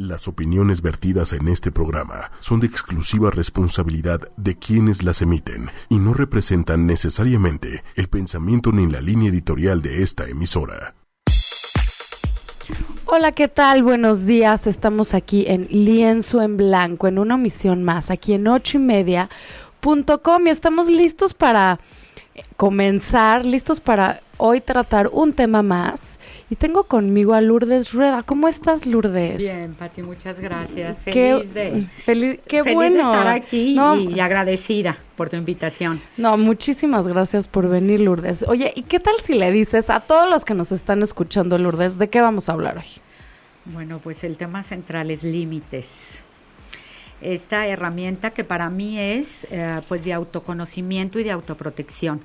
Las 0.00 0.28
opiniones 0.28 0.80
vertidas 0.80 1.32
en 1.32 1.48
este 1.48 1.72
programa 1.72 2.30
son 2.38 2.60
de 2.60 2.68
exclusiva 2.68 3.32
responsabilidad 3.32 4.20
de 4.36 4.56
quienes 4.56 5.02
las 5.02 5.22
emiten 5.22 5.70
y 5.88 5.98
no 5.98 6.14
representan 6.14 6.86
necesariamente 6.86 7.82
el 7.96 8.06
pensamiento 8.06 8.70
ni 8.70 8.86
la 8.86 9.00
línea 9.00 9.28
editorial 9.28 9.82
de 9.82 10.04
esta 10.04 10.28
emisora. 10.28 10.94
Hola, 13.06 13.32
¿qué 13.32 13.48
tal? 13.48 13.82
Buenos 13.82 14.24
días. 14.24 14.68
Estamos 14.68 15.14
aquí 15.14 15.46
en 15.48 15.66
Lienzo 15.68 16.42
en 16.42 16.56
Blanco, 16.56 17.08
en 17.08 17.18
una 17.18 17.36
misión 17.36 17.82
más, 17.82 18.12
aquí 18.12 18.34
en 18.34 18.46
ocho 18.46 18.76
y 18.76 18.80
media 18.80 19.28
y 20.46 20.50
estamos 20.50 20.88
listos 20.88 21.34
para 21.34 21.80
comenzar, 22.56 23.44
listos 23.44 23.80
para 23.80 24.20
hoy 24.38 24.60
tratar 24.60 25.08
un 25.12 25.32
tema 25.32 25.62
más. 25.62 26.18
Y 26.50 26.56
tengo 26.56 26.84
conmigo 26.84 27.34
a 27.34 27.40
Lourdes 27.40 27.92
Rueda. 27.92 28.22
¿Cómo 28.22 28.48
estás, 28.48 28.86
Lourdes? 28.86 29.38
Bien, 29.38 29.74
Pati, 29.74 30.02
muchas 30.02 30.40
gracias. 30.40 31.02
Feliz 31.02 31.54
de, 31.54 31.86
feliz, 32.04 32.40
qué 32.46 32.62
feliz 32.62 32.74
bueno. 32.74 32.94
de 32.94 33.00
estar 33.00 33.26
aquí 33.28 33.78
y 34.10 34.20
agradecida 34.20 34.96
por 35.16 35.28
tu 35.28 35.36
invitación. 35.36 36.00
No, 36.16 36.38
muchísimas 36.38 37.06
gracias 37.06 37.48
por 37.48 37.68
venir, 37.68 38.00
Lourdes. 38.00 38.44
Oye, 38.48 38.72
¿y 38.74 38.82
qué 38.82 39.00
tal 39.00 39.14
si 39.22 39.34
le 39.34 39.50
dices 39.52 39.90
a 39.90 40.00
todos 40.00 40.28
los 40.30 40.44
que 40.44 40.54
nos 40.54 40.72
están 40.72 41.02
escuchando, 41.02 41.58
Lourdes, 41.58 41.98
de 41.98 42.08
qué 42.08 42.20
vamos 42.20 42.48
a 42.48 42.52
hablar 42.52 42.78
hoy? 42.78 42.88
Bueno, 43.66 43.98
pues 43.98 44.24
el 44.24 44.38
tema 44.38 44.62
central 44.62 45.10
es 45.10 45.24
límites. 45.24 46.24
Esta 47.20 47.66
herramienta 47.66 48.30
que 48.30 48.44
para 48.44 48.70
mí 48.70 48.98
es 48.98 49.46
eh, 49.50 49.80
pues 49.88 50.04
de 50.04 50.12
autoconocimiento 50.12 51.18
y 51.18 51.24
de 51.24 51.32
autoprotección 51.32 52.20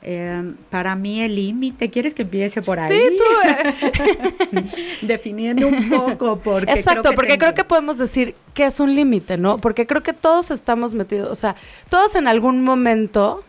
eh, 0.00 0.54
para 0.70 0.94
mí 0.94 1.20
el 1.22 1.34
límite, 1.34 1.90
¿quieres 1.90 2.14
que 2.14 2.22
empiece 2.22 2.62
por 2.62 2.78
ahí? 2.78 2.96
Sí, 2.96 3.16
tú. 3.16 3.24
Eh. 3.48 4.64
Definiendo 5.02 5.66
un 5.66 5.88
poco, 5.90 6.38
porque 6.38 6.72
Exacto, 6.72 7.02
creo 7.02 7.10
que 7.10 7.16
porque 7.16 7.38
creo 7.38 7.54
que 7.54 7.64
podemos 7.64 7.98
decir 7.98 8.36
que 8.54 8.66
es 8.66 8.78
un 8.78 8.94
límite, 8.94 9.36
¿no? 9.36 9.58
Porque 9.58 9.86
creo 9.86 10.02
que 10.02 10.12
todos 10.12 10.52
estamos 10.52 10.94
metidos, 10.94 11.30
o 11.30 11.34
sea, 11.34 11.56
todos 11.88 12.14
en 12.14 12.28
algún 12.28 12.62
momento, 12.62 13.42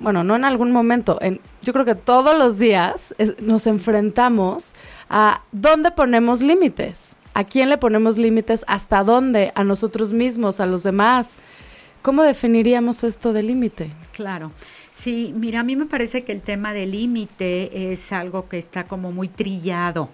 bueno, 0.00 0.24
no 0.24 0.34
en 0.34 0.44
algún 0.44 0.72
momento, 0.72 1.18
en, 1.20 1.40
yo 1.62 1.72
creo 1.72 1.84
que 1.84 1.94
todos 1.94 2.36
los 2.36 2.58
días 2.58 3.14
nos 3.40 3.68
enfrentamos 3.68 4.72
a 5.08 5.42
dónde 5.52 5.92
ponemos 5.92 6.40
límites, 6.40 7.14
a 7.34 7.44
quién 7.44 7.68
le 7.68 7.78
ponemos 7.78 8.18
límites, 8.18 8.64
hasta 8.66 9.04
dónde, 9.04 9.52
a 9.54 9.64
nosotros 9.64 10.12
mismos, 10.12 10.60
a 10.60 10.66
los 10.66 10.82
demás. 10.82 11.28
¿Cómo 12.02 12.22
definiríamos 12.22 13.04
esto 13.04 13.32
de 13.32 13.42
límite? 13.42 13.90
Claro. 14.12 14.52
Sí, 14.90 15.32
mira, 15.36 15.60
a 15.60 15.64
mí 15.64 15.76
me 15.76 15.86
parece 15.86 16.24
que 16.24 16.32
el 16.32 16.40
tema 16.40 16.72
del 16.72 16.92
límite 16.92 17.92
es 17.92 18.12
algo 18.12 18.48
que 18.48 18.58
está 18.58 18.84
como 18.84 19.12
muy 19.12 19.28
trillado. 19.28 20.08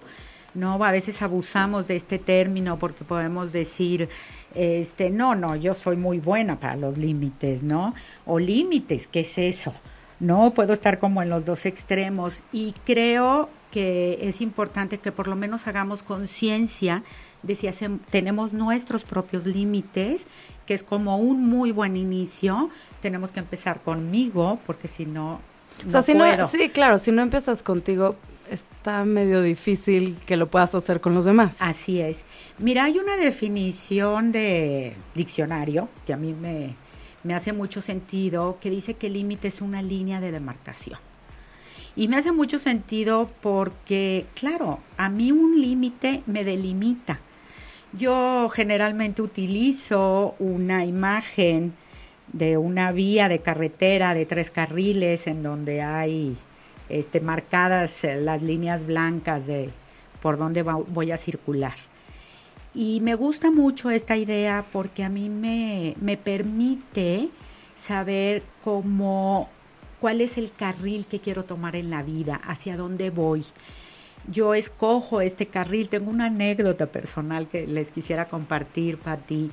¿no? 0.53 0.83
A 0.83 0.91
veces 0.91 1.21
abusamos 1.21 1.87
de 1.87 1.95
este 1.95 2.17
término 2.17 2.79
porque 2.79 3.05
podemos 3.05 3.53
decir, 3.53 4.09
este, 4.55 5.11
no, 5.11 5.35
no, 5.35 5.55
yo 5.55 5.73
soy 5.73 5.97
muy 5.97 6.19
buena 6.19 6.59
para 6.59 6.75
los 6.75 6.97
límites, 6.97 7.63
¿no? 7.63 7.93
O 8.25 8.39
límites, 8.39 9.07
¿qué 9.07 9.19
es 9.21 9.37
eso? 9.37 9.73
No 10.19 10.51
puedo 10.53 10.73
estar 10.73 10.97
como 10.97 11.21
en 11.21 11.29
los 11.29 11.45
dos 11.45 11.65
extremos 11.67 12.41
y 12.51 12.73
creo 12.85 13.49
que 13.71 14.17
es 14.21 14.41
importante 14.41 14.97
que 14.97 15.11
por 15.11 15.27
lo 15.27 15.35
menos 15.35 15.67
hagamos 15.67 16.03
conciencia 16.03 17.03
de 17.43 17.55
si 17.55 17.67
hacemos, 17.67 18.01
tenemos 18.09 18.53
nuestros 18.53 19.03
propios 19.03 19.45
límites, 19.45 20.25
que 20.65 20.73
es 20.73 20.83
como 20.83 21.17
un 21.17 21.47
muy 21.47 21.71
buen 21.71 21.95
inicio. 21.97 22.69
Tenemos 23.01 23.31
que 23.31 23.39
empezar 23.39 23.81
conmigo, 23.81 24.59
porque 24.65 24.87
si 24.87 25.05
no, 25.05 25.39
o 25.85 25.89
sea, 25.89 26.01
si 26.01 26.13
no, 26.13 26.47
sí, 26.47 26.69
claro, 26.69 26.97
si 26.97 27.11
no 27.11 27.21
empiezas 27.21 27.61
contigo, 27.61 28.15
está 28.49 29.05
medio 29.05 29.41
difícil 29.41 30.17
que 30.25 30.35
lo 30.35 30.47
puedas 30.49 30.73
hacer 30.73 31.01
con 31.01 31.13
los 31.13 31.25
demás. 31.25 31.55
Así 31.59 32.01
es. 32.01 32.23
Mira, 32.57 32.85
hay 32.85 32.97
una 32.97 33.15
definición 33.15 34.31
de 34.31 34.95
diccionario 35.13 35.87
que 36.05 36.13
a 36.13 36.17
mí 36.17 36.33
me, 36.33 36.75
me 37.23 37.35
hace 37.35 37.53
mucho 37.53 37.81
sentido, 37.81 38.57
que 38.59 38.69
dice 38.69 38.95
que 38.95 39.07
el 39.07 39.13
límite 39.13 39.49
es 39.49 39.61
una 39.61 39.81
línea 39.81 40.19
de 40.19 40.31
demarcación. 40.31 40.99
Y 41.97 42.07
me 42.07 42.17
hace 42.17 42.31
mucho 42.31 42.59
sentido 42.59 43.27
porque, 43.41 44.27
claro, 44.35 44.79
a 44.97 45.09
mí 45.09 45.31
un 45.31 45.59
límite 45.59 46.21
me 46.27 46.43
delimita. 46.43 47.19
Yo 47.91 48.47
generalmente 48.49 49.23
utilizo 49.23 50.35
una 50.37 50.85
imagen 50.85 51.73
de 52.31 52.57
una 52.57 52.91
vía 52.91 53.29
de 53.29 53.39
carretera 53.39 54.13
de 54.13 54.27
tres 54.27 54.51
carriles 54.51 55.25
en 55.25 55.41
donde 55.41 55.81
hay 55.81 56.37
este, 56.87 57.19
marcadas 57.19 58.03
eh, 58.03 58.21
las 58.21 58.43
líneas 58.43 58.85
blancas 58.85 59.47
de 59.47 59.71
por 60.21 60.37
donde 60.37 60.61
voy 60.61 61.09
a 61.09 61.17
circular. 61.17 61.73
Y 62.75 62.99
me 63.01 63.15
gusta 63.15 63.49
mucho 63.49 63.89
esta 63.89 64.17
idea 64.17 64.65
porque 64.71 65.03
a 65.03 65.09
mí 65.09 65.29
me, 65.29 65.95
me 65.99 66.15
permite 66.15 67.29
saber 67.75 68.43
cómo, 68.63 69.49
cuál 69.99 70.21
es 70.21 70.37
el 70.37 70.51
carril 70.51 71.07
que 71.07 71.19
quiero 71.19 71.43
tomar 71.43 71.75
en 71.75 71.89
la 71.89 72.03
vida, 72.03 72.39
hacia 72.43 72.77
dónde 72.77 73.09
voy 73.09 73.45
yo 74.29 74.53
escojo 74.53 75.21
este 75.21 75.47
carril. 75.47 75.89
Tengo 75.89 76.11
una 76.11 76.25
anécdota 76.25 76.87
personal 76.87 77.47
que 77.47 77.65
les 77.65 77.91
quisiera 77.91 78.25
compartir, 78.25 78.97
Pati. 78.97 79.51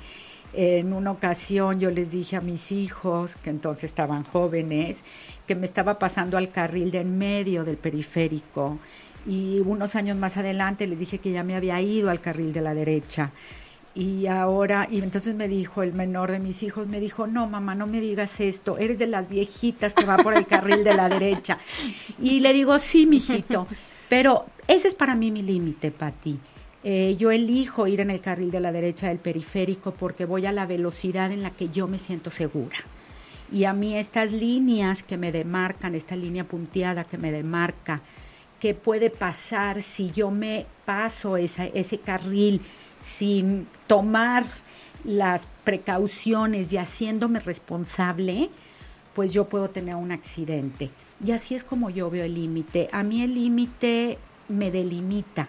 En 0.52 0.92
una 0.92 1.10
ocasión 1.10 1.80
yo 1.80 1.90
les 1.90 2.12
dije 2.12 2.36
a 2.36 2.40
mis 2.40 2.70
hijos, 2.70 3.36
que 3.36 3.50
entonces 3.50 3.84
estaban 3.84 4.24
jóvenes, 4.24 5.02
que 5.46 5.54
me 5.54 5.66
estaba 5.66 5.98
pasando 5.98 6.36
al 6.36 6.50
carril 6.50 6.90
de 6.90 7.00
en 7.00 7.18
medio 7.18 7.64
del 7.64 7.76
periférico. 7.76 8.78
Y 9.26 9.60
unos 9.60 9.96
años 9.96 10.16
más 10.16 10.36
adelante 10.36 10.86
les 10.86 10.98
dije 10.98 11.18
que 11.18 11.32
ya 11.32 11.42
me 11.42 11.56
había 11.56 11.80
ido 11.80 12.10
al 12.10 12.20
carril 12.20 12.52
de 12.52 12.60
la 12.60 12.74
derecha. 12.74 13.32
Y 13.94 14.26
ahora, 14.26 14.88
y 14.90 14.98
entonces 14.98 15.34
me 15.34 15.46
dijo 15.46 15.82
el 15.82 15.92
menor 15.92 16.32
de 16.32 16.40
mis 16.40 16.62
hijos, 16.64 16.88
me 16.88 16.98
dijo, 16.98 17.28
no, 17.28 17.46
mamá, 17.46 17.76
no 17.76 17.86
me 17.86 18.00
digas 18.00 18.40
esto, 18.40 18.76
eres 18.76 18.98
de 18.98 19.06
las 19.06 19.28
viejitas 19.28 19.94
que 19.94 20.04
va 20.04 20.16
por 20.16 20.36
el 20.36 20.46
carril 20.46 20.82
de 20.82 20.94
la 20.94 21.08
derecha. 21.08 21.58
Y 22.20 22.40
le 22.40 22.52
digo, 22.52 22.78
sí, 22.80 23.06
mijito, 23.06 23.68
pero 24.08 24.46
ese 24.66 24.88
es 24.88 24.94
para 24.96 25.14
mí 25.14 25.30
mi 25.30 25.42
límite, 25.42 25.92
Pati. 25.92 26.38
Eh, 26.82 27.16
yo 27.18 27.30
elijo 27.30 27.86
ir 27.86 28.00
en 28.00 28.10
el 28.10 28.20
carril 28.20 28.50
de 28.50 28.60
la 28.60 28.72
derecha 28.72 29.08
del 29.08 29.18
periférico 29.18 29.92
porque 29.92 30.26
voy 30.26 30.44
a 30.44 30.52
la 30.52 30.66
velocidad 30.66 31.32
en 31.32 31.42
la 31.42 31.50
que 31.50 31.68
yo 31.70 31.88
me 31.88 31.98
siento 31.98 32.30
segura. 32.30 32.76
Y 33.50 33.64
a 33.64 33.72
mí 33.72 33.96
estas 33.96 34.32
líneas 34.32 35.02
que 35.02 35.16
me 35.16 35.32
demarcan, 35.32 35.94
esta 35.94 36.16
línea 36.16 36.44
punteada 36.44 37.04
que 37.04 37.16
me 37.16 37.30
demarca, 37.30 38.02
qué 38.64 38.72
puede 38.72 39.10
pasar 39.10 39.82
si 39.82 40.10
yo 40.10 40.30
me 40.30 40.64
paso 40.86 41.36
ese 41.36 41.98
carril 41.98 42.62
sin 42.96 43.66
tomar 43.86 44.42
las 45.04 45.48
precauciones 45.64 46.72
y 46.72 46.78
haciéndome 46.78 47.40
responsable, 47.40 48.48
pues 49.12 49.34
yo 49.34 49.50
puedo 49.50 49.68
tener 49.68 49.96
un 49.96 50.12
accidente. 50.12 50.88
Y 51.22 51.32
así 51.32 51.54
es 51.54 51.62
como 51.62 51.90
yo 51.90 52.08
veo 52.08 52.24
el 52.24 52.32
límite. 52.32 52.88
A 52.90 53.02
mí 53.02 53.20
el 53.20 53.34
límite 53.34 54.16
me 54.48 54.70
delimita. 54.70 55.46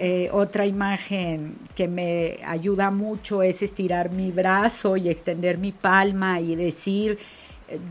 Eh, 0.00 0.28
otra 0.32 0.66
imagen 0.66 1.56
que 1.76 1.86
me 1.86 2.38
ayuda 2.44 2.90
mucho 2.90 3.44
es 3.44 3.62
estirar 3.62 4.10
mi 4.10 4.32
brazo 4.32 4.96
y 4.96 5.08
extender 5.08 5.56
mi 5.56 5.70
palma 5.70 6.40
y 6.40 6.56
decir, 6.56 7.16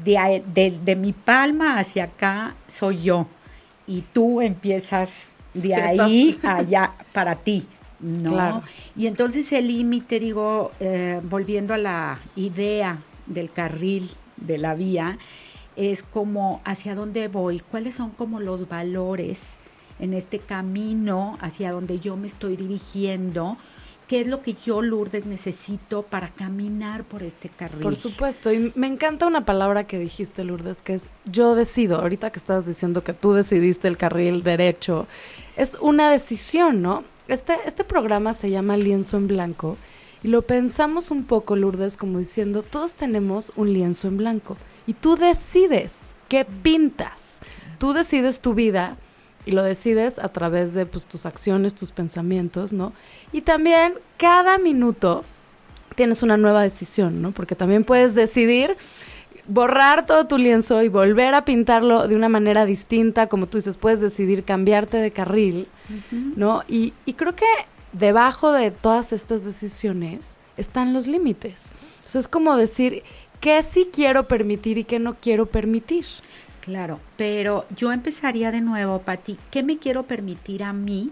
de, 0.03 0.97
mi 0.99 1.13
palma 1.13 1.79
hacia 1.79 2.03
acá 2.03 2.57
soy 2.67 3.03
yo 3.03 3.25
y 3.87 4.01
tú 4.01 4.41
empiezas 4.41 5.33
de 5.53 5.75
ahí 5.75 6.39
allá 6.43 6.93
para 7.11 7.35
ti. 7.35 7.65
¿no? 7.99 8.61
Y 8.95 9.07
entonces 9.07 9.51
el 9.53 9.67
límite, 9.67 10.19
digo, 10.19 10.71
eh, 10.79 11.21
volviendo 11.23 11.73
a 11.73 11.77
la 11.77 12.19
idea 12.35 12.99
del 13.27 13.49
carril 13.51 14.09
de 14.35 14.57
la 14.57 14.75
vía, 14.75 15.17
es 15.75 16.03
como 16.03 16.61
hacia 16.65 16.95
dónde 16.95 17.27
voy, 17.29 17.59
cuáles 17.59 17.95
son 17.95 18.11
como 18.11 18.39
los 18.39 18.67
valores 18.67 19.55
en 19.99 20.13
este 20.13 20.39
camino 20.39 21.37
hacia 21.39 21.71
donde 21.71 21.99
yo 21.99 22.17
me 22.17 22.27
estoy 22.27 22.57
dirigiendo, 22.57 23.57
qué 24.13 24.21
es 24.21 24.27
lo 24.27 24.43
que 24.43 24.55
yo, 24.63 24.83
Lourdes, 24.83 25.25
necesito 25.25 26.03
para 26.03 26.29
caminar 26.29 27.03
por 27.03 27.23
este 27.23 27.49
carril. 27.49 27.81
Por 27.81 27.95
supuesto, 27.95 28.53
y 28.53 28.71
me 28.75 28.85
encanta 28.85 29.25
una 29.25 29.43
palabra 29.43 29.87
que 29.87 29.97
dijiste, 29.97 30.43
Lourdes, 30.43 30.83
que 30.83 30.93
es 30.93 31.09
yo 31.25 31.55
decido. 31.55 31.97
Ahorita 31.99 32.31
que 32.31 32.37
estabas 32.37 32.67
diciendo 32.67 33.03
que 33.03 33.13
tú 33.13 33.33
decidiste 33.33 33.87
el 33.87 33.97
carril 33.97 34.43
derecho, 34.43 35.07
es 35.57 35.75
una 35.81 36.11
decisión, 36.11 36.83
¿no? 36.83 37.03
Este, 37.27 37.55
este 37.65 37.83
programa 37.83 38.35
se 38.35 38.51
llama 38.51 38.77
Lienzo 38.77 39.17
en 39.17 39.27
Blanco 39.27 39.77
y 40.21 40.27
lo 40.27 40.43
pensamos 40.43 41.09
un 41.09 41.23
poco, 41.23 41.55
Lourdes, 41.55 41.97
como 41.97 42.19
diciendo, 42.19 42.61
todos 42.61 42.93
tenemos 42.93 43.51
un 43.55 43.73
lienzo 43.73 44.07
en 44.09 44.17
blanco 44.17 44.57
y 44.85 44.93
tú 44.93 45.15
decides 45.15 46.11
qué 46.29 46.45
pintas. 46.45 47.39
Tú 47.79 47.93
decides 47.93 48.41
tu 48.41 48.53
vida 48.53 48.95
y 49.45 49.51
lo 49.51 49.63
decides 49.63 50.19
a 50.19 50.29
través 50.29 50.73
de 50.73 50.85
pues, 50.85 51.05
tus 51.05 51.25
acciones, 51.25 51.75
tus 51.75 51.91
pensamientos, 51.91 52.73
¿no? 52.73 52.93
Y 53.31 53.41
también 53.41 53.93
cada 54.17 54.57
minuto 54.57 55.23
tienes 55.95 56.23
una 56.23 56.37
nueva 56.37 56.63
decisión, 56.63 57.21
¿no? 57.21 57.31
Porque 57.31 57.55
también 57.55 57.83
puedes 57.83 58.15
decidir 58.15 58.75
borrar 59.47 60.05
todo 60.05 60.25
tu 60.25 60.37
lienzo 60.37 60.81
y 60.83 60.87
volver 60.87 61.33
a 61.33 61.45
pintarlo 61.45 62.07
de 62.07 62.15
una 62.15 62.29
manera 62.29 62.65
distinta, 62.65 63.27
como 63.27 63.47
tú 63.47 63.57
dices, 63.57 63.77
puedes 63.77 63.99
decidir 63.99 64.43
cambiarte 64.43 64.97
de 64.97 65.11
carril, 65.11 65.67
¿no? 66.11 66.63
Y, 66.67 66.93
y 67.05 67.13
creo 67.13 67.35
que 67.35 67.45
debajo 67.91 68.51
de 68.51 68.71
todas 68.71 69.11
estas 69.11 69.43
decisiones 69.43 70.35
están 70.57 70.93
los 70.93 71.07
límites. 71.07 71.69
Entonces 71.97 72.21
es 72.21 72.27
como 72.27 72.55
decir 72.55 73.03
qué 73.39 73.61
sí 73.63 73.89
quiero 73.91 74.27
permitir 74.27 74.77
y 74.77 74.83
qué 74.85 74.99
no 74.99 75.15
quiero 75.15 75.45
permitir. 75.45 76.05
Claro, 76.63 77.01
pero 77.17 77.65
yo 77.75 77.91
empezaría 77.91 78.49
de 78.49 78.61
nuevo, 78.61 78.99
Pati, 78.99 79.35
¿qué 79.51 79.63
me 79.63 79.79
quiero 79.79 80.03
permitir 80.03 80.63
a 80.63 80.71
mí 80.71 81.11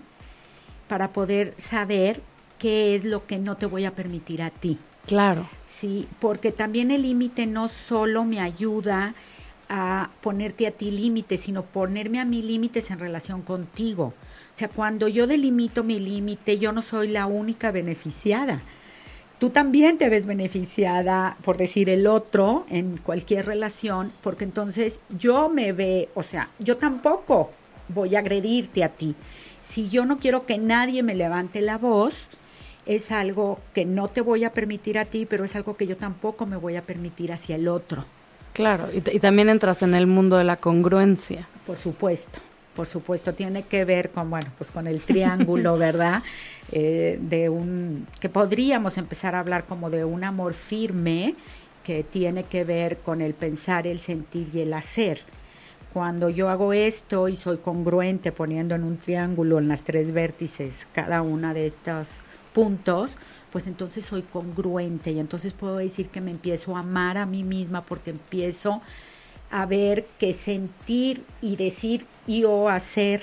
para 0.87 1.11
poder 1.11 1.53
saber 1.57 2.21
qué 2.57 2.95
es 2.95 3.03
lo 3.03 3.27
que 3.27 3.37
no 3.37 3.57
te 3.57 3.65
voy 3.65 3.83
a 3.83 3.93
permitir 3.93 4.41
a 4.41 4.49
ti? 4.49 4.77
Claro. 5.05 5.45
Sí, 5.61 6.07
porque 6.21 6.53
también 6.53 6.89
el 6.89 7.01
límite 7.01 7.47
no 7.47 7.67
solo 7.67 8.23
me 8.23 8.39
ayuda 8.39 9.13
a 9.67 10.09
ponerte 10.21 10.67
a 10.67 10.71
ti 10.71 10.89
límites, 10.89 11.41
sino 11.41 11.65
ponerme 11.65 12.21
a 12.21 12.25
mí 12.25 12.41
límites 12.41 12.89
en 12.89 12.99
relación 12.99 13.41
contigo. 13.41 14.13
O 14.53 14.57
sea, 14.57 14.69
cuando 14.69 15.09
yo 15.09 15.27
delimito 15.27 15.83
mi 15.83 15.99
límite, 15.99 16.59
yo 16.59 16.71
no 16.71 16.81
soy 16.81 17.09
la 17.09 17.25
única 17.25 17.71
beneficiada 17.71 18.61
tú 19.41 19.49
también 19.49 19.97
te 19.97 20.07
ves 20.07 20.27
beneficiada, 20.27 21.35
por 21.43 21.57
decir 21.57 21.89
el 21.89 22.05
otro, 22.05 22.63
en 22.69 22.97
cualquier 22.97 23.47
relación, 23.47 24.11
porque 24.21 24.43
entonces 24.43 24.99
yo 25.17 25.49
me 25.49 25.73
ve, 25.73 26.09
o 26.13 26.21
sea, 26.21 26.49
yo 26.59 26.77
tampoco 26.77 27.49
voy 27.87 28.15
a 28.15 28.19
agredirte 28.19 28.83
a 28.83 28.89
ti. 28.89 29.15
Si 29.59 29.89
yo 29.89 30.05
no 30.05 30.19
quiero 30.19 30.45
que 30.45 30.59
nadie 30.59 31.01
me 31.01 31.15
levante 31.15 31.61
la 31.61 31.79
voz, 31.79 32.29
es 32.85 33.11
algo 33.11 33.59
que 33.73 33.83
no 33.83 34.09
te 34.09 34.21
voy 34.21 34.43
a 34.43 34.53
permitir 34.53 34.99
a 34.99 35.05
ti, 35.05 35.25
pero 35.25 35.43
es 35.43 35.55
algo 35.55 35.75
que 35.75 35.87
yo 35.87 35.97
tampoco 35.97 36.45
me 36.45 36.55
voy 36.55 36.75
a 36.75 36.83
permitir 36.83 37.31
hacia 37.31 37.55
el 37.55 37.67
otro. 37.67 38.05
Claro, 38.53 38.89
y, 38.93 38.97
y 38.97 39.19
también 39.19 39.49
entras 39.49 39.81
en 39.81 39.95
el 39.95 40.05
mundo 40.05 40.37
de 40.37 40.43
la 40.43 40.57
congruencia. 40.57 41.47
Por 41.65 41.77
supuesto 41.77 42.39
por 42.75 42.87
supuesto, 42.87 43.33
tiene 43.33 43.63
que 43.63 43.85
ver 43.85 44.11
con, 44.11 44.29
bueno, 44.29 44.47
pues 44.57 44.71
con 44.71 44.87
el 44.87 45.01
triángulo, 45.01 45.77
¿verdad? 45.77 46.23
Eh, 46.71 47.19
de 47.21 47.49
un, 47.49 48.07
que 48.19 48.29
podríamos 48.29 48.97
empezar 48.97 49.35
a 49.35 49.39
hablar 49.39 49.65
como 49.65 49.89
de 49.89 50.05
un 50.05 50.23
amor 50.23 50.53
firme 50.53 51.35
que 51.83 52.03
tiene 52.03 52.43
que 52.43 52.63
ver 52.63 52.97
con 52.99 53.21
el 53.21 53.33
pensar, 53.33 53.87
el 53.87 53.99
sentir 53.99 54.49
y 54.53 54.61
el 54.61 54.73
hacer. 54.73 55.19
Cuando 55.93 56.29
yo 56.29 56.49
hago 56.49 56.71
esto 56.71 57.27
y 57.27 57.35
soy 57.35 57.57
congruente 57.57 58.31
poniendo 58.31 58.75
en 58.75 58.83
un 58.83 58.97
triángulo 58.97 59.57
en 59.57 59.67
las 59.67 59.83
tres 59.83 60.13
vértices 60.13 60.87
cada 60.93 61.21
una 61.21 61.53
de 61.53 61.65
estos 61.65 62.19
puntos, 62.53 63.17
pues 63.51 63.67
entonces 63.67 64.05
soy 64.05 64.21
congruente 64.21 65.11
y 65.11 65.19
entonces 65.19 65.51
puedo 65.51 65.77
decir 65.77 66.07
que 66.07 66.21
me 66.21 66.31
empiezo 66.31 66.77
a 66.77 66.79
amar 66.79 67.17
a 67.17 67.25
mí 67.25 67.43
misma 67.43 67.83
porque 67.83 68.11
empiezo 68.11 68.81
a 69.49 69.65
ver 69.65 70.05
que 70.17 70.33
sentir 70.33 71.25
y 71.41 71.57
decir 71.57 72.05
y 72.27 72.43
o 72.43 72.69
hacer 72.69 73.21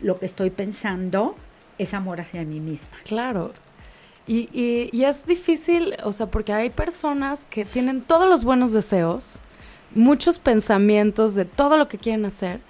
lo 0.00 0.18
que 0.18 0.26
estoy 0.26 0.50
pensando 0.50 1.36
es 1.78 1.94
amor 1.94 2.20
hacia 2.20 2.44
mí 2.44 2.60
misma. 2.60 2.96
Claro. 3.04 3.52
Y, 4.26 4.48
y, 4.92 5.04
es 5.04 5.26
difícil, 5.26 5.96
o 6.04 6.12
sea, 6.12 6.26
porque 6.26 6.52
hay 6.52 6.70
personas 6.70 7.44
que 7.50 7.64
tienen 7.64 8.02
todos 8.02 8.28
los 8.28 8.44
buenos 8.44 8.70
deseos, 8.72 9.40
muchos 9.96 10.38
pensamientos 10.38 11.34
de 11.34 11.44
todo 11.44 11.76
lo 11.76 11.88
que 11.88 11.98
quieren 11.98 12.24
hacer, 12.24 12.60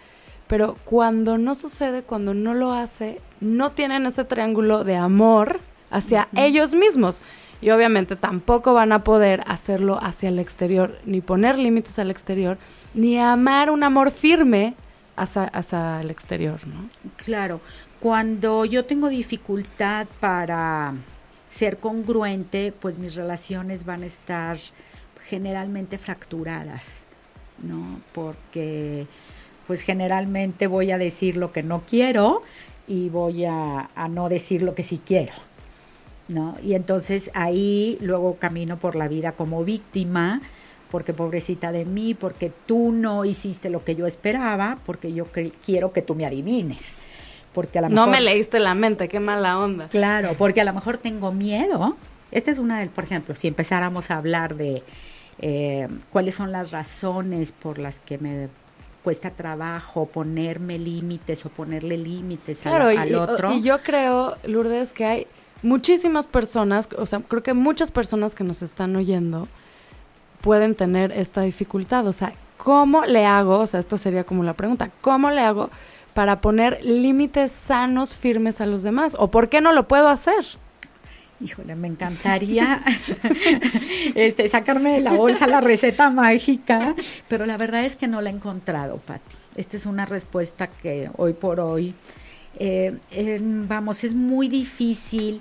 pero 0.47 0.79
cuando 0.85 1.37
no 1.37 1.55
sucede, 1.55 2.03
cuando 2.03 2.33
no 2.33 2.55
lo 2.55 2.73
hace, 2.73 3.21
no 3.41 3.73
tienen 3.73 4.07
ese 4.07 4.25
triángulo 4.25 4.83
de 4.83 4.97
amor 4.97 5.61
hacia 5.91 6.29
ellos 6.37 6.75
mismos. 6.75 7.21
Y 7.61 7.71
obviamente 7.71 8.17
tampoco 8.17 8.75
van 8.75 8.91
a 8.93 9.05
poder 9.05 9.43
hacerlo 9.47 9.99
hacia 10.03 10.31
el 10.31 10.39
exterior, 10.39 10.99
ni 11.05 11.21
poner 11.21 11.59
límites 11.59 11.99
al 11.99 12.11
exterior, 12.11 12.59
ni 12.95 13.19
amar 13.19 13.71
un 13.71 13.85
amor 13.85 14.11
firme 14.11 14.75
hacia, 15.23 16.01
el 16.01 16.11
exterior, 16.11 16.67
¿no? 16.67 16.89
Claro, 17.17 17.61
cuando 18.01 18.65
yo 18.65 18.85
tengo 18.85 19.09
dificultad 19.09 20.07
para 20.21 20.95
ser 21.47 21.79
congruente, 21.79 22.73
pues 22.73 22.99
mis 22.99 23.15
relaciones 23.15 23.85
van 23.85 24.03
a 24.03 24.07
estar 24.07 24.57
generalmente 25.21 25.99
fracturadas, 25.99 27.05
¿no? 27.63 28.01
Porque 28.13 29.07
pues 29.67 29.83
generalmente 29.83 30.67
voy 30.67 30.91
a 30.91 30.99
decir 30.99 31.37
lo 31.37 31.53
que 31.53 31.63
no 31.63 31.83
quiero 31.87 32.43
y 32.87 33.09
voy 33.09 33.45
a, 33.45 33.91
a 33.95 34.09
no 34.09 34.29
decir 34.29 34.63
lo 34.63 34.75
que 34.75 34.83
sí 34.83 35.01
quiero, 35.05 35.33
¿no? 36.29 36.57
Y 36.63 36.75
entonces 36.75 37.31
ahí 37.35 37.97
luego 38.01 38.37
camino 38.37 38.79
por 38.79 38.97
la 38.97 39.07
vida 39.07 39.33
como 39.33 39.65
víctima, 39.65 40.43
porque 40.93 41.15
pobrecita 41.15 41.73
de 41.73 41.87
mí, 41.87 42.12
porque 42.12 42.53
tú 42.67 42.93
no 42.93 43.25
hiciste 43.25 43.71
lo 43.71 43.83
que 43.83 43.97
yo 43.97 44.06
esperaba, 44.06 44.77
porque 44.85 45.15
yo 45.15 45.27
quiero 45.65 45.91
que 45.94 46.03
tú 46.03 46.15
me 46.15 46.27
adivines. 46.27 46.97
Porque 47.55 47.79
a 47.79 47.83
lo 47.83 47.89
no 47.89 48.06
me 48.06 48.21
leíste 48.21 48.61
la 48.61 48.75
mente, 48.75 49.09
qué 49.09 49.19
mala 49.19 49.59
onda. 49.59 49.89
Claro, 49.89 50.35
porque 50.37 50.61
a 50.61 50.65
lo 50.65 50.75
mejor 50.75 50.99
tengo 50.99 51.33
miedo. 51.33 51.97
Esta 52.31 52.50
es 52.50 52.59
una 52.59 52.79
del, 52.79 52.91
por 52.91 53.05
ejemplo, 53.05 53.35
si 53.35 53.49
empezáramos 53.49 54.11
a 54.11 54.19
hablar 54.19 54.55
de 54.55 54.83
eh, 55.39 55.89
cuáles 56.11 56.35
son 56.35 56.53
las 56.53 56.73
razones 56.73 57.53
por 57.53 57.79
las 57.79 57.99
que 57.99 58.19
me 58.19 58.50
cuesta 59.03 59.31
trabajo 59.31 60.05
ponerme 60.05 60.79
límites 60.79 61.47
o 61.47 61.49
ponerle 61.49 61.97
límites 61.97 62.67
al, 62.67 63.15
otro. 63.15 63.55
Y 63.55 63.62
yo 63.62 63.81
creo, 63.81 64.37
Lourdes, 64.45 64.93
que 64.93 65.06
hay 65.06 65.27
muchísimas 65.62 66.27
personas, 66.27 66.87
o 66.99 67.06
sea, 67.06 67.21
creo 67.21 67.43
que 67.43 67.55
muchas 67.55 67.91
personas 67.91 68.35
que 68.35 68.45
nos 68.45 68.61
están 68.61 68.95
oyendo, 68.95 69.49
pueden 70.43 70.75
tener 70.75 71.12
esta 71.12 71.43
dificultad. 71.43 72.06
O 72.06 72.12
sea, 72.12 72.35
¿cómo 72.59 73.06
le 73.06 73.25
hago? 73.25 73.61
O 73.61 73.67
sea, 73.67 73.81
esta 73.81 73.97
sería 73.97 74.25
como 74.25 74.44
la 74.44 74.53
pregunta, 74.53 74.91
¿cómo 75.00 75.31
le 75.31 75.41
hago 75.41 75.71
para 76.12 76.41
poner 76.41 76.85
límites 76.85 77.50
sanos, 77.53 78.17
firmes 78.17 78.61
a 78.61 78.67
los 78.67 78.83
demás? 78.83 79.17
¿O 79.19 79.31
por 79.31 79.49
qué 79.49 79.61
no 79.61 79.73
lo 79.73 79.89
puedo 79.89 80.09
hacer? 80.09 80.44
Híjole, 81.41 81.75
me 81.75 81.89
encantaría 81.89 82.83
este, 84.15 84.49
sacarme 84.49 84.93
de 84.93 85.00
la 85.00 85.12
bolsa 85.12 85.49
la 85.49 85.61
receta 85.61 86.09
mágica, 86.09 86.95
pero 87.27 87.47
la 87.47 87.56
verdad 87.56 87.85
es 87.85 87.97
que 87.97 88.06
no 88.06 88.21
la 88.21 88.31
he 88.31 88.33
encontrado, 88.33 88.99
Patti. 88.99 89.37
Esta 89.56 89.77
es 89.77 89.87
una 89.87 90.06
respuesta 90.06 90.69
que 90.69 91.11
hoy 91.17 91.33
por 91.33 91.59
hoy, 91.59 91.95
eh, 92.59 92.97
vamos, 93.67 94.05
es 94.05 94.15
muy 94.15 94.49
difícil 94.49 95.41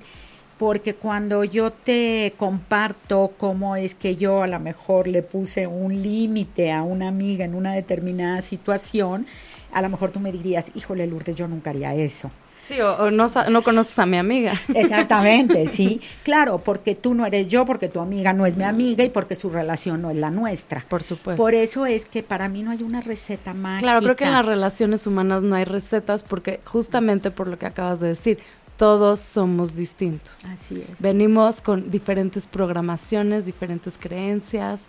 porque 0.61 0.93
cuando 0.93 1.43
yo 1.43 1.71
te 1.71 2.35
comparto 2.37 3.33
cómo 3.35 3.75
es 3.75 3.95
que 3.95 4.15
yo 4.15 4.43
a 4.43 4.47
lo 4.47 4.59
mejor 4.59 5.07
le 5.07 5.23
puse 5.23 5.65
un 5.65 6.03
límite 6.03 6.71
a 6.71 6.83
una 6.83 7.07
amiga 7.07 7.43
en 7.43 7.55
una 7.55 7.73
determinada 7.73 8.43
situación, 8.43 9.25
a 9.73 9.81
lo 9.81 9.89
mejor 9.89 10.11
tú 10.11 10.19
me 10.19 10.31
dirías, 10.31 10.67
híjole 10.75 11.07
Lourdes, 11.07 11.35
yo 11.35 11.47
nunca 11.47 11.71
haría 11.71 11.95
eso. 11.95 12.29
Sí, 12.61 12.79
o, 12.79 13.09
no, 13.09 13.25
no, 13.49 13.63
conoces 13.63 13.97
a 13.97 14.05
mi 14.05 14.17
amiga. 14.17 14.53
Exactamente, 14.75 15.65
sí. 15.65 15.99
Claro, 16.23 16.59
porque 16.59 16.93
tú 16.93 17.15
no 17.15 17.25
eres 17.25 17.47
yo, 17.47 17.65
porque 17.65 17.89
tu 17.89 17.99
amiga 17.99 18.31
no 18.33 18.45
es 18.45 18.56
mi 18.56 18.63
amiga 18.63 19.03
y 19.03 19.09
porque 19.09 19.35
su 19.35 19.49
relación 19.49 20.03
no 20.03 20.11
es 20.11 20.18
la 20.18 20.30
nuestra. 20.30 20.85
Por 20.87 21.01
supuesto. 21.01 21.41
Por 21.41 21.56
eso 21.56 21.87
es 21.87 22.06
que 22.06 22.21
para 22.21 22.49
mí 22.49 22.61
no 22.61 22.69
hay 22.69 22.83
una 22.83 23.01
receta 23.01 23.56
mágica. 23.56 23.81
Claro, 23.81 24.01
creo 24.01 24.15
que 24.15 24.25
en 24.25 24.33
las 24.33 24.45
relaciones 24.45 25.07
humanas 25.07 25.41
no 25.41 25.56
hay 25.56 25.65
recetas 25.65 26.21
porque 26.21 26.59
justamente 26.65 27.31
por 27.31 27.47
lo 27.47 27.57
que 27.57 27.65
acabas 27.65 27.99
de 27.99 28.09
decir, 28.09 28.37
todos 28.81 29.19
somos 29.19 29.76
distintos. 29.76 30.44
Así 30.45 30.83
es. 30.92 31.00
Venimos 31.00 31.61
con 31.61 31.92
diferentes 31.92 32.47
programaciones, 32.47 33.45
diferentes 33.45 33.95
creencias, 34.00 34.85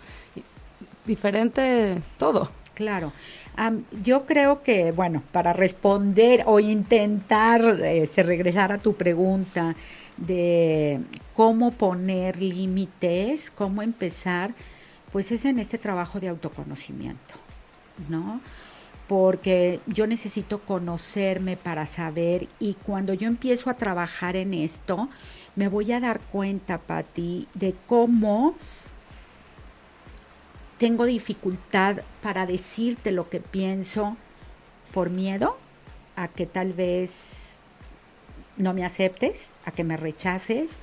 diferente 1.05 2.01
todo. 2.17 2.49
Claro. 2.73 3.13
yo 4.03 4.25
creo 4.25 4.63
que, 4.63 4.91
bueno, 4.91 5.21
para 5.31 5.53
responder 5.53 6.41
o 6.47 6.59
intentar 6.59 7.61
este, 7.83 8.23
regresar 8.23 8.71
a 8.71 8.79
tu 8.79 8.95
pregunta 8.95 9.75
de 10.17 10.99
cómo 11.35 11.69
poner 11.69 12.41
límites, 12.41 13.51
cómo 13.51 13.83
empezar, 13.83 14.55
pues 15.11 15.31
es 15.31 15.45
en 15.45 15.59
este 15.59 15.77
trabajo 15.77 16.19
de 16.19 16.29
autoconocimiento, 16.29 17.35
¿no? 18.09 18.41
Porque 19.13 19.79
yo 19.85 20.07
necesito 20.07 20.61
conocerme 20.61 21.55
para 21.55 21.85
saber 21.85 22.47
y 22.59 22.73
cuando 22.73 23.13
yo 23.13 23.27
empiezo 23.27 23.69
a 23.69 23.75
trabajar 23.75 24.35
en 24.35 24.55
esto, 24.55 25.07
me 25.55 25.67
voy 25.67 25.91
a 25.91 25.99
dar 25.99 26.19
cuenta, 26.19 26.79
Patti, 26.79 27.47
de 27.53 27.75
cómo 27.85 28.55
tengo 30.79 31.05
dificultad 31.05 31.97
para 32.23 32.47
decirte 32.47 33.11
lo 33.11 33.29
que 33.29 33.39
pienso 33.39 34.17
por 34.91 35.11
miedo 35.11 35.59
a 36.15 36.27
que 36.27 36.47
tal 36.47 36.73
vez 36.73 37.59
no 38.57 38.73
me 38.73 38.83
aceptes, 38.83 39.51
a 39.63 39.69
que 39.69 39.83
me 39.83 39.95
rechaces, 39.95 40.79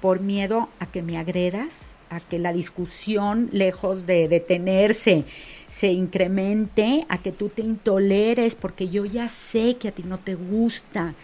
por 0.00 0.20
miedo 0.20 0.68
a 0.78 0.86
que 0.86 1.02
me 1.02 1.18
agredas, 1.18 1.86
a 2.12 2.20
que 2.20 2.38
la 2.38 2.52
discusión, 2.52 3.48
lejos 3.52 4.06
de 4.06 4.28
detenerse, 4.28 5.24
se 5.66 5.92
incremente, 5.92 7.06
a 7.08 7.18
que 7.18 7.32
tú 7.32 7.48
te 7.48 7.62
intoleres, 7.62 8.54
porque 8.54 8.88
yo 8.88 9.06
ya 9.06 9.28
sé 9.28 9.76
que 9.76 9.88
a 9.88 9.92
ti 9.92 10.04
no 10.06 10.18
te 10.18 10.34
gusta 10.34 11.14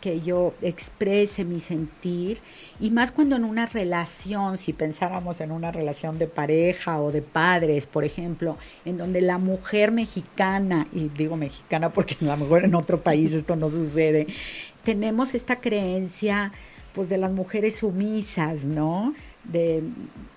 que 0.00 0.20
yo 0.20 0.54
exprese 0.62 1.44
mi 1.44 1.60
sentir, 1.60 2.38
y 2.80 2.90
más 2.90 3.10
cuando 3.10 3.36
en 3.36 3.44
una 3.44 3.66
relación, 3.66 4.56
si 4.56 4.72
pensáramos 4.72 5.40
en 5.40 5.50
una 5.50 5.72
relación 5.72 6.18
de 6.18 6.28
pareja 6.28 7.00
o 7.00 7.10
de 7.10 7.20
padres, 7.20 7.86
por 7.86 8.04
ejemplo, 8.04 8.56
en 8.84 8.96
donde 8.96 9.20
la 9.20 9.38
mujer 9.38 9.90
mexicana, 9.90 10.86
y 10.92 11.08
digo 11.08 11.36
mexicana 11.36 11.92
porque 11.92 12.16
a 12.20 12.24
lo 12.24 12.36
mejor 12.36 12.64
en 12.64 12.74
otro 12.74 13.02
país 13.02 13.34
esto 13.34 13.56
no 13.56 13.68
sucede, 13.68 14.28
tenemos 14.84 15.34
esta 15.34 15.60
creencia 15.60 16.52
pues 16.94 17.08
de 17.08 17.18
las 17.18 17.32
mujeres 17.32 17.76
sumisas, 17.76 18.64
¿no? 18.64 19.14
De 19.44 19.82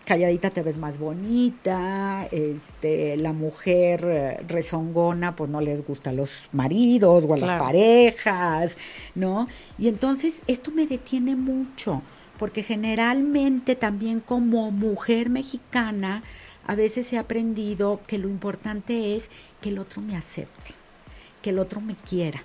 calladita 0.05 0.49
te 0.49 0.61
ves 0.61 0.77
más 0.77 0.97
bonita, 0.97 2.27
este, 2.31 3.17
la 3.17 3.33
mujer 3.33 4.01
eh, 4.05 4.43
rezongona, 4.47 5.35
pues 5.35 5.49
no 5.49 5.61
les 5.61 5.85
gusta 5.85 6.09
a 6.09 6.13
los 6.13 6.47
maridos 6.51 7.25
o 7.27 7.33
a 7.33 7.37
las 7.37 7.59
parejas, 7.59 8.77
¿no? 9.15 9.47
Y 9.77 9.87
entonces 9.87 10.41
esto 10.47 10.71
me 10.71 10.87
detiene 10.87 11.35
mucho, 11.35 12.01
porque 12.37 12.63
generalmente 12.63 13.75
también 13.75 14.19
como 14.19 14.71
mujer 14.71 15.29
mexicana, 15.29 16.23
a 16.67 16.75
veces 16.75 17.11
he 17.13 17.17
aprendido 17.17 18.01
que 18.07 18.17
lo 18.17 18.29
importante 18.29 19.15
es 19.15 19.29
que 19.61 19.69
el 19.69 19.79
otro 19.79 20.01
me 20.01 20.15
acepte, 20.15 20.73
que 21.41 21.51
el 21.51 21.59
otro 21.59 21.81
me 21.81 21.95
quiera. 21.95 22.43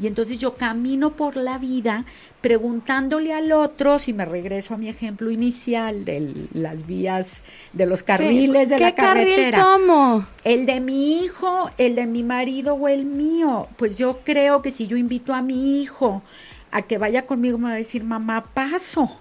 Y 0.00 0.06
entonces 0.06 0.38
yo 0.38 0.54
camino 0.54 1.16
por 1.16 1.36
la 1.36 1.58
vida 1.58 2.04
preguntándole 2.40 3.32
al 3.32 3.50
otro, 3.52 3.98
si 3.98 4.12
me 4.12 4.24
regreso 4.24 4.74
a 4.74 4.76
mi 4.76 4.88
ejemplo 4.88 5.30
inicial 5.30 6.04
de 6.04 6.48
las 6.52 6.86
vías, 6.86 7.42
de 7.72 7.86
los 7.86 8.02
carriles 8.02 8.68
de 8.68 8.78
la 8.78 8.94
carretera. 8.94 9.58
Carril 9.58 9.86
tomo? 9.86 10.26
El 10.44 10.66
de 10.66 10.80
mi 10.80 11.18
hijo, 11.18 11.70
el 11.78 11.96
de 11.96 12.06
mi 12.06 12.22
marido 12.22 12.74
o 12.74 12.88
el 12.88 13.04
mío. 13.04 13.66
Pues 13.76 13.96
yo 13.96 14.20
creo 14.24 14.62
que 14.62 14.70
si 14.70 14.86
yo 14.86 14.96
invito 14.96 15.34
a 15.34 15.42
mi 15.42 15.80
hijo 15.80 16.22
a 16.70 16.82
que 16.82 16.98
vaya 16.98 17.26
conmigo, 17.26 17.58
me 17.58 17.64
va 17.64 17.72
a 17.72 17.76
decir, 17.76 18.04
mamá, 18.04 18.44
paso. 18.54 19.20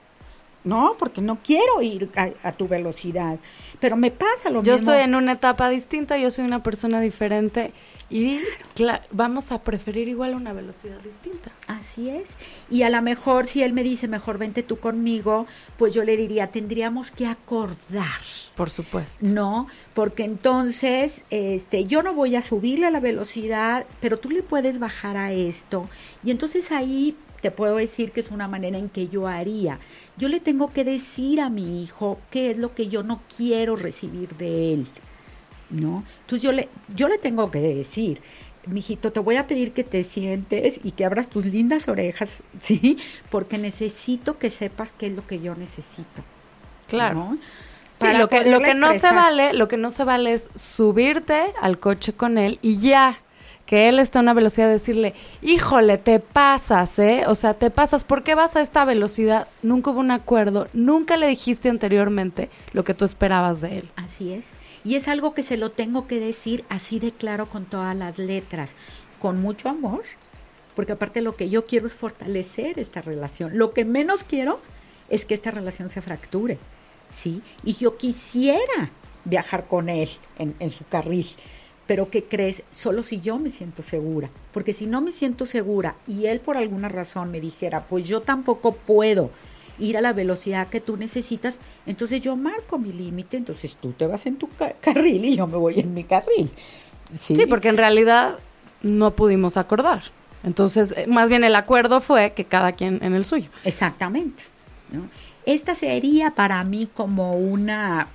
No, 0.64 0.96
porque 1.00 1.22
no 1.22 1.38
quiero 1.44 1.82
ir 1.82 2.10
a, 2.44 2.52
tu 2.52 2.68
velocidad. 2.68 3.40
Pero 3.80 3.96
me 3.96 4.12
pasa 4.12 4.50
lo 4.50 4.62
yo 4.64 4.74
mismo. 4.74 4.86
Yo 4.88 4.94
estoy 4.94 5.04
en 5.04 5.16
una 5.16 5.34
etapa 5.34 5.70
distinta, 5.70 6.18
yo 6.18 6.30
soy 6.30 6.46
una 6.46 6.62
persona 6.62 7.00
diferente 7.00 7.72
y 8.10 8.40
vamos 9.12 9.52
a 9.52 9.62
preferir 9.64 10.08
igual 10.08 10.34
una 10.34 10.54
velocidad 10.54 11.00
distinta. 11.02 11.52
Así 11.68 12.10
es. 12.10 12.36
Y 12.70 12.84
a 12.84 12.90
lo 12.90 13.02
mejor 13.02 13.48
si 13.48 13.64
él 13.64 13.74
me 13.74 13.84
dice, 13.84 14.08
mejor 14.08 14.38
vente 14.38 14.64
tú 14.64 14.78
conmigo, 14.78 15.46
pues 15.78 15.94
yo 15.94 16.04
le 16.04 16.16
diría, 16.16 16.48
tendríamos 16.48 17.12
que 17.12 17.28
acordar. 17.28 18.06
Por 18.56 18.70
supuesto. 18.70 19.20
No, 19.26 19.68
porque 19.94 20.24
entonces 20.24 21.22
este 21.30 21.84
yo 21.86 22.02
no 22.02 22.14
voy 22.14 22.36
a 22.36 22.42
subirle 22.42 22.88
a 22.88 22.92
la 22.92 23.00
velocidad, 23.00 23.86
pero 24.00 24.18
tú 24.18 24.30
le 24.30 24.44
puedes 24.44 24.80
bajar 24.80 25.18
a 25.18 25.32
esto. 25.32 25.90
Y 26.24 26.32
entonces 26.32 26.72
ahí 26.72 27.16
te 27.42 27.52
puedo 27.52 27.78
decir 27.78 28.12
que 28.12 28.20
es 28.20 28.32
una 28.32 28.48
manera 28.48 28.78
en 28.78 28.90
que 28.90 29.08
yo 29.08 29.28
haría. 29.28 29.80
Yo 30.18 30.28
le 30.30 30.40
tengo 30.40 30.74
que 30.74 30.84
decir 30.84 31.42
a 31.42 31.50
mi 31.50 31.84
hijo 31.84 32.20
qué 32.32 32.52
es 32.52 32.58
lo 32.58 32.74
que 32.74 32.88
yo 32.88 33.04
no 33.04 33.22
quiero 33.36 33.76
recibir 33.76 34.30
de 34.38 34.74
él. 34.74 34.88
¿no? 35.70 36.04
Entonces 36.22 36.42
yo 36.42 36.52
le, 36.52 36.70
yo 36.96 37.08
le 37.08 37.18
tengo 37.18 37.52
que 37.52 37.60
decir, 37.60 38.22
mijito, 38.66 39.12
te 39.12 39.20
voy 39.20 39.36
a 39.36 39.48
pedir 39.48 39.74
que 39.74 39.84
te 39.84 40.04
sientes 40.04 40.80
y 40.84 40.92
que 40.92 41.06
abras 41.06 41.30
tus 41.30 41.46
lindas 41.46 41.88
orejas, 41.88 42.42
¿sí? 42.60 42.98
Porque 43.30 43.58
necesito 43.58 44.38
que 44.38 44.50
sepas 44.50 44.94
qué 44.98 45.08
es 45.08 45.14
lo 45.14 45.26
que 45.26 45.40
yo 45.40 45.56
necesito. 45.56 46.24
Claro. 46.88 47.38
lo 48.00 48.30
que, 48.30 48.50
lo 48.50 48.62
que 48.62 48.74
no 48.74 48.94
se 48.94 49.12
vale, 49.12 49.54
lo 49.54 49.68
que 49.68 49.78
no 49.78 49.92
se 49.92 50.04
vale 50.06 50.34
es 50.34 50.50
subirte 50.56 51.54
al 51.62 51.80
coche 51.80 52.14
con 52.14 52.38
él 52.38 52.60
y 52.62 52.78
ya 52.78 53.20
que 53.68 53.90
él 53.90 54.00
está 54.00 54.20
a 54.20 54.22
una 54.22 54.34
velocidad 54.34 54.68
de 54.68 54.74
decirle, 54.74 55.14
híjole, 55.42 55.98
te 55.98 56.20
pasas, 56.20 56.98
¿eh? 57.00 57.26
O 57.28 57.36
sea, 57.36 57.54
te 57.54 57.70
pasas, 57.70 58.06
¿por 58.06 58.24
qué 58.24 58.34
vas 58.34 58.56
a 58.56 58.62
esta 58.62 58.86
velocidad? 58.86 59.48
Nunca 59.62 59.92
hubo 59.92 60.00
un 60.00 60.10
acuerdo, 60.10 60.70
nunca 60.74 61.18
le 61.18 61.28
dijiste 61.28 61.70
anteriormente 61.70 62.50
lo 62.72 62.86
que 62.86 62.94
tú 62.94 63.04
esperabas 63.04 63.60
de 63.60 63.80
él. 63.80 63.90
Así 63.98 64.32
es. 64.34 64.52
Y 64.86 64.96
es 64.96 65.10
algo 65.10 65.34
que 65.34 65.44
se 65.44 65.58
lo 65.58 65.70
tengo 65.70 66.08
que 66.08 66.20
decir 66.20 66.64
así 66.70 67.00
de 67.00 67.12
claro 67.12 67.50
con 67.50 67.66
todas 67.66 67.96
las 67.96 68.18
letras, 68.18 68.76
con 69.20 69.42
mucho 69.42 69.68
amor, 69.68 70.04
porque 70.74 70.94
aparte 70.94 71.22
lo 71.22 71.36
que 71.36 71.50
yo 71.50 71.66
quiero 71.66 71.88
es 71.88 71.96
fortalecer 71.96 72.80
esta 72.80 73.02
relación. 73.02 73.58
Lo 73.58 73.74
que 73.74 73.84
menos 73.84 74.24
quiero 74.24 74.62
es 75.10 75.26
que 75.26 75.34
esta 75.34 75.52
relación 75.52 75.90
se 75.90 76.02
fracture, 76.02 76.58
¿sí? 77.10 77.42
Y 77.66 77.74
yo 77.74 77.98
quisiera 77.98 78.92
viajar 79.26 79.68
con 79.68 79.90
él 79.90 80.08
en, 80.38 80.56
en 80.60 80.72
su 80.72 80.86
carril, 80.86 81.26
pero 81.88 82.10
¿qué 82.10 82.26
crees? 82.26 82.64
Solo 82.72 83.02
si 83.02 83.22
yo 83.22 83.40
me 83.40 83.50
siento 83.50 83.82
segura, 83.82 84.30
porque 84.54 84.74
si 84.74 84.86
no 84.86 85.02
me 85.02 85.12
siento 85.12 85.46
segura 85.46 85.96
y 86.08 86.28
él 86.28 86.40
por 86.40 86.58
alguna 86.58 86.90
razón 86.90 87.32
me 87.32 87.42
dijera, 87.42 87.86
pues 87.86 88.08
yo 88.08 88.22
tampoco 88.22 88.74
puedo, 88.74 89.32
ir 89.80 89.98
a 89.98 90.02
la 90.02 90.14
velocidad 90.14 90.68
que 90.68 90.82
tú 90.82 90.98
necesitas, 90.98 91.60
entonces 91.86 92.22
yo 92.22 92.36
marco 92.36 92.78
mi 92.78 92.92
límite, 92.92 93.38
entonces 93.38 93.78
tú 93.80 93.92
te 93.92 94.08
vas 94.08 94.26
en 94.26 94.38
tu 94.38 94.50
carril 94.82 95.26
y 95.26 95.36
yo 95.36 95.48
me 95.48 95.58
voy 95.58 95.80
en 95.80 95.94
mi 95.94 96.04
carril. 96.04 96.50
¿Sí? 97.14 97.36
sí, 97.36 97.46
porque 97.46 97.70
en 97.70 97.78
realidad 97.78 98.38
no 98.82 99.16
pudimos 99.16 99.58
acordar. 99.58 100.04
Entonces, 100.44 100.94
eh, 100.96 101.08
más 101.08 101.30
bien 101.30 101.44
el 101.44 101.56
acuerdo 101.56 102.02
fue 102.02 102.34
que 102.34 102.46
cada 102.46 102.74
quien 102.74 103.00
en 103.04 103.14
el 103.14 103.26
suyo. 103.26 103.50
Exactamente. 103.64 104.44
Esta 105.46 105.76
sería 105.76 106.32
para 106.32 106.64
mí 106.64 106.90
como 106.94 107.38
una 107.38 108.08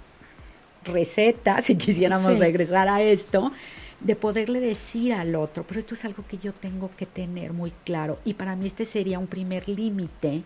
receta, 0.84 1.62
si 1.62 1.76
quisiéramos 1.76 2.38
regresar 2.38 2.88
a 2.88 3.02
esto, 3.02 3.52
de 4.00 4.16
poderle 4.16 4.60
decir 4.60 5.12
al 5.12 5.34
otro, 5.36 5.64
pero 5.66 5.80
esto 5.80 5.94
es 5.94 6.04
algo 6.04 6.24
que 6.28 6.36
yo 6.36 6.52
tengo 6.52 6.90
que 6.96 7.06
tener 7.06 7.52
muy 7.52 7.72
claro. 7.84 8.16
Y 8.24 8.34
para 8.34 8.56
mí 8.56 8.66
este 8.66 8.84
sería 8.84 9.18
un 9.18 9.28
primer 9.28 9.68
límite 9.68 10.42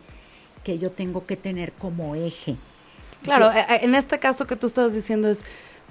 que 0.62 0.78
yo 0.78 0.90
tengo 0.90 1.26
que 1.26 1.36
tener 1.36 1.72
como 1.72 2.14
eje. 2.14 2.56
Claro, 3.22 3.50
eh, 3.50 3.64
eh, 3.68 3.78
en 3.82 3.94
este 3.94 4.18
caso 4.18 4.46
que 4.46 4.56
tú 4.56 4.66
estás 4.66 4.94
diciendo 4.94 5.28
es, 5.28 5.42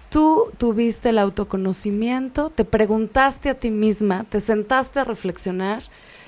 tú 0.09 0.51
tuviste 0.57 1.09
el 1.09 1.17
autoconocimiento, 1.17 2.49
te 2.49 2.65
preguntaste 2.65 3.49
a 3.49 3.55
ti 3.55 3.71
misma, 3.71 4.25
te 4.29 4.41
sentaste 4.41 4.99
a 4.99 5.03
reflexionar 5.03 5.83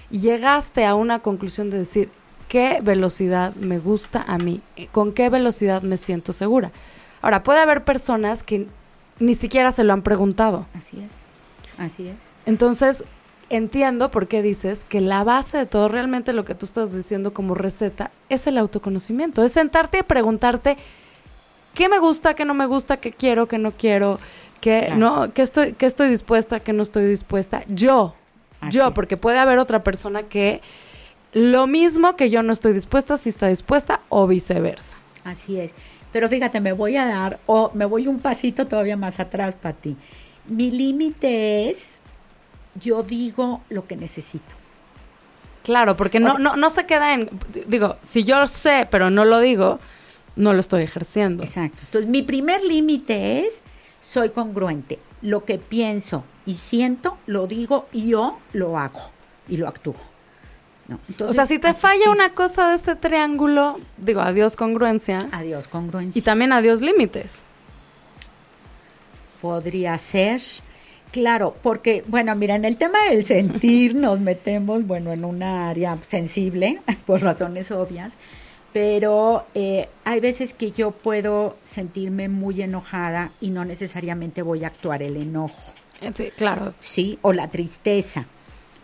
y 0.10 0.20
llegaste 0.20 0.86
a 0.86 0.96
una 0.96 1.20
conclusión 1.20 1.70
de 1.70 1.80
decir, 1.80 2.10
¿qué 2.48 2.80
velocidad 2.82 3.54
me 3.56 3.80
gusta 3.80 4.24
a 4.28 4.38
mí? 4.38 4.62
¿Con 4.92 5.14
qué 5.14 5.30
velocidad 5.30 5.82
me 5.82 5.98
siento 5.98 6.34
segura? 6.34 6.72
Ahora, 7.28 7.44
puede 7.44 7.60
haber 7.60 7.84
personas 7.84 8.42
que 8.42 8.68
ni 9.20 9.36
siquiera 9.36 9.74
se 9.74 9.84
lo 9.84 9.92
han 9.92 10.02
preguntado. 10.02 10.66
Así 10.74 10.98
es, 10.98 11.14
así 11.78 12.08
es. 12.08 12.16
Entonces, 12.46 13.04
entiendo 13.50 14.12
por 14.12 14.30
qué 14.30 14.42
dices 14.42 14.86
que 14.86 15.02
la 15.02 15.26
base 15.26 15.58
de 15.58 15.66
todo, 15.66 15.90
realmente 15.90 16.32
lo 16.32 16.46
que 16.46 16.56
tú 16.56 16.66
estás 16.66 16.94
diciendo 16.94 17.34
como 17.34 17.54
receta, 17.54 18.12
es 18.30 18.48
el 18.48 18.58
autoconocimiento, 18.58 19.44
es 19.44 19.52
sentarte 19.52 19.98
y 19.98 20.04
preguntarte 20.04 20.78
qué 21.74 21.90
me 21.90 22.00
gusta, 22.00 22.34
qué 22.34 22.46
no 22.46 22.54
me 22.54 22.66
gusta, 22.66 22.96
qué 22.96 23.12
quiero, 23.12 23.46
qué 23.50 23.58
no 23.58 23.74
quiero, 23.74 24.20
qué, 24.62 24.94
no, 24.96 25.34
qué 25.34 25.42
estoy, 25.42 25.74
qué 25.74 25.86
estoy 25.86 26.10
dispuesta, 26.10 26.62
qué 26.62 26.72
no 26.72 26.82
estoy 26.82 27.08
dispuesta. 27.08 27.66
Yo, 27.68 28.16
yo, 28.72 28.94
porque 28.94 29.18
puede 29.18 29.40
haber 29.40 29.60
otra 29.60 29.84
persona 29.84 30.24
que 30.24 30.62
lo 31.34 31.68
mismo 31.68 32.16
que 32.16 32.30
yo 32.30 32.42
no 32.42 32.54
estoy 32.54 32.72
dispuesta, 32.72 33.18
si 33.18 33.28
está 33.28 33.50
dispuesta 33.50 34.00
o 34.08 34.28
viceversa. 34.28 34.96
Así 35.26 35.60
es. 35.60 35.74
Pero 36.18 36.30
fíjate, 36.30 36.60
me 36.62 36.74
voy 36.74 36.98
a 36.98 37.06
dar, 37.06 37.38
o 37.46 37.70
me 37.76 37.86
voy 37.86 38.08
un 38.08 38.18
pasito 38.18 38.66
todavía 38.66 38.98
más 38.98 39.20
atrás 39.20 39.56
para 39.56 39.76
ti. 39.76 39.96
Mi 40.48 40.72
límite 40.72 41.70
es 41.70 42.00
yo 42.82 43.04
digo 43.04 43.62
lo 43.70 43.86
que 43.86 43.96
necesito. 43.96 44.56
Claro, 45.62 45.96
porque 45.96 46.20
no, 46.20 46.40
no, 46.40 46.56
no 46.56 46.72
se 46.72 46.88
queda 46.88 47.14
en, 47.14 47.30
digo, 47.68 47.98
si 48.02 48.24
yo 48.24 48.48
sé, 48.48 48.88
pero 48.90 49.12
no 49.12 49.26
lo 49.26 49.40
digo, 49.42 49.78
no 50.36 50.54
lo 50.54 50.60
estoy 50.60 50.82
ejerciendo. 50.82 51.44
Exacto. 51.44 51.78
Entonces, 51.84 52.10
mi 52.10 52.24
primer 52.24 52.64
límite 52.64 53.46
es, 53.46 53.62
soy 54.02 54.32
congruente. 54.32 54.98
Lo 55.22 55.46
que 55.46 55.60
pienso 55.60 56.24
y 56.48 56.56
siento, 56.56 57.20
lo 57.28 57.46
digo 57.46 57.90
y 57.94 58.10
yo 58.10 58.40
lo 58.54 58.80
hago 58.80 59.12
y 59.48 59.58
lo 59.58 59.68
actúo. 59.68 59.94
O 61.20 61.34
sea, 61.34 61.46
si 61.46 61.60
te 61.60 61.74
falla 61.74 62.12
una 62.12 62.32
cosa 62.32 62.70
de 62.70 62.75
este 62.75 62.96
triángulo, 62.96 63.75
digo, 63.98 64.22
adiós 64.22 64.56
congruencia. 64.56 65.27
Adiós 65.32 65.67
congruencia. 65.67 66.17
Y 66.17 66.22
también 66.22 66.53
adiós 66.53 66.82
límites. 66.82 67.39
Podría 69.41 69.98
ser 69.98 70.41
Claro, 71.12 71.56
porque, 71.63 72.03
bueno, 72.08 72.36
mira, 72.36 72.56
en 72.56 72.65
el 72.65 72.77
tema 72.77 73.00
del 73.10 73.24
sentir 73.24 73.96
nos 73.96 74.20
metemos, 74.20 74.86
bueno, 74.86 75.12
en 75.13 75.25
una 75.25 75.70
área 75.70 75.98
sensible, 76.03 76.82
por 77.06 77.22
razones 77.22 77.72
obvias, 77.72 78.17
pero 78.74 79.46
eh, 79.56 79.88
hay 80.03 80.20
veces 80.20 80.53
que 80.53 80.72
yo 80.72 80.91
puedo 80.91 81.58
sentirme 81.63 82.27
muy 82.29 82.62
enojada 82.62 83.32
y 83.41 83.50
no 83.50 83.65
necesariamente 83.65 84.41
voy 84.41 84.63
a 84.63 84.67
actuar 84.67 85.01
el 85.01 85.15
enojo. 85.15 85.74
Sí, 86.15 86.29
claro. 86.36 86.74
Sí, 86.82 87.17
o 87.24 87.34
la 87.34 87.50
tristeza 87.50 88.27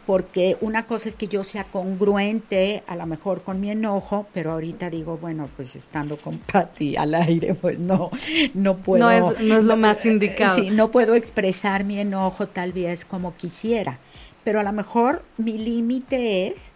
porque 0.05 0.57
una 0.61 0.85
cosa 0.85 1.09
es 1.09 1.15
que 1.15 1.27
yo 1.27 1.43
sea 1.43 1.65
congruente 1.65 2.83
a 2.87 2.95
lo 2.95 3.05
mejor 3.05 3.41
con 3.43 3.61
mi 3.61 3.69
enojo, 3.69 4.27
pero 4.33 4.51
ahorita 4.51 4.89
digo, 4.89 5.17
bueno, 5.17 5.49
pues 5.55 5.75
estando 5.75 6.17
con 6.17 6.37
Patti 6.51 6.97
al 6.97 7.15
aire, 7.15 7.53
pues 7.55 7.79
no, 7.79 8.11
no 8.53 8.77
puedo. 8.77 9.03
No 9.03 9.11
es, 9.11 9.39
no 9.41 9.57
es 9.57 9.63
lo 9.63 9.77
más 9.77 10.05
indicado. 10.05 10.57
Sí, 10.57 10.69
no 10.69 10.91
puedo 10.91 11.15
expresar 11.15 11.83
mi 11.85 11.99
enojo 11.99 12.47
tal 12.47 12.73
vez 12.73 13.05
como 13.05 13.35
quisiera, 13.35 13.99
pero 14.43 14.59
a 14.59 14.63
lo 14.63 14.73
mejor 14.73 15.23
mi 15.37 15.57
límite 15.57 16.47
es 16.47 16.71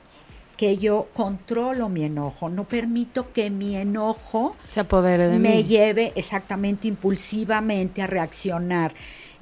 que 0.55 0.77
yo 0.77 1.07
controlo 1.13 1.87
mi 1.87 2.03
enojo, 2.03 2.49
no 2.49 2.63
permito 2.63 3.31
que 3.31 3.51
mi 3.51 3.75
enojo 3.75 4.55
se 4.71 4.79
apodere 4.79 5.27
de 5.27 5.37
me 5.37 5.63
lleve 5.65 6.13
exactamente 6.15 6.87
impulsivamente 6.87 8.01
a 8.01 8.07
reaccionar. 8.07 8.93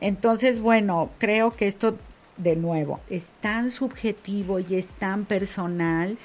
Entonces, 0.02 0.60
bueno, 0.60 1.10
creo 1.18 1.56
que 1.56 1.68
esto 1.68 1.98
de 2.38 2.56
nuevo, 2.56 3.00
es 3.10 3.34
tan 3.42 3.72
subjetivo 3.72 4.60
y 4.60 4.76
es 4.76 4.90
tan 4.90 5.26
personal 5.26 6.18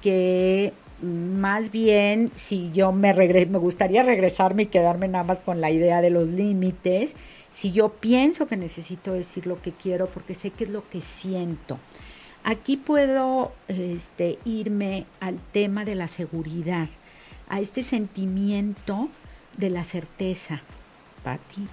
que 0.00 0.72
más 1.02 1.72
bien, 1.72 2.30
si 2.36 2.70
yo 2.72 2.92
me 2.92 3.12
regre 3.12 3.46
me 3.46 3.58
gustaría 3.58 4.04
regresarme 4.04 4.64
y 4.64 4.66
quedarme 4.66 5.08
nada 5.08 5.24
más 5.24 5.40
con 5.40 5.60
la 5.60 5.70
idea 5.70 6.00
de 6.00 6.10
los 6.10 6.28
límites, 6.28 7.14
si 7.50 7.72
yo 7.72 7.88
pienso 7.88 8.46
que 8.46 8.56
necesito 8.56 9.12
decir 9.12 9.46
lo 9.46 9.60
que 9.60 9.72
quiero 9.72 10.06
porque 10.06 10.34
sé 10.34 10.50
que 10.50 10.64
es 10.64 10.70
lo 10.70 10.88
que 10.88 11.00
siento. 11.00 11.78
Aquí 12.44 12.76
puedo 12.76 13.52
este, 13.68 14.38
irme 14.44 15.06
al 15.20 15.38
tema 15.52 15.84
de 15.84 15.96
la 15.96 16.08
seguridad, 16.08 16.88
a 17.48 17.60
este 17.60 17.82
sentimiento 17.82 19.08
de 19.56 19.70
la 19.70 19.84
certeza, 19.84 20.62
Patti 21.22 21.68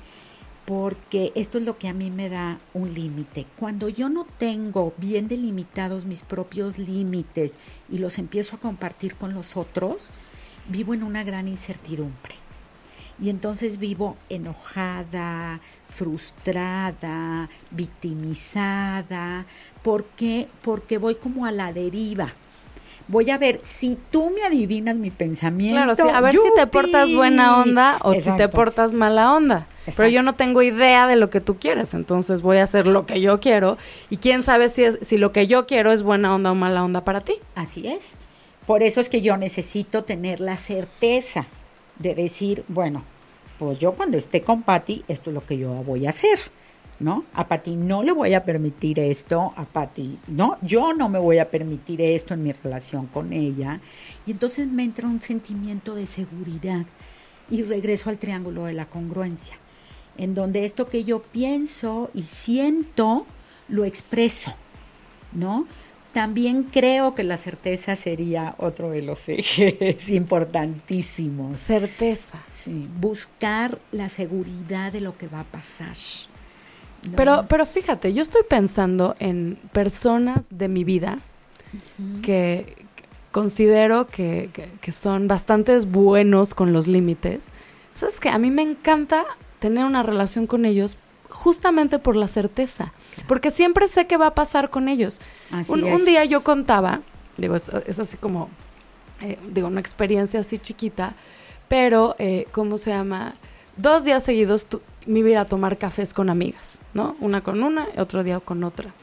porque 0.70 1.32
esto 1.34 1.58
es 1.58 1.64
lo 1.64 1.80
que 1.80 1.88
a 1.88 1.96
mí 1.96 2.12
me 2.12 2.30
da 2.30 2.60
un 2.76 2.94
límite. 2.94 3.48
Cuando 3.58 3.90
yo 3.90 4.08
no 4.08 4.28
tengo 4.38 4.94
bien 4.98 5.28
delimitados 5.28 6.06
mis 6.06 6.22
propios 6.22 6.78
límites 6.78 7.58
y 7.90 7.98
los 7.98 8.20
empiezo 8.20 8.56
a 8.56 8.60
compartir 8.60 9.16
con 9.16 9.34
los 9.34 9.58
otros, 9.58 10.12
vivo 10.68 10.94
en 10.94 11.02
una 11.02 11.24
gran 11.24 11.48
incertidumbre. 11.48 12.36
Y 13.20 13.32
entonces 13.32 13.80
vivo 13.80 14.16
enojada, 14.30 15.60
frustrada, 15.90 17.50
victimizada. 17.72 19.48
¿Por 19.82 20.04
qué? 20.06 20.50
Porque 20.62 21.00
voy 21.00 21.16
como 21.16 21.48
a 21.48 21.52
la 21.52 21.74
deriva 21.74 22.32
voy 23.10 23.32
a 23.32 23.40
ver 23.40 23.60
si 23.64 23.98
tú 24.12 24.30
me 24.30 24.44
adivinas 24.44 25.00
mi 25.00 25.10
pensamiento. 25.10 25.96
Claro, 25.96 26.16
a 26.16 26.22
ver 26.22 26.32
si 26.32 26.54
te 26.56 26.68
portas 26.68 27.12
buena 27.12 27.58
onda 27.58 27.98
o 28.04 28.14
si 28.14 28.32
te 28.38 28.48
portas 28.48 28.94
mala 28.94 29.34
onda. 29.34 29.66
Pero 29.96 30.10
yo 30.10 30.24
no 30.24 30.36
tengo 30.36 30.62
idea 30.62 31.08
de 31.08 31.16
lo 31.16 31.30
que 31.30 31.42
tú 31.42 31.58
quieres, 31.58 31.94
entonces 31.94 32.42
voy 32.42 32.58
a 32.58 32.64
hacer 32.64 32.88
lo 32.88 33.06
que 33.06 33.22
yo 33.22 33.40
quiero 33.40 33.78
y 34.10 34.18
quién 34.18 34.44
sabe 34.44 34.70
si, 34.70 34.84
si 35.02 35.18
lo 35.18 35.32
que 35.32 35.48
yo 35.48 35.68
quiero 35.68 35.92
es 35.92 36.04
buena 36.04 36.34
onda 36.34 36.52
o 36.52 36.56
mala 36.56 36.84
onda 36.84 37.04
para 37.04 37.22
ti. 37.22 37.36
Así 37.56 37.88
es. 37.88 38.12
Por 38.66 38.84
eso 38.84 39.02
es 39.02 39.10
que 39.10 39.22
yo 39.22 39.38
necesito 39.38 40.04
tener 40.04 40.40
la 40.40 40.58
certeza 40.58 41.48
de 41.98 42.16
decir, 42.16 42.64
bueno, 42.68 43.04
pues 43.58 43.80
yo 43.80 43.94
cuando 43.94 44.18
esté 44.18 44.42
con 44.42 44.64
Patti, 44.64 45.04
esto 45.08 45.30
es 45.30 45.34
lo 45.34 45.46
que 45.46 45.58
yo 45.58 45.70
voy 45.70 46.06
a 46.06 46.12
hacer. 46.12 46.40
¿no? 47.00 47.24
A 47.34 47.48
Pati 47.48 47.76
no 47.76 48.04
le 48.04 48.12
voy 48.12 48.34
a 48.34 48.44
permitir 48.44 49.00
esto, 49.00 49.54
a 49.56 49.66
Pati, 49.66 50.20
no, 50.28 50.58
yo 50.62 50.94
no 50.94 51.10
me 51.10 51.18
voy 51.18 51.40
a 51.40 51.50
permitir 51.50 52.02
esto 52.02 52.34
en 52.34 52.44
mi 52.44 52.52
relación 52.52 53.08
con 53.08 53.32
ella. 53.34 53.80
Y 54.26 54.32
entonces 54.32 54.68
me 54.68 54.84
entra 54.84 55.08
un 55.08 55.22
sentimiento 55.22 55.96
de 55.96 56.06
seguridad 56.06 56.86
y 57.50 57.64
regreso 57.64 58.10
al 58.10 58.20
triángulo 58.20 58.66
de 58.66 58.74
la 58.74 58.86
congruencia, 58.86 59.56
en 60.20 60.36
donde 60.36 60.66
esto 60.66 60.88
que 60.90 61.04
yo 61.04 61.22
pienso 61.22 62.12
y 62.14 62.24
siento 62.24 63.26
lo 63.70 63.86
expreso, 63.86 64.54
¿no? 65.32 65.66
También 66.14 66.64
creo 66.64 67.16
que 67.16 67.24
la 67.24 67.38
certeza 67.38 67.96
sería 67.96 68.56
otro 68.58 68.90
de 68.90 69.02
los 69.02 69.30
ejes 69.30 70.10
importantísimos. 70.10 71.62
Certeza. 71.62 72.40
Sí, 72.50 72.88
buscar 73.00 73.80
la 73.92 74.10
seguridad 74.10 74.92
de 74.92 75.02
lo 75.02 75.18
que 75.18 75.28
va 75.28 75.42
a 75.42 75.46
pasar. 75.46 75.96
Pero, 77.16 77.46
pero 77.48 77.66
fíjate, 77.66 78.14
yo 78.14 78.22
estoy 78.22 78.42
pensando 78.50 79.16
en 79.20 79.58
personas 79.72 80.46
de 80.50 80.68
mi 80.68 80.84
vida 80.84 81.20
que, 82.24 82.76
considero 83.32 84.08
que, 84.08 84.50
son 84.92 85.28
bastante 85.28 85.80
buenos 85.80 86.54
con 86.54 86.74
los 86.74 86.88
límites. 86.88 87.48
¿Sabes 87.94 88.20
qué? 88.20 88.30
A 88.30 88.38
mí 88.38 88.52
me 88.52 88.64
encanta 88.64 89.26
tener 89.60 89.86
una 89.86 90.04
relación 90.04 90.48
con 90.48 90.66
ellos 90.66 90.98
justamente 91.30 92.00
por 92.00 92.16
la 92.16 92.28
certeza, 92.28 92.92
porque 93.28 93.52
siempre 93.52 93.88
sé 93.88 94.08
qué 94.08 94.18
va 94.18 94.28
a 94.28 94.36
pasar 94.36 94.70
con 94.70 94.90
ellos. 94.90 95.20
Un, 95.68 96.06
día 96.06 96.26
yo 96.26 96.44
contaba, 96.44 97.02
digo, 97.38 97.56
es, 97.56 97.70
así 97.70 98.18
como, 98.18 98.50
eh, 99.22 99.38
digo, 99.52 99.68
una 99.68 99.80
experiencia 99.80 100.40
así 100.40 100.58
chiquita, 100.58 101.14
pero, 101.68 102.16
eh, 102.18 102.48
¿cómo 102.52 102.78
se 102.78 102.90
llama? 102.90 103.36
Dos 103.78 104.04
días 104.04 104.24
seguidos 104.24 104.68
me 105.06 105.20
iba 105.20 105.42
a 105.42 105.46
tomar 105.46 105.78
cafés 105.78 106.14
con 106.14 106.30
amigas, 106.30 106.80
¿no? 106.94 107.16
Una 107.20 107.42
con 107.42 107.64
una, 107.64 107.88
otro 107.98 108.24
día 108.24 108.40
con 108.40 108.64
otra. 108.64 108.94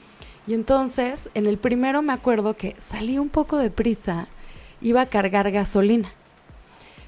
Y 0.46 0.54
entonces, 0.54 1.30
en 1.34 1.46
el 1.46 1.58
primero 1.58 2.02
me 2.02 2.12
acuerdo 2.12 2.56
que 2.56 2.76
salí 2.78 3.18
un 3.18 3.28
poco 3.28 3.56
de 3.56 3.70
prisa, 3.70 4.28
iba 4.80 5.00
a 5.00 5.06
cargar 5.06 5.50
gasolina. 5.50 6.12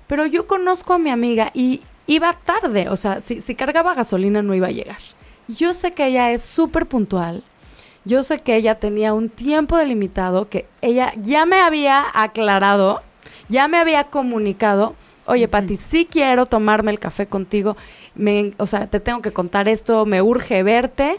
Pero 0.07 0.27
yo 0.27 0.47
conozco 0.47 0.95
a 0.95 0.99
mi 0.99 1.11
amiga 1.11 1.51
y 1.55 1.83
iba 2.09 2.33
tarde, 2.33 2.89
o 2.89 2.97
sea, 2.97 3.21
si, 3.21 3.41
si 3.41 3.55
cargaba 3.55 3.95
gasolina 3.95 4.43
no 4.43 4.55
iba 4.55 4.67
a 4.67 4.73
llegar. 4.73 4.99
Yo 5.47 5.73
sé 5.73 5.95
que 5.95 6.07
ella 6.07 6.33
es 6.33 6.43
súper 6.43 6.87
puntual, 6.87 7.45
yo 8.05 8.25
sé 8.25 8.41
que 8.41 8.57
ella 8.57 8.81
tenía 8.81 9.15
un 9.15 9.29
tiempo 9.29 9.77
delimitado, 9.77 10.49
que 10.49 10.67
ella 10.83 11.13
ya 11.17 11.47
me 11.47 11.61
había 11.61 12.05
aclarado, 12.13 13.03
ya 13.49 13.69
me 13.69 13.79
había 13.79 14.05
comunicado 14.05 14.97
oye, 15.29 15.47
Pati, 15.47 15.77
sí 15.77 16.09
quiero 16.11 16.47
tomarme 16.47 16.91
el 16.91 16.99
café 16.99 17.27
contigo, 17.27 17.77
me, 18.15 18.53
o 18.57 18.67
sea, 18.67 18.87
te 18.87 18.99
tengo 18.99 19.21
que 19.21 19.31
contar 19.31 19.69
esto, 19.69 20.07
me 20.07 20.23
urge 20.23 20.63
verte, 20.63 21.19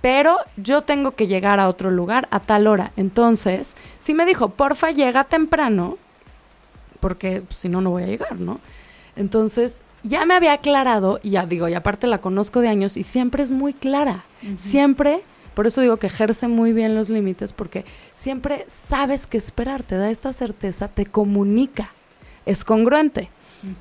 pero 0.00 0.38
yo 0.56 0.82
tengo 0.82 1.12
que 1.12 1.26
llegar 1.26 1.60
a 1.60 1.68
otro 1.68 1.90
lugar 1.90 2.26
a 2.30 2.40
tal 2.40 2.66
hora. 2.66 2.92
Entonces, 2.96 3.74
sí 4.00 4.14
me 4.14 4.24
dijo, 4.24 4.48
porfa, 4.48 4.92
llega 4.92 5.24
temprano, 5.24 5.98
porque 7.00 7.42
pues, 7.42 7.58
si 7.58 7.68
no, 7.68 7.82
no 7.82 7.90
voy 7.90 8.04
a 8.04 8.06
llegar, 8.06 8.40
¿no? 8.40 8.60
Entonces, 9.14 9.82
ya 10.02 10.24
me 10.24 10.34
había 10.34 10.54
aclarado, 10.54 11.20
y 11.22 11.30
ya 11.30 11.46
digo, 11.46 11.68
y 11.68 11.74
aparte 11.74 12.06
la 12.06 12.18
conozco 12.18 12.60
de 12.60 12.68
años, 12.68 12.96
y 12.96 13.02
siempre 13.02 13.42
es 13.42 13.52
muy 13.52 13.72
clara, 13.72 14.24
siempre... 14.58 15.20
Por 15.54 15.66
eso 15.66 15.80
digo 15.80 15.96
que 15.96 16.06
ejerce 16.06 16.46
muy 16.46 16.72
bien 16.72 16.94
los 16.94 17.10
límites, 17.10 17.52
porque 17.52 17.84
siempre 18.14 18.64
sabes 18.68 19.26
qué 19.26 19.36
esperar, 19.36 19.82
te 19.82 19.96
da 19.96 20.08
esta 20.08 20.32
certeza, 20.32 20.86
te 20.86 21.04
comunica, 21.04 21.90
es 22.46 22.64
congruente. 22.64 23.30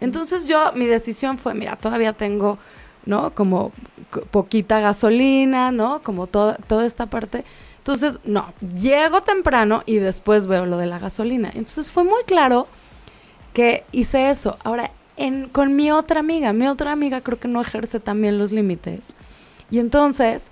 Entonces 0.02 0.48
yo, 0.48 0.74
mi 0.74 0.88
decisión 0.88 1.38
fue, 1.38 1.54
mira, 1.54 1.76
todavía 1.76 2.14
tengo, 2.14 2.58
¿no? 3.06 3.34
Como 3.34 3.72
poquita 4.32 4.80
gasolina, 4.80 5.72
¿no? 5.72 6.02
Como 6.02 6.26
toda, 6.26 6.56
toda 6.56 6.86
esta 6.86 7.06
parte. 7.06 7.46
Entonces, 7.78 8.20
no, 8.26 8.52
llego 8.82 9.22
temprano 9.22 9.84
y 9.86 9.98
después 9.98 10.48
veo 10.48 10.66
lo 10.66 10.78
de 10.78 10.88
la 10.88 11.00
gasolina. 11.00 11.50
Entonces 11.54 11.92
fue 11.92 12.04
muy 12.04 12.24
claro 12.26 12.68
que 13.54 13.84
hice 13.92 14.32
eso. 14.32 14.58
Ahora, 14.64 14.92
con 15.52 15.76
mi 15.76 15.92
otra 15.92 16.20
amiga, 16.20 16.54
mi 16.54 16.68
otra 16.68 16.92
amiga 16.92 17.22
creo 17.22 17.40
que 17.40 17.48
no 17.48 17.62
ejerce 17.62 18.00
también 18.00 18.38
los 18.38 18.52
límites. 18.52 19.14
Y 19.70 19.80
entonces, 19.80 20.52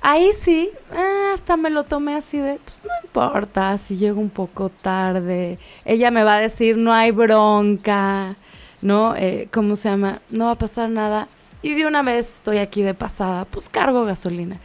ahí 0.00 0.30
sí, 0.38 0.70
ah, 0.92 1.32
hasta 1.34 1.56
me 1.56 1.70
lo 1.70 1.84
tomé 1.84 2.14
así 2.14 2.38
de, 2.38 2.58
pues 2.64 2.84
no 2.84 2.90
importa 3.02 3.76
si 3.78 3.96
llego 3.96 4.20
un 4.20 4.30
poco 4.30 4.70
tarde. 4.70 5.58
Ella 5.84 6.10
me 6.10 6.24
va 6.24 6.36
a 6.36 6.40
decir, 6.40 6.76
no 6.76 6.92
hay 6.92 7.10
bronca. 7.10 8.36
¿no? 8.80 9.16
Eh, 9.16 9.48
¿Cómo 9.52 9.76
se 9.76 9.88
llama? 9.88 10.20
No 10.30 10.46
va 10.46 10.52
a 10.52 10.58
pasar 10.58 10.88
nada. 10.90 11.28
Y 11.62 11.74
de 11.74 11.86
una 11.86 12.02
vez 12.02 12.36
estoy 12.36 12.58
aquí 12.58 12.82
de 12.82 12.94
pasada, 12.94 13.44
pues 13.44 13.68
cargo 13.68 14.04
gasolina. 14.04 14.56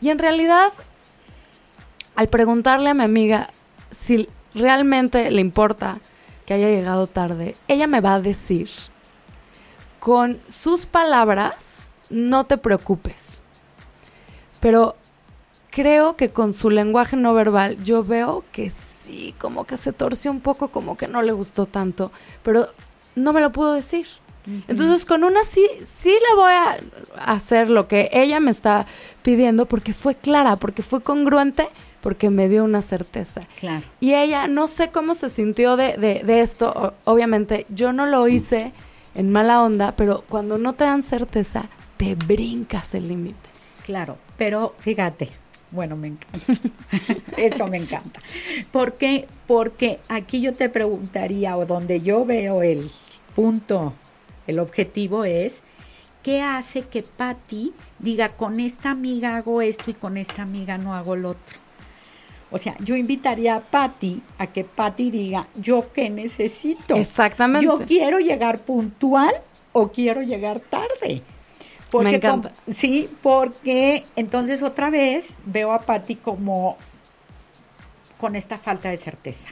Y 0.00 0.10
en 0.10 0.18
realidad, 0.18 0.72
al 2.16 2.28
preguntarle 2.28 2.90
a 2.90 2.94
mi 2.94 3.04
amiga 3.04 3.48
si 3.90 4.28
realmente 4.54 5.30
le 5.30 5.40
importa 5.40 5.98
que 6.46 6.54
haya 6.54 6.68
llegado 6.68 7.06
tarde, 7.06 7.56
ella 7.68 7.86
me 7.86 8.00
va 8.00 8.14
a 8.14 8.20
decir, 8.20 8.68
con 9.98 10.40
sus 10.48 10.86
palabras, 10.86 11.88
no 12.10 12.44
te 12.44 12.58
preocupes. 12.58 13.42
Pero 14.60 14.96
creo 15.70 16.16
que 16.16 16.30
con 16.30 16.52
su 16.52 16.70
lenguaje 16.70 17.16
no 17.16 17.34
verbal 17.34 17.82
yo 17.82 18.04
veo 18.04 18.44
que 18.52 18.70
sí, 18.70 19.34
como 19.38 19.64
que 19.64 19.76
se 19.76 19.92
torció 19.92 20.30
un 20.30 20.40
poco, 20.40 20.68
como 20.68 20.96
que 20.96 21.08
no 21.08 21.22
le 21.22 21.32
gustó 21.32 21.66
tanto, 21.66 22.12
pero 22.42 22.68
no 23.16 23.32
me 23.32 23.40
lo 23.40 23.50
pudo 23.50 23.74
decir. 23.74 24.06
Entonces 24.68 25.06
con 25.06 25.24
una 25.24 25.42
sí, 25.44 25.66
sí 25.86 26.10
le 26.10 26.36
voy 26.36 26.52
a 26.52 26.76
hacer 27.32 27.70
lo 27.70 27.88
que 27.88 28.10
ella 28.12 28.40
me 28.40 28.50
está 28.50 28.86
pidiendo 29.22 29.66
porque 29.66 29.94
fue 29.94 30.14
clara, 30.14 30.56
porque 30.56 30.82
fue 30.82 31.00
congruente, 31.00 31.68
porque 32.04 32.28
me 32.28 32.50
dio 32.50 32.64
una 32.64 32.82
certeza. 32.82 33.40
Claro. 33.58 33.86
Y 33.98 34.12
ella 34.12 34.46
no 34.46 34.68
sé 34.68 34.90
cómo 34.90 35.14
se 35.14 35.30
sintió 35.30 35.74
de, 35.78 35.96
de, 35.96 36.40
esto. 36.42 36.92
obviamente 37.04 37.64
yo 37.70 37.94
no 37.94 38.04
lo 38.04 38.28
hice 38.28 38.72
en 39.14 39.32
mala 39.32 39.62
onda, 39.62 39.92
pero 39.96 40.22
cuando 40.28 40.58
no 40.58 40.74
te 40.74 40.84
dan 40.84 41.02
certeza, 41.02 41.70
te 41.96 42.14
brincas 42.14 42.94
el 42.94 43.08
límite. 43.08 43.48
Claro, 43.84 44.18
pero 44.36 44.74
fíjate, 44.80 45.30
bueno, 45.70 45.96
me 45.96 46.08
encanta. 46.08 46.52
Esto 47.38 47.68
me 47.68 47.78
encanta. 47.78 48.20
¿Por 48.70 48.98
qué? 48.98 49.26
Porque 49.46 49.98
aquí 50.10 50.42
yo 50.42 50.52
te 50.52 50.68
preguntaría, 50.68 51.56
o 51.56 51.64
donde 51.64 52.02
yo 52.02 52.26
veo 52.26 52.62
el 52.62 52.90
punto, 53.34 53.94
el 54.46 54.58
objetivo 54.58 55.24
es, 55.24 55.62
¿qué 56.22 56.42
hace 56.42 56.82
que 56.82 57.02
Patty 57.02 57.72
diga, 57.98 58.36
con 58.36 58.60
esta 58.60 58.90
amiga 58.90 59.36
hago 59.36 59.62
esto 59.62 59.90
y 59.90 59.94
con 59.94 60.18
esta 60.18 60.42
amiga 60.42 60.76
no 60.76 60.94
hago 60.94 61.16
lo 61.16 61.30
otro? 61.30 61.63
O 62.54 62.58
sea, 62.58 62.76
yo 62.78 62.94
invitaría 62.94 63.56
a 63.56 63.60
Patty 63.60 64.22
a 64.38 64.46
que 64.46 64.62
Patty 64.62 65.10
diga, 65.10 65.48
¿yo 65.56 65.92
qué 65.92 66.08
necesito? 66.08 66.94
Exactamente. 66.94 67.66
Yo 67.66 67.80
quiero 67.80 68.20
llegar 68.20 68.60
puntual 68.60 69.34
o 69.72 69.88
quiero 69.90 70.22
llegar 70.22 70.60
tarde. 70.60 71.22
Porque 71.90 72.10
Me 72.10 72.16
encanta. 72.16 72.52
sí, 72.72 73.10
porque 73.22 74.04
entonces 74.14 74.62
otra 74.62 74.88
vez 74.88 75.30
veo 75.44 75.72
a 75.72 75.80
Patty 75.80 76.14
como 76.14 76.76
con 78.18 78.36
esta 78.36 78.56
falta 78.56 78.88
de 78.88 78.98
certeza 78.98 79.48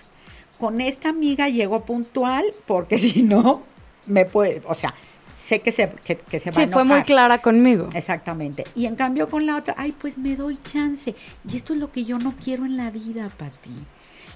con 0.63 0.81
esta 0.81 1.09
amiga 1.09 1.49
llego 1.49 1.85
puntual 1.85 2.45
porque 2.67 2.97
si 3.01 3.23
no, 3.23 3.63
me 4.07 4.25
puede, 4.27 4.63
o 4.65 4.75
sea, 4.75 4.95
sé 5.33 5.61
que 5.61 5.73
se, 5.73 5.89
que, 6.05 6.17
que 6.17 6.39
se 6.39 6.51
va 6.51 6.57
sí, 6.57 6.63
a 6.63 6.69
fue 6.69 6.85
muy 6.85 7.03
clara 7.03 7.39
conmigo. 7.39 7.89
Exactamente. 7.95 8.65
Y 8.75 8.87
en 8.87 8.97
cambio 8.97 9.29
con 9.29 9.47
la 9.47 9.57
otra, 9.57 9.75
ay, 9.79 9.93
pues 9.93 10.19
me 10.19 10.37
doy 10.37 10.59
chance. 10.63 11.15
Y 11.49 11.57
esto 11.57 11.73
es 11.75 11.81
lo 11.81 11.91
que 11.91 12.05
yo 12.05 12.19
no 12.19 12.35
quiero 12.43 12.65
en 12.65 12.77
la 12.77 12.91
vida, 12.91 13.29
Pati. 13.37 13.71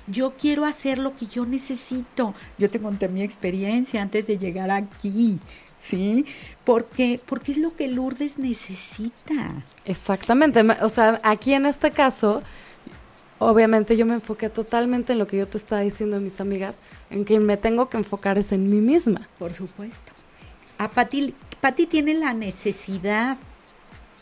Yo 0.09 0.35
quiero 0.41 0.65
hacer 0.65 0.99
lo 0.99 1.17
que 1.17 1.27
yo 1.27 1.45
necesito. 1.47 2.33
Yo 2.59 2.71
te 2.71 2.81
conté 2.81 3.09
mi 3.09 3.23
experiencia 3.23 4.01
antes 4.03 4.27
de 4.29 4.39
llegar 4.39 4.71
aquí, 4.71 5.41
¿sí? 5.79 6.25
Porque, 6.65 7.21
porque 7.27 7.53
es 7.53 7.59
lo 7.59 7.75
que 7.75 7.89
Lourdes 7.89 8.39
necesita. 8.39 9.65
Exactamente. 9.85 10.63
Me- 10.63 10.77
O 10.83 10.89
sea, 10.89 11.21
aquí 11.25 11.55
en 11.55 11.67
este 11.67 11.91
caso, 11.91 12.43
obviamente 13.39 13.97
yo 13.97 14.07
me 14.07 14.15
enfoqué 14.15 14.49
totalmente 14.49 15.13
en 15.13 15.19
lo 15.19 15.27
que 15.27 15.39
yo 15.39 15.47
te 15.49 15.59
estaba 15.59 15.81
diciendo, 15.83 16.21
mis 16.21 16.41
amigas, 16.41 16.79
en 17.11 17.25
que 17.25 17.41
me 17.41 17.57
tengo 17.57 17.89
que 17.89 17.97
enfocar 17.97 18.39
es 18.39 18.53
en 18.53 18.71
mí 18.71 18.81
misma. 18.81 19.29
Por 19.39 19.53
supuesto. 19.53 20.13
A 20.79 20.89
Pati, 20.89 21.35
Pati 21.61 21.87
tiene 21.87 22.15
la 22.15 22.35
necesidad 22.35 23.39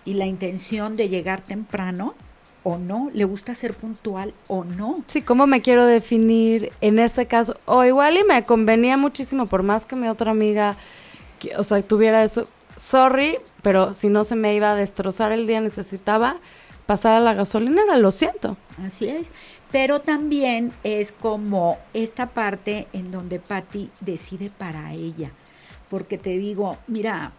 y 0.05 0.15
la 0.15 0.27
intención 0.27 0.97
de 0.97 1.09
llegar 1.09 1.41
temprano 1.41 2.15
o 2.63 2.79
no, 2.79 3.11
le 3.13 3.25
gusta 3.25 3.55
ser 3.55 3.75
puntual 3.75 4.33
o 4.49 4.65
no. 4.65 5.03
Sí, 5.07 5.21
¿cómo 5.21 5.47
me 5.47 5.61
quiero 5.61 5.85
definir 5.85 6.73
en 6.81 6.99
ese 6.99 7.27
caso? 7.27 7.59
O 7.67 7.85
igual 7.85 8.17
y 8.17 8.25
me 8.25 8.43
convenía 8.45 8.97
muchísimo, 8.97 9.47
por 9.47 9.63
más 9.63 9.85
que 9.85 9.97
mi 9.97 10.09
otra 10.09 10.31
amiga, 10.31 10.77
que- 11.41 11.55
o 11.57 11.65
sea, 11.65 11.83
tuviera 11.83 12.25
eso. 12.25 12.49
Sorry, 12.77 13.37
pero 13.63 13.93
si 13.93 14.09
no 14.09 14.25
se 14.25 14.35
me 14.35 14.55
iba 14.55 14.73
a 14.73 14.77
destrozar 14.77 15.31
el 15.33 15.47
día, 15.47 15.61
necesitaba 15.61 16.39
pasar 16.87 17.17
a 17.17 17.21
la 17.21 17.35
gasolinera, 17.35 17.99
lo 17.99 18.11
siento. 18.11 18.57
Así 18.85 19.09
es. 19.09 19.29
Pero 19.71 20.01
también 20.01 20.73
es 20.85 21.13
como 21.13 21.79
esta 21.93 22.31
parte 22.31 22.87
en 22.93 23.11
donde 23.11 23.41
Patty 23.41 23.91
decide 24.01 24.51
para 24.57 24.93
ella. 24.93 25.33
Porque 25.95 26.19
te 26.19 26.31
digo, 26.39 26.77
mira, 26.89 27.31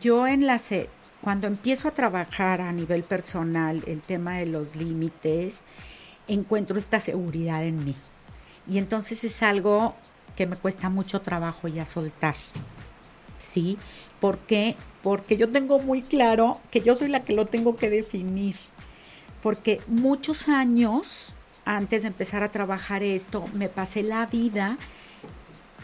yo 0.00 0.28
en 0.28 0.46
la 0.46 0.60
se- 0.60 0.88
cuando 1.20 1.48
empiezo 1.48 1.88
a 1.88 1.90
trabajar 1.90 2.60
a 2.60 2.70
nivel 2.70 3.02
personal 3.02 3.82
el 3.88 4.00
tema 4.02 4.34
de 4.36 4.46
los 4.46 4.76
límites, 4.76 5.64
encuentro 6.28 6.78
esta 6.78 7.00
seguridad 7.00 7.64
en 7.64 7.84
mí. 7.84 7.96
Y 8.70 8.78
entonces 8.78 9.24
es 9.24 9.42
algo 9.42 9.96
que 10.36 10.46
me 10.46 10.54
cuesta 10.54 10.90
mucho 10.90 11.22
trabajo 11.22 11.66
ya 11.66 11.86
soltar. 11.86 12.36
¿Sí? 13.40 13.78
¿Por 14.20 14.38
qué? 14.38 14.76
Porque 15.02 15.36
yo 15.36 15.50
tengo 15.50 15.80
muy 15.80 16.02
claro 16.02 16.60
que 16.70 16.82
yo 16.82 16.94
soy 16.94 17.08
la 17.08 17.24
que 17.24 17.32
lo 17.32 17.46
tengo 17.46 17.74
que 17.74 17.90
definir. 17.90 18.54
Porque 19.42 19.80
muchos 19.88 20.46
años 20.46 21.34
antes 21.64 22.02
de 22.02 22.08
empezar 22.08 22.44
a 22.44 22.52
trabajar 22.52 23.02
esto, 23.02 23.48
me 23.54 23.68
pasé 23.68 24.04
la 24.04 24.26
vida 24.26 24.78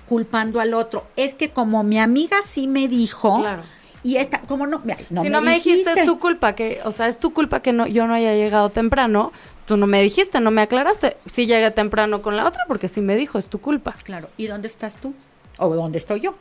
culpando 0.09 0.61
al 0.61 0.75
otro. 0.75 1.07
Es 1.17 1.35
que 1.35 1.51
como 1.51 1.83
mi 1.85 1.99
amiga 1.99 2.39
sí 2.45 2.67
me 2.67 2.89
dijo, 2.89 3.41
Claro. 3.41 3.63
y 4.03 4.17
esta, 4.17 4.41
como 4.43 4.67
no, 4.67 4.81
Mira, 4.81 4.97
no 5.11 5.23
si 5.23 5.29
me 5.29 5.33
no 5.33 5.41
me 5.43 5.55
dijiste, 5.55 5.91
dijiste. 5.91 6.01
es 6.01 6.07
tu 6.07 6.19
culpa, 6.19 6.55
que, 6.55 6.81
o 6.85 6.93
sea, 6.93 7.09
es 7.09 7.19
tu 7.19 7.33
culpa 7.33 7.61
que 7.61 7.73
no, 7.73 7.87
yo 7.87 8.07
no 8.07 8.15
haya 8.15 8.35
llegado 8.35 8.71
temprano. 8.71 9.33
Tú 9.67 9.77
no 9.77 9.87
me 9.87 10.01
dijiste, 10.03 10.41
no 10.41 10.51
me 10.51 10.63
aclaraste. 10.63 11.19
Sí 11.27 11.47
llegué 11.47 11.71
temprano 11.71 12.23
con 12.23 12.37
la 12.37 12.47
otra 12.47 12.63
porque 12.67 12.89
sí 12.89 13.03
me 13.03 13.17
dijo, 13.17 13.39
es 13.39 13.49
tu 13.49 13.61
culpa. 13.61 13.95
Claro, 14.03 14.31
¿y 14.39 14.47
dónde 14.47 14.67
estás 14.69 14.97
tú? 14.97 15.13
¿O 15.59 15.75
dónde 15.75 15.99
estoy 15.99 16.21
yo? 16.21 16.35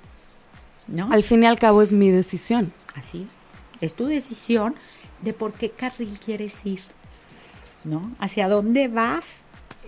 ¿No? 0.88 1.10
Al 1.12 1.24
fin 1.24 1.44
y 1.44 1.46
al 1.48 1.60
cabo 1.60 1.82
es 1.82 1.92
mi 1.92 2.10
decisión. 2.10 2.72
Así 2.96 3.28
es. 3.28 3.84
Es 3.84 3.94
tu 3.96 4.06
decisión 4.06 4.76
de 5.22 5.34
por 5.34 5.52
qué 5.54 5.72
carril 5.72 6.18
quieres 6.24 6.66
ir, 6.66 6.80
¿no? 7.84 8.12
Hacia 8.20 8.48
dónde 8.48 8.88
vas 8.88 9.44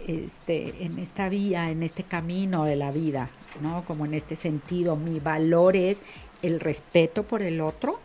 este, 0.07 0.83
en 0.83 0.99
esta 0.99 1.29
vía, 1.29 1.69
en 1.69 1.83
este 1.83 2.03
camino 2.03 2.65
de 2.65 2.75
la 2.75 2.91
vida, 2.91 3.29
¿no? 3.61 3.83
Como 3.85 4.05
en 4.05 4.13
este 4.13 4.35
sentido, 4.35 4.95
mi 4.95 5.19
valor 5.19 5.75
es 5.75 6.01
el 6.41 6.59
respeto 6.59 7.23
por 7.23 7.41
el 7.41 7.61
otro. 7.61 7.99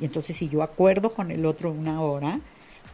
Y 0.00 0.04
entonces 0.04 0.36
si 0.36 0.48
yo 0.48 0.62
acuerdo 0.62 1.10
con 1.10 1.30
el 1.30 1.44
otro 1.44 1.70
una 1.70 2.00
hora, 2.02 2.40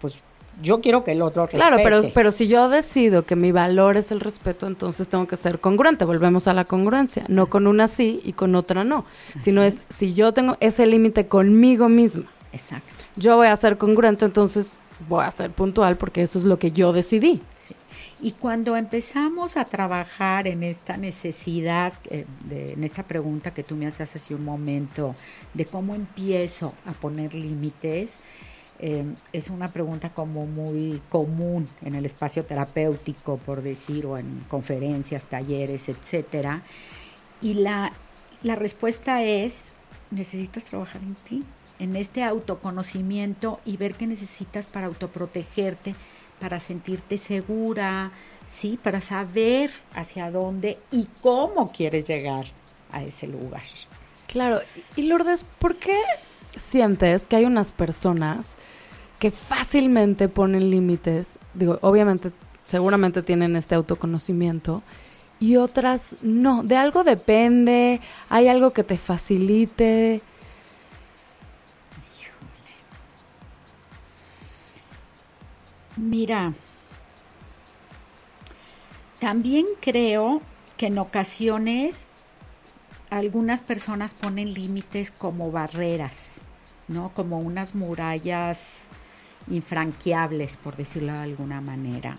pues 0.00 0.14
yo 0.62 0.80
quiero 0.80 1.04
que 1.04 1.12
el 1.12 1.22
otro 1.22 1.46
Claro, 1.48 1.76
pero, 1.76 1.96
respete. 1.96 2.14
pero 2.14 2.30
si 2.30 2.46
yo 2.46 2.68
decido 2.68 3.24
que 3.24 3.36
mi 3.36 3.52
valor 3.52 3.96
es 3.96 4.12
el 4.12 4.20
respeto, 4.20 4.66
entonces 4.66 5.08
tengo 5.08 5.26
que 5.26 5.36
ser 5.36 5.58
congruente. 5.58 6.04
Volvemos 6.04 6.46
a 6.48 6.54
la 6.54 6.64
congruencia. 6.64 7.24
No 7.28 7.46
con 7.46 7.66
una 7.66 7.88
sí 7.88 8.20
y 8.24 8.32
con 8.32 8.54
otra 8.54 8.84
no. 8.84 9.04
Sino 9.38 9.62
es, 9.62 9.78
si 9.90 10.14
yo 10.14 10.32
tengo 10.32 10.56
ese 10.60 10.86
límite 10.86 11.26
conmigo 11.26 11.88
misma, 11.88 12.24
Exacto. 12.52 12.86
yo 13.16 13.36
voy 13.36 13.48
a 13.48 13.56
ser 13.56 13.76
congruente, 13.76 14.24
entonces 14.24 14.78
voy 15.08 15.24
a 15.24 15.30
ser 15.32 15.50
puntual 15.50 15.96
porque 15.96 16.22
eso 16.22 16.38
es 16.38 16.44
lo 16.44 16.58
que 16.58 16.70
yo 16.70 16.92
decidí. 16.92 17.42
Y 18.20 18.32
cuando 18.32 18.76
empezamos 18.76 19.56
a 19.56 19.64
trabajar 19.64 20.46
en 20.46 20.62
esta 20.62 20.96
necesidad, 20.96 21.92
eh, 22.10 22.26
en 22.50 22.84
esta 22.84 23.02
pregunta 23.02 23.52
que 23.52 23.62
tú 23.62 23.76
me 23.76 23.86
haces 23.86 24.16
hace 24.16 24.34
un 24.34 24.44
momento, 24.44 25.14
de 25.52 25.66
cómo 25.66 25.94
empiezo 25.94 26.74
a 26.86 26.92
poner 26.92 27.34
límites, 27.34 28.20
eh, 28.78 29.04
es 29.32 29.50
una 29.50 29.68
pregunta 29.68 30.10
como 30.10 30.46
muy 30.46 31.00
común 31.08 31.68
en 31.82 31.94
el 31.94 32.06
espacio 32.06 32.44
terapéutico, 32.44 33.38
por 33.38 33.62
decir, 33.62 34.06
o 34.06 34.18
en 34.18 34.44
conferencias, 34.48 35.26
talleres, 35.26 35.88
etcétera. 35.88 36.62
Y 37.40 37.54
la, 37.54 37.92
la 38.42 38.56
respuesta 38.56 39.22
es, 39.22 39.72
necesitas 40.10 40.64
trabajar 40.64 41.02
en 41.02 41.14
ti, 41.14 41.44
en 41.78 41.96
este 41.96 42.22
autoconocimiento 42.22 43.60
y 43.64 43.76
ver 43.76 43.94
qué 43.94 44.06
necesitas 44.06 44.66
para 44.66 44.86
autoprotegerte, 44.86 45.94
para 46.44 46.60
sentirte 46.60 47.16
segura, 47.16 48.10
¿sí? 48.46 48.78
Para 48.82 49.00
saber 49.00 49.70
hacia 49.94 50.30
dónde 50.30 50.76
y 50.92 51.08
cómo 51.22 51.72
quieres 51.72 52.04
llegar 52.04 52.44
a 52.92 53.02
ese 53.02 53.26
lugar. 53.26 53.62
Claro. 54.26 54.60
Y 54.94 55.04
Lourdes, 55.04 55.46
¿por 55.58 55.74
qué 55.74 55.96
sientes 56.54 57.26
que 57.26 57.36
hay 57.36 57.46
unas 57.46 57.72
personas 57.72 58.56
que 59.18 59.30
fácilmente 59.30 60.28
ponen 60.28 60.70
límites? 60.70 61.38
Digo, 61.54 61.78
obviamente, 61.80 62.30
seguramente 62.66 63.22
tienen 63.22 63.56
este 63.56 63.74
autoconocimiento. 63.74 64.82
Y 65.40 65.56
otras 65.56 66.16
no, 66.20 66.62
de 66.62 66.76
algo 66.76 67.04
depende, 67.04 68.02
hay 68.28 68.48
algo 68.48 68.72
que 68.72 68.84
te 68.84 68.98
facilite. 68.98 70.20
Mira, 75.96 76.52
también 79.20 79.64
creo 79.80 80.42
que 80.76 80.86
en 80.86 80.98
ocasiones 80.98 82.08
algunas 83.10 83.62
personas 83.62 84.12
ponen 84.12 84.54
límites 84.54 85.12
como 85.12 85.52
barreras, 85.52 86.40
¿no? 86.88 87.10
Como 87.10 87.38
unas 87.38 87.76
murallas 87.76 88.88
infranqueables, 89.48 90.56
por 90.56 90.76
decirlo 90.76 91.12
de 91.12 91.20
alguna 91.20 91.60
manera, 91.60 92.18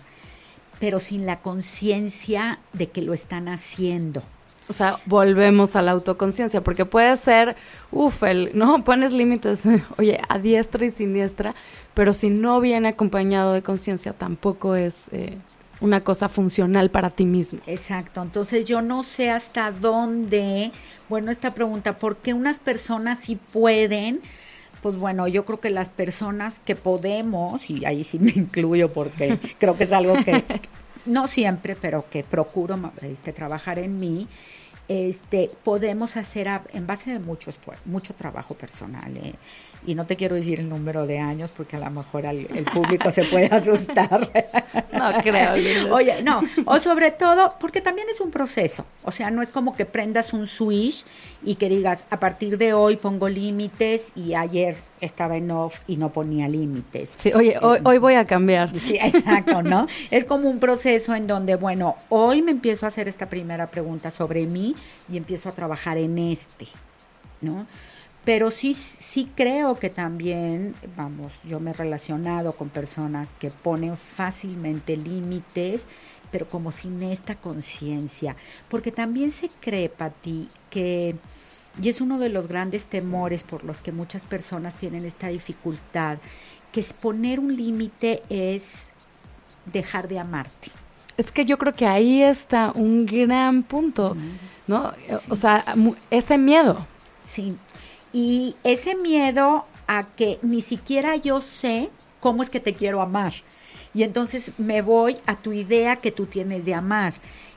pero 0.80 0.98
sin 0.98 1.26
la 1.26 1.40
conciencia 1.42 2.60
de 2.72 2.88
que 2.88 3.02
lo 3.02 3.12
están 3.12 3.48
haciendo. 3.48 4.22
O 4.68 4.72
sea, 4.72 4.98
volvemos 5.06 5.76
a 5.76 5.82
la 5.82 5.92
autoconciencia, 5.92 6.62
porque 6.62 6.84
puede 6.84 7.16
ser, 7.16 7.56
uff, 7.92 8.22
el, 8.24 8.50
no, 8.54 8.84
pones 8.84 9.12
límites, 9.12 9.60
oye, 9.98 10.20
a 10.28 10.38
diestra 10.38 10.84
y 10.84 10.90
siniestra, 10.90 11.54
pero 11.94 12.12
si 12.12 12.30
no 12.30 12.60
viene 12.60 12.88
acompañado 12.88 13.52
de 13.52 13.62
conciencia, 13.62 14.12
tampoco 14.12 14.74
es 14.74 15.06
eh, 15.12 15.36
una 15.80 16.00
cosa 16.00 16.28
funcional 16.28 16.90
para 16.90 17.10
ti 17.10 17.26
mismo. 17.26 17.58
Exacto, 17.66 18.22
entonces 18.22 18.64
yo 18.64 18.82
no 18.82 19.02
sé 19.02 19.30
hasta 19.30 19.70
dónde, 19.70 20.72
bueno, 21.08 21.30
esta 21.30 21.52
pregunta, 21.52 21.98
¿por 21.98 22.16
qué 22.16 22.34
unas 22.34 22.58
personas 22.58 23.20
sí 23.20 23.36
pueden? 23.36 24.20
Pues 24.82 24.96
bueno, 24.96 25.26
yo 25.26 25.44
creo 25.44 25.60
que 25.60 25.70
las 25.70 25.90
personas 25.90 26.60
que 26.64 26.76
podemos, 26.76 27.70
y 27.70 27.84
ahí 27.84 28.04
sí 28.04 28.18
me 28.18 28.30
incluyo 28.30 28.92
porque 28.92 29.38
creo 29.58 29.76
que 29.76 29.84
es 29.84 29.92
algo 29.92 30.14
que 30.24 30.44
no 31.06 31.28
siempre, 31.28 31.76
pero 31.76 32.08
que 32.08 32.24
procuro 32.24 32.78
este, 33.02 33.32
trabajar 33.32 33.78
en 33.78 33.98
mí, 33.98 34.28
este, 34.88 35.50
podemos 35.64 36.16
hacer 36.16 36.48
en 36.72 36.86
base 36.86 37.10
de 37.10 37.18
mucho 37.18 37.50
esfuerzo, 37.50 37.82
mucho 37.86 38.14
trabajo 38.14 38.54
personal. 38.54 39.16
¿eh? 39.16 39.34
Y 39.86 39.94
no 39.94 40.04
te 40.04 40.16
quiero 40.16 40.34
decir 40.34 40.58
el 40.58 40.68
número 40.68 41.06
de 41.06 41.18
años 41.20 41.50
porque 41.56 41.76
a 41.76 41.78
lo 41.78 41.88
mejor 41.90 42.26
al- 42.26 42.38
el 42.54 42.64
público 42.64 43.10
se 43.12 43.22
puede 43.24 43.46
asustar. 43.54 44.20
No 44.92 45.12
creo. 45.22 45.94
Oye, 45.94 46.22
no, 46.22 46.42
o 46.64 46.78
sobre 46.80 47.12
todo, 47.12 47.54
porque 47.60 47.80
también 47.80 48.08
es 48.12 48.20
un 48.20 48.30
proceso. 48.32 48.84
O 49.04 49.12
sea, 49.12 49.30
no 49.30 49.42
es 49.42 49.50
como 49.50 49.76
que 49.76 49.86
prendas 49.86 50.32
un 50.32 50.46
switch 50.48 51.04
y 51.44 51.54
que 51.54 51.68
digas, 51.68 52.04
a 52.10 52.18
partir 52.18 52.58
de 52.58 52.72
hoy 52.72 52.96
pongo 52.96 53.28
límites 53.28 54.08
y 54.16 54.34
ayer 54.34 54.76
estaba 55.00 55.36
en 55.36 55.50
off 55.52 55.78
y 55.86 55.96
no 55.98 56.10
ponía 56.12 56.48
límites. 56.48 57.12
Sí, 57.18 57.32
oye, 57.34 57.56
hoy, 57.62 57.78
hoy 57.84 57.98
voy 57.98 58.14
a 58.14 58.24
cambiar. 58.26 58.76
Sí, 58.80 58.96
exacto, 59.00 59.62
¿no? 59.62 59.86
Es 60.10 60.24
como 60.24 60.48
un 60.50 60.58
proceso 60.58 61.14
en 61.14 61.26
donde, 61.28 61.54
bueno, 61.54 61.96
hoy 62.08 62.42
me 62.42 62.50
empiezo 62.50 62.86
a 62.86 62.88
hacer 62.88 63.06
esta 63.06 63.28
primera 63.28 63.68
pregunta 63.70 64.10
sobre 64.10 64.46
mí 64.46 64.74
y 65.08 65.16
empiezo 65.16 65.48
a 65.48 65.52
trabajar 65.52 65.96
en 65.98 66.18
este, 66.18 66.66
¿no? 67.40 67.66
Pero 68.26 68.50
sí, 68.50 68.74
sí 68.74 69.30
creo 69.34 69.78
que 69.78 69.88
también, 69.88 70.74
vamos, 70.96 71.32
yo 71.44 71.60
me 71.60 71.70
he 71.70 71.74
relacionado 71.74 72.52
con 72.52 72.68
personas 72.68 73.32
que 73.38 73.50
ponen 73.50 73.96
fácilmente 73.96 74.96
límites 74.96 75.86
pero 76.30 76.48
como 76.48 76.72
sin 76.72 77.02
esta 77.02 77.34
conciencia, 77.34 78.36
porque 78.68 78.92
también 78.92 79.30
se 79.30 79.48
cree, 79.60 79.90
ti 80.22 80.48
que, 80.70 81.16
y 81.80 81.88
es 81.88 82.00
uno 82.00 82.18
de 82.18 82.28
los 82.28 82.48
grandes 82.48 82.88
temores 82.88 83.42
por 83.42 83.64
los 83.64 83.82
que 83.82 83.92
muchas 83.92 84.26
personas 84.26 84.74
tienen 84.74 85.04
esta 85.04 85.28
dificultad, 85.28 86.18
que 86.72 86.84
poner 87.00 87.40
un 87.40 87.56
límite 87.56 88.22
es 88.28 88.88
dejar 89.66 90.08
de 90.08 90.18
amarte. 90.18 90.70
Es 91.16 91.30
que 91.32 91.46
yo 91.46 91.56
creo 91.56 91.74
que 91.74 91.86
ahí 91.86 92.22
está 92.22 92.72
un 92.74 93.06
gran 93.06 93.62
punto, 93.62 94.14
¿no? 94.66 94.92
O 95.30 95.36
sea, 95.36 95.64
ese 96.10 96.36
miedo. 96.36 96.86
Sí, 97.22 97.56
y 98.16 98.56
ese 98.64 98.94
miedo 98.96 99.66
a 99.86 100.04
que 100.04 100.38
ni 100.40 100.62
siquiera 100.62 101.16
yo 101.16 101.42
sé 101.42 101.90
cómo 102.18 102.42
es 102.42 102.48
que 102.48 102.60
te 102.60 102.72
quiero 102.72 103.02
amar. 103.02 103.34
Y 103.92 104.04
entonces 104.04 104.58
me 104.58 104.80
voy 104.80 105.18
a 105.26 105.36
tu 105.36 105.52
idea 105.52 105.96
que 105.96 106.12
tú 106.12 106.24
tienes 106.24 106.64
de 106.64 106.72
amar. 106.72 107.12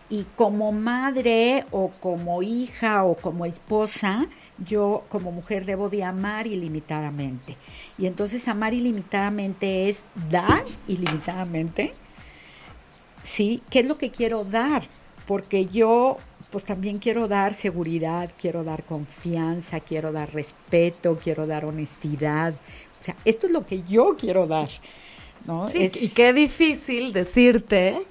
Y 0.10 0.26
como 0.36 0.74
madre 0.74 1.64
o 1.72 1.92
como 2.02 2.44
hija 2.44 3.06
o 3.06 3.16
como 3.16 3.46
esposa, 3.46 4.28
yo 4.58 5.06
como 5.08 5.32
mujer 5.32 5.64
debo 5.64 5.90
de 5.90 6.04
amar 6.04 6.46
ilimitadamente. 6.46 7.56
Y 7.98 8.06
entonces 8.06 8.50
amar 8.50 8.74
ilimitadamente 8.74 9.88
es 9.88 10.04
dar 10.30 10.66
ilimitadamente. 10.90 11.94
¿Sí? 13.24 13.64
¿Qué 13.70 13.80
es 13.80 13.86
lo 13.86 13.98
que 13.98 14.12
quiero 14.12 14.44
dar? 14.44 14.84
Porque 15.26 15.68
yo 15.68 16.18
pues 16.52 16.64
también 16.64 16.98
quiero 16.98 17.28
dar 17.28 17.54
seguridad, 17.54 18.32
quiero 18.40 18.64
dar 18.64 18.84
confianza, 18.84 19.80
quiero 19.80 20.12
dar 20.12 20.34
respeto, 20.34 21.20
quiero 21.22 21.46
dar 21.46 21.66
honestidad. 21.66 22.54
O 23.00 23.04
sea, 23.04 23.16
esto 23.24 23.48
es 23.48 23.54
lo 23.54 23.66
que 23.66 23.84
yo 23.84 24.16
quiero 24.18 24.48
dar. 24.48 24.70
Sí, 25.72 25.92
y 26.02 26.10
qué 26.10 26.34
difícil 26.34 27.14
decirte, 27.14 28.06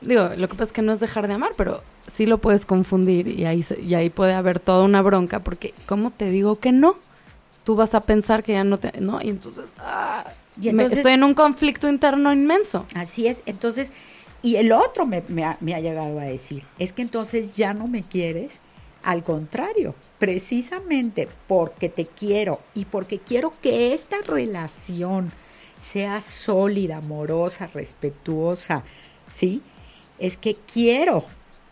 digo, 0.00 0.30
lo 0.36 0.48
que 0.48 0.54
pasa 0.54 0.64
es 0.64 0.72
que 0.72 0.82
no 0.82 0.92
es 0.92 1.00
dejar 1.00 1.28
de 1.28 1.34
amar, 1.34 1.52
pero 1.56 1.82
sí 2.12 2.26
lo 2.26 2.38
puedes 2.38 2.64
confundir 2.64 3.28
y 3.28 3.44
ahí, 3.44 3.64
y 3.82 3.94
ahí 3.94 4.08
puede 4.08 4.34
haber 4.34 4.60
toda 4.60 4.84
una 4.84 5.02
bronca, 5.02 5.40
porque 5.40 5.74
¿cómo 5.86 6.10
te 6.10 6.30
digo 6.30 6.58
que 6.58 6.72
no? 6.72 6.96
Tú 7.64 7.74
vas 7.76 7.94
a 7.94 8.00
pensar 8.00 8.42
que 8.42 8.52
ya 8.52 8.64
no 8.64 8.78
te, 8.78 8.98
¿no? 9.00 9.20
Y 9.20 9.28
entonces, 9.28 9.64
ah, 9.78 10.24
y 10.60 10.68
entonces 10.68 10.98
estoy 10.98 11.12
en 11.12 11.24
un 11.24 11.34
conflicto 11.34 11.88
interno 11.88 12.32
inmenso. 12.32 12.86
Así 12.94 13.26
es, 13.26 13.42
entonces, 13.44 13.92
y 14.42 14.56
el 14.56 14.72
otro 14.72 15.06
me, 15.06 15.44
ha, 15.44 15.58
ha 15.60 15.80
llegado 15.80 16.20
a 16.20 16.24
decir, 16.24 16.64
es 16.78 16.92
que 16.92 17.02
entonces 17.02 17.56
ya 17.56 17.74
no 17.74 17.88
me 17.88 18.02
quieres, 18.02 18.60
al 19.02 19.22
contrario, 19.22 19.94
precisamente 20.18 21.28
porque 21.46 21.88
te 21.88 22.06
quiero 22.06 22.60
y 22.74 22.84
porque 22.84 23.18
quiero 23.18 23.52
que 23.60 23.94
esta 23.94 24.18
relación 24.22 25.32
sea 25.76 26.20
sólida, 26.20 26.98
amorosa, 26.98 27.68
respetuosa, 27.68 28.84
¿sí? 29.30 29.62
Es 30.18 30.36
que 30.36 30.54
quiero 30.54 31.24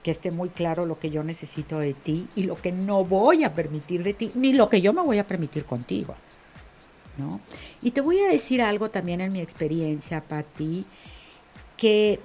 que 0.02 0.12
esté 0.12 0.30
muy 0.30 0.48
claro 0.50 0.86
lo 0.86 0.98
que 1.00 1.10
yo 1.10 1.24
necesito 1.24 1.78
de 1.80 1.94
ti 1.94 2.28
y 2.36 2.44
lo 2.44 2.56
que 2.56 2.70
no 2.70 3.04
voy 3.04 3.42
a 3.42 3.54
permitir 3.54 4.04
de 4.04 4.14
ti, 4.14 4.30
ni 4.34 4.52
lo 4.52 4.68
que 4.68 4.80
yo 4.80 4.92
me 4.92 5.02
voy 5.02 5.18
a 5.18 5.26
permitir 5.26 5.64
contigo, 5.64 6.14
¿no? 7.16 7.40
Y 7.82 7.90
te 7.90 8.00
voy 8.00 8.20
a 8.20 8.28
decir 8.28 8.62
algo 8.62 8.90
también 8.90 9.20
en 9.20 9.32
mi 9.32 9.40
experiencia, 9.40 10.20
Patti, 10.20 10.86
que 11.76 12.20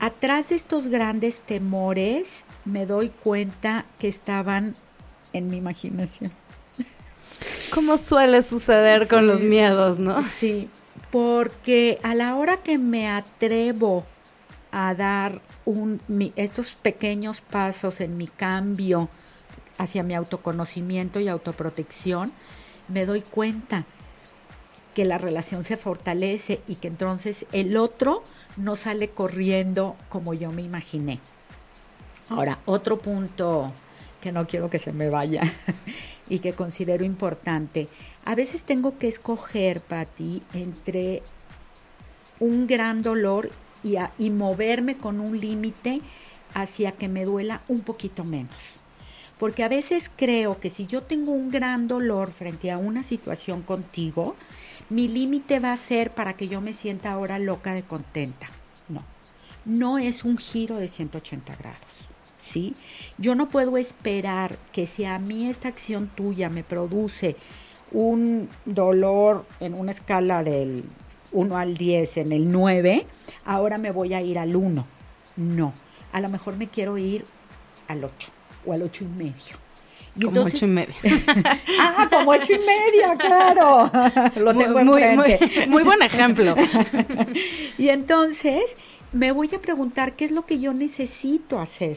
atrás 0.00 0.48
de 0.48 0.56
estos 0.56 0.86
grandes 0.86 1.42
temores 1.42 2.44
me 2.64 2.86
doy 2.86 3.10
cuenta 3.10 3.84
que 3.98 4.08
estaban 4.08 4.74
en 5.32 5.48
mi 5.48 5.58
imaginación. 5.58 6.32
Como 7.72 7.98
suele 7.98 8.42
suceder 8.42 9.06
con 9.06 9.26
los 9.26 9.40
miedos, 9.40 9.98
¿no? 9.98 10.22
Sí, 10.24 10.68
porque 11.10 11.98
a 12.02 12.14
la 12.14 12.34
hora 12.34 12.56
que 12.56 12.78
me 12.78 13.08
atrevo 13.08 14.04
a 14.72 14.94
dar 14.94 15.40
un, 15.64 16.00
estos 16.36 16.72
pequeños 16.72 17.40
pasos 17.40 18.00
en 18.00 18.16
mi 18.16 18.26
cambio 18.26 19.08
hacia 19.78 20.02
mi 20.02 20.14
autoconocimiento 20.14 21.20
y 21.20 21.28
autoprotección, 21.28 22.32
me 22.88 23.06
doy 23.06 23.22
cuenta 23.22 23.84
que 24.94 25.04
la 25.04 25.18
relación 25.18 25.64
se 25.64 25.76
fortalece 25.76 26.60
y 26.66 26.76
que 26.76 26.88
entonces 26.88 27.46
el 27.52 27.76
otro 27.76 28.22
no 28.56 28.76
sale 28.76 29.10
corriendo 29.10 29.96
como 30.08 30.34
yo 30.34 30.52
me 30.52 30.62
imaginé. 30.62 31.20
Ahora, 32.28 32.58
otro 32.66 32.98
punto 32.98 33.72
que 34.20 34.32
no 34.32 34.46
quiero 34.46 34.70
que 34.70 34.78
se 34.78 34.92
me 34.92 35.08
vaya 35.08 35.42
y 36.28 36.40
que 36.40 36.52
considero 36.52 37.04
importante. 37.04 37.88
A 38.24 38.34
veces 38.34 38.64
tengo 38.64 38.98
que 38.98 39.08
escoger, 39.08 39.80
Patti, 39.80 40.42
entre 40.52 41.22
un 42.38 42.66
gran 42.66 43.02
dolor 43.02 43.50
y, 43.82 43.96
y 44.18 44.30
moverme 44.30 44.96
con 44.96 45.20
un 45.20 45.38
límite 45.38 46.00
hacia 46.54 46.92
que 46.92 47.08
me 47.08 47.24
duela 47.24 47.62
un 47.68 47.80
poquito 47.80 48.24
menos. 48.24 48.79
Porque 49.40 49.64
a 49.64 49.68
veces 49.68 50.10
creo 50.14 50.60
que 50.60 50.68
si 50.68 50.86
yo 50.86 51.02
tengo 51.02 51.32
un 51.32 51.50
gran 51.50 51.88
dolor 51.88 52.30
frente 52.30 52.70
a 52.70 52.76
una 52.76 53.02
situación 53.02 53.62
contigo, 53.62 54.36
mi 54.90 55.08
límite 55.08 55.60
va 55.60 55.72
a 55.72 55.78
ser 55.78 56.10
para 56.10 56.34
que 56.34 56.46
yo 56.46 56.60
me 56.60 56.74
sienta 56.74 57.10
ahora 57.10 57.38
loca 57.38 57.72
de 57.72 57.82
contenta. 57.82 58.48
No, 58.90 59.02
no 59.64 59.96
es 59.96 60.24
un 60.24 60.36
giro 60.36 60.76
de 60.76 60.88
180 60.88 61.56
grados. 61.56 62.06
¿sí? 62.36 62.74
Yo 63.16 63.34
no 63.34 63.48
puedo 63.48 63.78
esperar 63.78 64.58
que 64.72 64.86
si 64.86 65.06
a 65.06 65.18
mí 65.18 65.48
esta 65.48 65.68
acción 65.68 66.08
tuya 66.14 66.50
me 66.50 66.62
produce 66.62 67.34
un 67.92 68.50
dolor 68.66 69.46
en 69.58 69.72
una 69.72 69.92
escala 69.92 70.44
del 70.44 70.84
1 71.32 71.56
al 71.56 71.78
10, 71.78 72.18
en 72.18 72.32
el 72.32 72.52
9, 72.52 73.06
ahora 73.46 73.78
me 73.78 73.90
voy 73.90 74.12
a 74.12 74.20
ir 74.20 74.38
al 74.38 74.54
1. 74.54 74.86
No, 75.36 75.72
a 76.12 76.20
lo 76.20 76.28
mejor 76.28 76.58
me 76.58 76.68
quiero 76.68 76.98
ir 76.98 77.24
al 77.88 78.04
8 78.04 78.39
o 78.64 78.72
al 78.72 78.82
8 78.82 79.04
y 79.04 79.08
medio. 79.08 79.56
Y 80.16 80.24
como 80.24 80.42
ocho 80.42 80.66
y 80.66 80.70
medio. 80.70 80.94
ah, 81.80 82.08
como 82.10 82.32
ocho 82.32 82.52
y 82.52 82.58
medio, 82.58 83.16
claro. 83.16 83.90
Lo 84.36 84.56
tengo 84.56 84.84
muy, 84.84 85.02
muy, 85.16 85.38
muy 85.68 85.82
buen 85.84 86.02
ejemplo. 86.02 86.56
y 87.78 87.88
entonces 87.90 88.62
me 89.12 89.30
voy 89.32 89.50
a 89.54 89.62
preguntar 89.62 90.16
qué 90.16 90.24
es 90.24 90.32
lo 90.32 90.46
que 90.46 90.58
yo 90.58 90.72
necesito 90.74 91.60
hacer. 91.60 91.96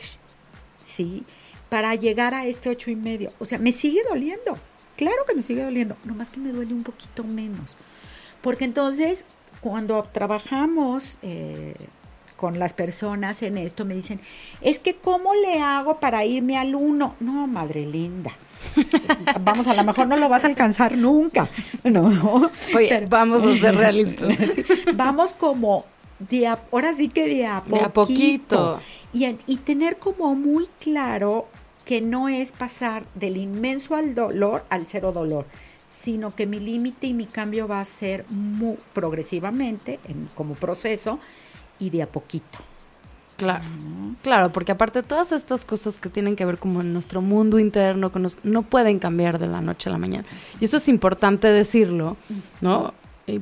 ¿sí? 0.83 1.23
Para 1.69 1.95
llegar 1.95 2.33
a 2.33 2.45
este 2.45 2.69
ocho 2.69 2.91
y 2.91 2.95
medio. 2.95 3.31
O 3.39 3.45
sea, 3.45 3.57
me 3.57 3.71
sigue 3.71 4.01
doliendo. 4.07 4.57
Claro 4.95 5.25
que 5.27 5.33
me 5.33 5.41
sigue 5.41 5.63
doliendo, 5.63 5.97
nomás 6.03 6.29
que 6.29 6.39
me 6.39 6.51
duele 6.51 6.73
un 6.73 6.83
poquito 6.83 7.23
menos. 7.23 7.77
Porque 8.41 8.65
entonces, 8.65 9.25
cuando 9.59 10.07
trabajamos 10.13 11.17
eh, 11.23 11.73
con 12.43 12.59
las 12.59 12.73
personas 12.73 13.41
en 13.41 13.57
esto, 13.57 13.85
me 13.85 13.93
dicen, 13.93 14.19
es 14.59 14.77
que 14.77 14.95
¿cómo 14.95 15.33
le 15.33 15.61
hago 15.61 16.01
para 16.01 16.25
irme 16.25 16.57
al 16.57 16.75
uno? 16.75 17.15
No, 17.21 17.47
madre 17.47 17.85
linda. 17.85 18.31
Vamos, 19.39 19.65
a 19.67 19.73
lo 19.73 19.85
mejor 19.85 20.07
no 20.07 20.17
lo 20.17 20.27
vas 20.27 20.43
a 20.43 20.47
alcanzar 20.47 20.97
nunca. 20.97 21.47
No. 21.85 22.51
Oye, 22.75 23.05
vamos 23.07 23.43
a 23.43 23.57
ser 23.57 23.77
realistas. 23.77 24.37
Vamos 24.93 25.31
como 25.31 25.85
ahora 26.69 26.93
sí 26.93 27.07
que 27.07 27.27
de 27.27 27.45
a 27.45 27.63
poquito. 27.93 28.77
Y, 29.13 29.55
tener 29.63 29.95
como 29.95 30.35
muy 30.35 30.67
claro 30.81 31.47
que 31.85 32.01
no 32.01 32.27
es 32.27 32.51
pasar 32.51 33.05
del 33.15 33.37
inmenso 33.37 33.95
al 33.95 34.15
dolor 34.15 34.65
al 34.69 34.85
cero 34.85 35.13
dolor, 35.13 35.45
sino 35.85 36.35
que 36.35 36.45
mi 36.45 36.59
límite 36.59 37.07
y 37.07 37.13
mi 37.13 37.25
cambio 37.25 37.69
va 37.69 37.79
a 37.79 37.85
ser 37.85 38.25
muy 38.27 38.75
progresivamente, 38.91 40.01
en, 40.09 40.27
como 40.35 40.55
proceso, 40.55 41.19
y 41.83 41.89
de 41.89 42.03
a 42.03 42.07
poquito. 42.07 42.59
Claro, 43.35 43.65
claro, 44.21 44.51
porque 44.51 44.71
aparte 44.71 45.01
todas 45.01 45.31
estas 45.31 45.65
cosas 45.65 45.97
que 45.97 46.07
tienen 46.07 46.35
que 46.35 46.45
ver 46.45 46.59
como 46.59 46.81
en 46.81 46.93
nuestro 46.93 47.21
mundo 47.21 47.59
interno, 47.59 48.11
no 48.43 48.61
pueden 48.61 48.99
cambiar 48.99 49.39
de 49.39 49.47
la 49.47 49.59
noche 49.59 49.89
a 49.89 49.91
la 49.91 49.97
mañana. 49.97 50.25
Y 50.59 50.65
eso 50.65 50.77
es 50.77 50.87
importante 50.87 51.47
decirlo, 51.47 52.15
¿no? 52.61 52.93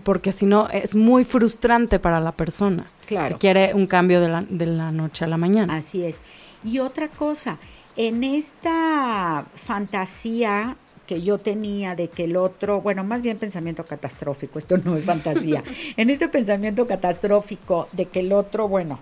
porque 0.03 0.31
si 0.31 0.45
no 0.45 0.69
es 0.69 0.95
muy 0.95 1.23
frustrante 1.23 1.97
para 1.97 2.19
la 2.19 2.31
persona 2.31 2.85
claro. 3.07 3.35
que 3.35 3.39
quiere 3.39 3.73
un 3.73 3.87
cambio 3.87 4.21
de 4.21 4.29
la, 4.29 4.45
de 4.47 4.67
la 4.67 4.91
noche 4.91 5.25
a 5.25 5.27
la 5.27 5.37
mañana. 5.37 5.75
Así 5.75 6.03
es. 6.03 6.19
Y 6.63 6.79
otra 6.79 7.07
cosa, 7.07 7.57
en 7.95 8.23
esta 8.23 9.45
fantasía 9.55 10.77
que 11.11 11.21
yo 11.21 11.37
tenía 11.37 11.93
de 11.93 12.07
que 12.07 12.23
el 12.23 12.37
otro, 12.37 12.79
bueno, 12.79 13.03
más 13.03 13.21
bien 13.21 13.37
pensamiento 13.37 13.85
catastrófico, 13.85 14.59
esto 14.59 14.77
no 14.77 14.95
es 14.95 15.03
fantasía, 15.03 15.61
en 15.97 16.09
este 16.09 16.29
pensamiento 16.29 16.87
catastrófico 16.87 17.89
de 17.91 18.05
que 18.05 18.21
el 18.21 18.31
otro, 18.31 18.69
bueno, 18.69 18.97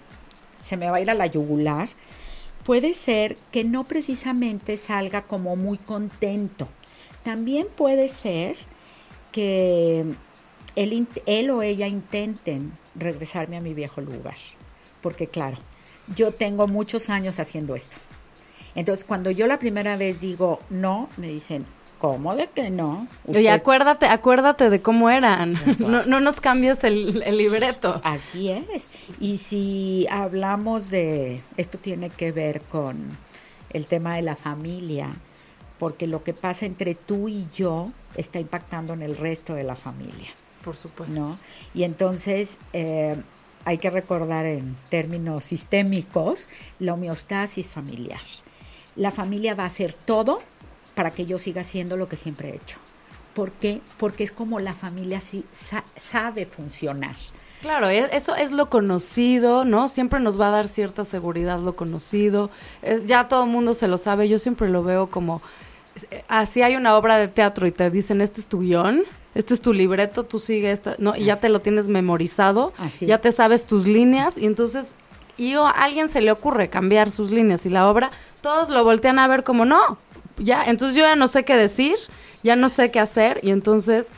se 0.60 0.76
me 0.76 0.90
va 0.90 0.98
a 0.98 1.02
ir 1.02 1.12
a 1.12 1.14
la 1.14 1.28
yugular, 1.28 1.88
puede 2.64 2.96
ser 2.96 3.38
que 3.52 3.64
no 3.64 3.84
precisamente 3.84 4.76
salga 4.78 5.22
como 5.22 5.56
muy 5.56 5.78
contento. 5.78 6.68
También 7.22 7.68
puede 7.76 8.08
ser 8.08 8.56
que 9.32 10.04
él, 10.76 11.50
o 11.52 11.62
ella 11.62 11.86
intenten 11.86 12.72
regresarme 12.96 13.56
a 13.56 13.62
mi 13.62 13.76
viejo 13.76 14.02
lugar. 14.02 14.38
Porque 15.00 15.28
claro, 15.28 15.58
yo 16.16 16.32
tengo 16.32 16.68
muchos 16.68 17.12
años 17.12 17.40
haciendo 17.40 17.76
esto. 17.76 17.98
Entonces, 18.74 19.06
cuando 19.06 19.30
yo 19.30 19.46
la 19.46 19.60
primera 19.60 19.96
vez 19.96 20.22
digo 20.22 20.60
no, 20.72 21.08
me 21.18 21.28
dicen, 21.28 21.66
¿Cómo 22.00 22.34
de 22.36 22.48
que 22.48 22.70
no? 22.70 23.08
Usted- 23.26 23.46
acuérdate, 23.48 24.06
acuérdate 24.08 24.70
de 24.70 24.82
cómo 24.82 25.10
eran. 25.10 25.54
No, 25.80 26.04
no 26.06 26.20
nos 26.22 26.40
cambies 26.40 26.84
el, 26.84 27.22
el 27.24 27.38
libreto. 27.38 28.00
Así 28.04 28.50
es. 28.50 28.88
Y 29.20 29.38
si 29.38 30.08
hablamos 30.10 30.90
de, 30.90 31.42
esto 31.58 31.78
tiene 31.78 32.10
que 32.10 32.32
ver 32.32 32.62
con 32.62 33.18
el 33.72 33.86
tema 33.86 34.16
de 34.16 34.22
la 34.22 34.36
familia, 34.38 35.10
porque 35.78 36.08
lo 36.08 36.24
que 36.24 36.34
pasa 36.34 36.66
entre 36.66 36.96
tú 36.96 37.28
y 37.28 37.48
yo 37.54 37.92
está 38.16 38.40
impactando 38.40 38.94
en 38.94 39.02
el 39.02 39.16
resto 39.18 39.54
de 39.54 39.64
la 39.64 39.76
familia, 39.76 40.30
Por 40.64 40.76
supuesto. 40.78 41.14
¿no? 41.14 41.38
Y 41.74 41.84
entonces 41.84 42.58
eh, 42.74 43.16
hay 43.66 43.78
que 43.78 43.90
recordar 43.90 44.46
en 44.46 44.76
términos 44.90 45.44
sistémicos 45.46 46.48
la 46.80 46.94
homeostasis 46.94 47.68
familiar. 47.70 48.22
La 48.96 49.12
familia 49.12 49.54
va 49.54 49.64
a 49.64 49.68
hacer 49.68 49.94
todo 49.94 50.40
para 51.00 51.12
que 51.12 51.26
yo 51.26 51.40
siga 51.40 51.62
haciendo 51.62 51.96
lo 51.96 52.10
que 52.10 52.18
siempre 52.18 52.50
he 52.50 52.56
hecho. 52.58 52.78
¿Por 53.34 53.54
qué? 53.54 53.80
Porque 53.98 54.26
es 54.26 54.34
como 54.34 54.60
la 54.60 54.74
familia 54.74 55.22
sí 55.22 55.46
sa- 55.54 55.86
sabe 55.96 56.46
funcionar. 56.46 57.16
Claro, 57.62 57.88
e- 57.88 58.10
eso 58.12 58.36
es 58.36 58.52
lo 58.52 58.70
conocido, 58.70 59.64
¿no? 59.64 59.88
Siempre 59.88 60.20
nos 60.20 60.38
va 60.38 60.50
a 60.50 60.52
dar 60.52 60.68
cierta 60.68 61.06
seguridad 61.06 61.58
lo 61.62 61.78
conocido. 61.78 62.50
Es- 62.82 63.06
ya 63.06 63.24
todo 63.30 63.46
el 63.46 63.50
mundo 63.50 63.76
se 63.76 63.88
lo 63.88 63.98
sabe. 63.98 64.28
Yo 64.28 64.40
siempre 64.40 64.68
lo 64.68 64.84
veo 64.84 65.08
como, 65.08 65.42
eh, 66.12 66.26
así 66.28 66.64
hay 66.64 66.76
una 66.76 66.98
obra 66.98 67.16
de 67.16 67.30
teatro 67.30 67.66
y 67.66 67.72
te 67.72 67.90
dicen, 67.90 68.20
este 68.20 68.42
es 68.42 68.48
tu 68.48 68.60
guion, 68.60 69.04
este 69.36 69.54
es 69.54 69.62
tu 69.62 69.72
libreto, 69.72 70.24
tú 70.26 70.38
sigue 70.38 70.70
esta, 70.74 70.96
¿no? 71.00 71.16
Y 71.16 71.24
ya 71.24 71.38
te 71.38 71.48
lo 71.48 71.62
tienes 71.62 71.88
memorizado, 71.88 72.74
Así. 72.78 73.06
ya 73.06 73.20
te 73.20 73.32
sabes 73.32 73.64
tus 73.66 73.88
líneas 73.88 74.38
y 74.38 74.46
entonces, 74.48 74.96
y 75.38 75.54
a 75.54 75.70
alguien 75.70 76.10
se 76.10 76.20
le 76.20 76.34
ocurre 76.34 76.68
cambiar 76.70 77.10
sus 77.10 77.32
líneas 77.32 77.66
y 77.66 77.70
la 77.70 77.90
obra, 77.90 78.12
todos 78.42 78.68
lo 78.68 78.84
voltean 78.84 79.18
a 79.20 79.28
ver 79.30 79.46
como, 79.46 79.64
no, 79.64 79.98
ya, 80.40 80.66
entonces 80.66 80.96
yo 80.98 81.04
ya 81.04 81.16
no 81.16 81.28
sé 81.28 81.44
qué 81.46 81.56
decir, 81.56 81.96
ya 82.44 82.56
no 82.56 82.70
sé 82.70 82.92
qué 82.92 83.00
hacer 83.00 83.40
y 83.44 83.52
entonces 83.52 84.10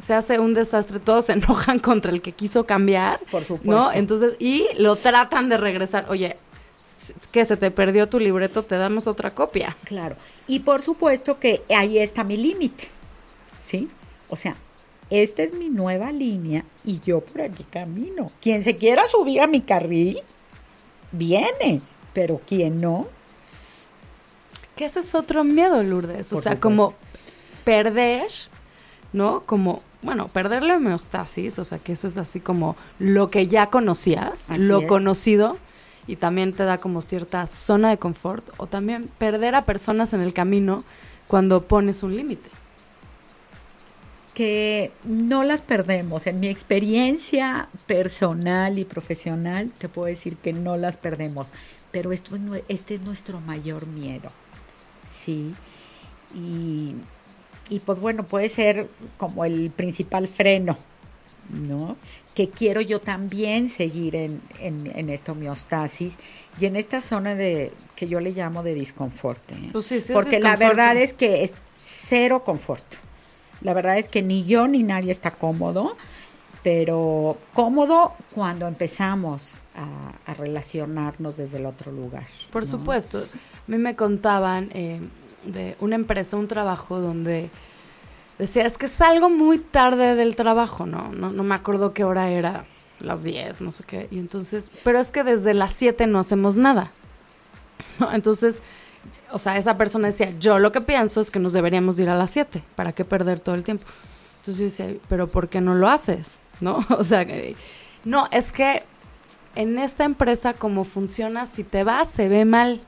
se 0.00 0.14
hace 0.14 0.38
un 0.38 0.54
desastre, 0.54 0.98
todos 0.98 1.26
se 1.26 1.32
enojan 1.34 1.78
contra 1.78 2.12
el 2.12 2.22
que 2.22 2.32
quiso 2.32 2.64
cambiar, 2.64 3.20
Por 3.30 3.44
supuesto. 3.44 3.70
¿no? 3.70 3.92
Entonces, 3.92 4.36
y 4.38 4.66
lo 4.78 4.96
tratan 4.96 5.48
de 5.48 5.56
regresar, 5.56 6.06
oye, 6.08 6.36
que 7.32 7.44
se 7.44 7.56
te 7.56 7.70
perdió 7.70 8.08
tu 8.08 8.18
libreto, 8.18 8.62
te 8.62 8.76
damos 8.76 9.06
otra 9.06 9.30
copia. 9.30 9.76
Claro. 9.84 10.16
Y 10.46 10.60
por 10.60 10.82
supuesto 10.82 11.38
que 11.38 11.62
ahí 11.74 11.98
está 11.98 12.24
mi 12.24 12.36
límite. 12.36 12.88
¿Sí? 13.58 13.88
O 14.28 14.36
sea, 14.36 14.56
esta 15.08 15.42
es 15.42 15.52
mi 15.52 15.70
nueva 15.70 16.12
línea 16.12 16.64
y 16.84 17.00
yo 17.00 17.20
por 17.20 17.42
aquí 17.42 17.64
camino. 17.64 18.30
Quien 18.40 18.62
se 18.62 18.76
quiera 18.76 19.06
subir 19.08 19.40
a 19.40 19.46
mi 19.46 19.60
carril, 19.60 20.20
viene. 21.12 21.80
Pero 22.12 22.40
quien 22.46 22.80
no, 22.80 23.08
Que 24.80 24.86
ese 24.86 25.00
es 25.00 25.14
otro 25.14 25.44
miedo, 25.44 25.82
Lourdes. 25.82 26.32
O 26.32 26.40
sea, 26.40 26.52
supuesto. 26.52 26.60
como 26.60 26.94
perder, 27.64 28.28
¿no? 29.12 29.42
Como, 29.42 29.82
bueno, 30.00 30.28
perder 30.28 30.62
la 30.62 30.76
homeostasis, 30.76 31.58
o 31.58 31.64
sea, 31.64 31.78
que 31.78 31.92
eso 31.92 32.08
es 32.08 32.16
así 32.16 32.40
como 32.40 32.76
lo 32.98 33.28
que 33.28 33.46
ya 33.46 33.66
conocías, 33.66 34.48
Así 34.48 34.58
lo 34.58 34.80
es. 34.80 34.86
conocido, 34.86 35.58
y 36.06 36.16
también 36.16 36.54
te 36.54 36.64
da 36.64 36.78
como 36.78 37.02
cierta 37.02 37.46
zona 37.46 37.90
de 37.90 37.98
confort, 37.98 38.48
o 38.56 38.68
también 38.68 39.10
perder 39.18 39.54
a 39.54 39.66
personas 39.66 40.14
en 40.14 40.22
el 40.22 40.32
camino 40.32 40.82
cuando 41.28 41.62
pones 41.64 42.02
un 42.02 42.16
límite. 42.16 42.48
que 44.32 44.92
no 45.04 45.44
las 45.44 45.60
perdemos. 45.60 46.26
En 46.26 46.40
mi 46.40 46.48
experiencia 46.48 47.68
personal 47.86 48.78
y 48.78 48.86
profesional, 48.86 49.72
te 49.76 49.90
puedo 49.90 50.06
decir 50.06 50.38
que 50.38 50.54
no 50.54 50.78
las 50.78 50.96
perdemos. 50.96 51.48
Pero 51.90 52.12
esto 52.12 52.38
este 52.68 52.94
es 52.94 53.02
nuestro 53.02 53.40
mayor 53.40 53.86
miedo. 53.86 54.30
Sí. 55.10 55.54
Y, 56.34 56.94
y 57.68 57.80
pues 57.80 57.98
bueno, 58.00 58.24
puede 58.24 58.48
ser 58.48 58.88
como 59.16 59.44
el 59.44 59.70
principal 59.70 60.28
freno, 60.28 60.76
¿no? 61.50 61.96
Que 62.34 62.48
quiero 62.48 62.80
yo 62.80 63.00
también 63.00 63.68
seguir 63.68 64.16
en, 64.16 64.40
en, 64.60 64.90
en 64.94 65.10
esta 65.10 65.32
homeostasis 65.32 66.18
y 66.60 66.66
en 66.66 66.76
esta 66.76 67.00
zona 67.00 67.34
de 67.34 67.72
que 67.96 68.08
yo 68.08 68.20
le 68.20 68.30
llamo 68.30 68.62
de 68.62 68.74
disconfort. 68.74 69.52
¿eh? 69.52 69.70
Pues 69.72 69.86
sí, 69.86 70.00
sí 70.00 70.12
es 70.12 70.12
Porque 70.12 70.40
la 70.40 70.56
verdad 70.56 70.96
es 70.96 71.12
que 71.12 71.42
es 71.42 71.54
cero 71.80 72.44
confort. 72.44 72.84
La 73.60 73.74
verdad 73.74 73.98
es 73.98 74.08
que 74.08 74.22
ni 74.22 74.44
yo 74.44 74.68
ni 74.68 74.82
nadie 74.82 75.12
está 75.12 75.30
cómodo, 75.32 75.96
pero 76.62 77.38
cómodo 77.52 78.14
cuando 78.34 78.66
empezamos 78.66 79.52
a, 79.74 80.14
a 80.30 80.34
relacionarnos 80.34 81.36
desde 81.36 81.58
el 81.58 81.66
otro 81.66 81.92
lugar. 81.92 82.26
Por 82.52 82.62
¿no? 82.62 82.68
supuesto. 82.68 83.22
A 83.66 83.70
mí 83.70 83.78
me 83.78 83.96
contaban 83.96 84.70
eh, 84.74 85.00
de 85.44 85.76
una 85.80 85.94
empresa, 85.94 86.36
un 86.36 86.48
trabajo 86.48 87.00
donde 87.00 87.50
decía, 88.38 88.64
es 88.66 88.76
que 88.78 88.88
salgo 88.88 89.30
muy 89.30 89.58
tarde 89.58 90.14
del 90.16 90.34
trabajo, 90.36 90.86
¿no? 90.86 91.10
No, 91.12 91.30
no 91.30 91.42
me 91.44 91.54
acuerdo 91.54 91.92
qué 91.92 92.04
hora 92.04 92.30
era, 92.30 92.64
las 93.00 93.22
10, 93.22 93.60
no 93.60 93.70
sé 93.70 93.84
qué. 93.84 94.08
Y 94.10 94.18
entonces, 94.18 94.70
pero 94.84 94.98
es 94.98 95.10
que 95.10 95.24
desde 95.24 95.54
las 95.54 95.72
7 95.74 96.06
no 96.06 96.18
hacemos 96.18 96.56
nada. 96.56 96.90
Entonces, 98.12 98.62
o 99.32 99.38
sea, 99.38 99.56
esa 99.56 99.76
persona 99.76 100.08
decía, 100.08 100.32
yo 100.38 100.58
lo 100.58 100.72
que 100.72 100.80
pienso 100.80 101.20
es 101.20 101.30
que 101.30 101.38
nos 101.38 101.52
deberíamos 101.52 101.98
ir 101.98 102.08
a 102.08 102.16
las 102.16 102.30
7, 102.30 102.62
¿para 102.76 102.92
qué 102.92 103.04
perder 103.04 103.40
todo 103.40 103.54
el 103.54 103.64
tiempo? 103.64 103.84
Entonces 104.40 104.58
yo 104.58 104.64
decía, 104.64 105.00
pero 105.08 105.28
¿por 105.28 105.48
qué 105.48 105.60
no 105.60 105.74
lo 105.74 105.88
haces? 105.88 106.38
¿No? 106.60 106.84
O 106.98 107.04
sea, 107.04 107.24
que- 107.26 107.56
no, 108.04 108.26
es 108.32 108.52
que 108.52 108.82
en 109.54 109.78
esta 109.78 110.04
empresa 110.04 110.54
como 110.54 110.84
funciona, 110.84 111.44
si 111.46 111.64
te 111.64 111.84
vas, 111.84 112.08
se 112.08 112.28
ve 112.28 112.44
mal. 112.44 112.80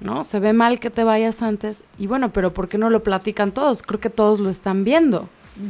¿No? 0.00 0.24
Se 0.24 0.40
ve 0.40 0.52
mal 0.52 0.80
que 0.80 0.90
te 0.90 1.04
vayas 1.04 1.42
antes. 1.42 1.82
Y 1.98 2.06
bueno, 2.06 2.32
pero 2.32 2.54
¿por 2.54 2.68
qué 2.68 2.78
no 2.78 2.90
lo 2.90 3.02
platican 3.02 3.52
todos? 3.52 3.82
Creo 3.82 4.00
que 4.00 4.10
todos 4.10 4.40
lo 4.40 4.50
están 4.50 4.84
viendo. 4.84 5.28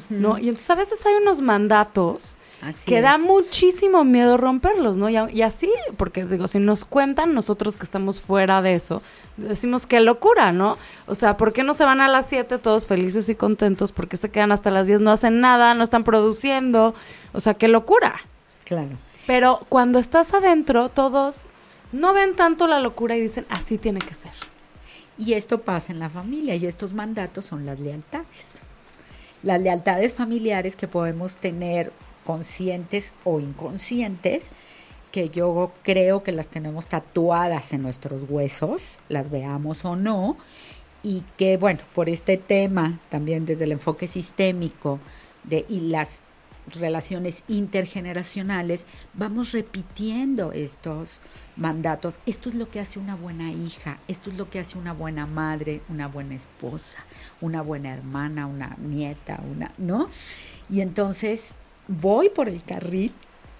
¿No? 0.08 0.38
Y 0.38 0.48
entonces 0.48 0.70
a 0.70 0.76
veces 0.76 1.04
hay 1.04 1.14
unos 1.14 1.40
mandatos 1.40 2.36
Así 2.62 2.84
que 2.84 2.98
es. 2.98 3.02
da 3.02 3.16
muchísimo 3.16 4.04
miedo 4.04 4.36
romperlos, 4.36 4.96
¿no? 4.96 5.08
Y 5.08 5.42
así, 5.42 5.70
porque 5.96 6.24
digo, 6.26 6.46
si 6.46 6.58
nos 6.58 6.84
cuentan 6.84 7.32
nosotros 7.32 7.76
que 7.76 7.84
estamos 7.84 8.20
fuera 8.20 8.60
de 8.60 8.74
eso, 8.74 9.02
decimos 9.36 9.86
qué 9.86 10.00
locura, 10.00 10.52
¿no? 10.52 10.76
O 11.06 11.14
sea, 11.14 11.36
¿por 11.36 11.52
qué 11.52 11.62
no 11.62 11.72
se 11.72 11.84
van 11.84 12.00
a 12.00 12.08
las 12.08 12.26
7 12.26 12.58
todos 12.58 12.86
felices 12.86 13.28
y 13.30 13.34
contentos? 13.34 13.92
¿Por 13.92 14.08
qué 14.08 14.16
se 14.18 14.30
quedan 14.30 14.52
hasta 14.52 14.70
las 14.70 14.86
10? 14.86 15.00
No 15.00 15.10
hacen 15.10 15.40
nada, 15.40 15.74
no 15.74 15.82
están 15.82 16.04
produciendo. 16.04 16.94
O 17.32 17.40
sea, 17.40 17.54
qué 17.54 17.68
locura. 17.68 18.20
Claro. 18.64 18.90
Pero 19.26 19.60
cuando 19.68 19.98
estás 19.98 20.34
adentro, 20.34 20.90
todos 20.90 21.44
no 21.92 22.12
ven 22.14 22.36
tanto 22.36 22.66
la 22.66 22.80
locura 22.80 23.16
y 23.16 23.22
dicen, 23.22 23.46
así 23.48 23.78
tiene 23.78 24.00
que 24.00 24.14
ser. 24.14 24.32
Y 25.18 25.34
esto 25.34 25.62
pasa 25.62 25.92
en 25.92 25.98
la 25.98 26.08
familia 26.08 26.54
y 26.54 26.66
estos 26.66 26.92
mandatos 26.92 27.44
son 27.44 27.66
las 27.66 27.80
lealtades. 27.80 28.60
Las 29.42 29.60
lealtades 29.60 30.14
familiares 30.14 30.76
que 30.76 30.88
podemos 30.88 31.36
tener 31.36 31.92
conscientes 32.24 33.12
o 33.24 33.40
inconscientes, 33.40 34.46
que 35.12 35.28
yo 35.28 35.72
creo 35.82 36.22
que 36.22 36.32
las 36.32 36.48
tenemos 36.48 36.86
tatuadas 36.86 37.72
en 37.72 37.82
nuestros 37.82 38.22
huesos, 38.28 38.98
las 39.08 39.30
veamos 39.30 39.84
o 39.84 39.96
no, 39.96 40.36
y 41.02 41.22
que 41.36 41.56
bueno, 41.56 41.80
por 41.94 42.08
este 42.08 42.36
tema 42.36 43.00
también 43.08 43.46
desde 43.46 43.64
el 43.64 43.72
enfoque 43.72 44.06
sistémico 44.06 45.00
de, 45.44 45.64
y 45.68 45.80
las 45.80 46.22
relaciones 46.76 47.42
intergeneracionales, 47.48 48.86
vamos 49.14 49.52
repitiendo 49.52 50.52
estos 50.52 51.20
mandatos. 51.56 52.18
Esto 52.26 52.48
es 52.48 52.54
lo 52.54 52.70
que 52.70 52.80
hace 52.80 52.98
una 52.98 53.16
buena 53.16 53.50
hija, 53.52 53.98
esto 54.08 54.30
es 54.30 54.38
lo 54.38 54.48
que 54.48 54.60
hace 54.60 54.78
una 54.78 54.92
buena 54.92 55.26
madre, 55.26 55.80
una 55.88 56.08
buena 56.08 56.34
esposa, 56.34 56.98
una 57.40 57.62
buena 57.62 57.94
hermana, 57.94 58.46
una 58.46 58.76
nieta, 58.78 59.40
una, 59.50 59.72
¿no? 59.78 60.08
Y 60.68 60.80
entonces 60.80 61.54
voy 61.88 62.28
por 62.28 62.48
el 62.48 62.62
carril 62.62 63.12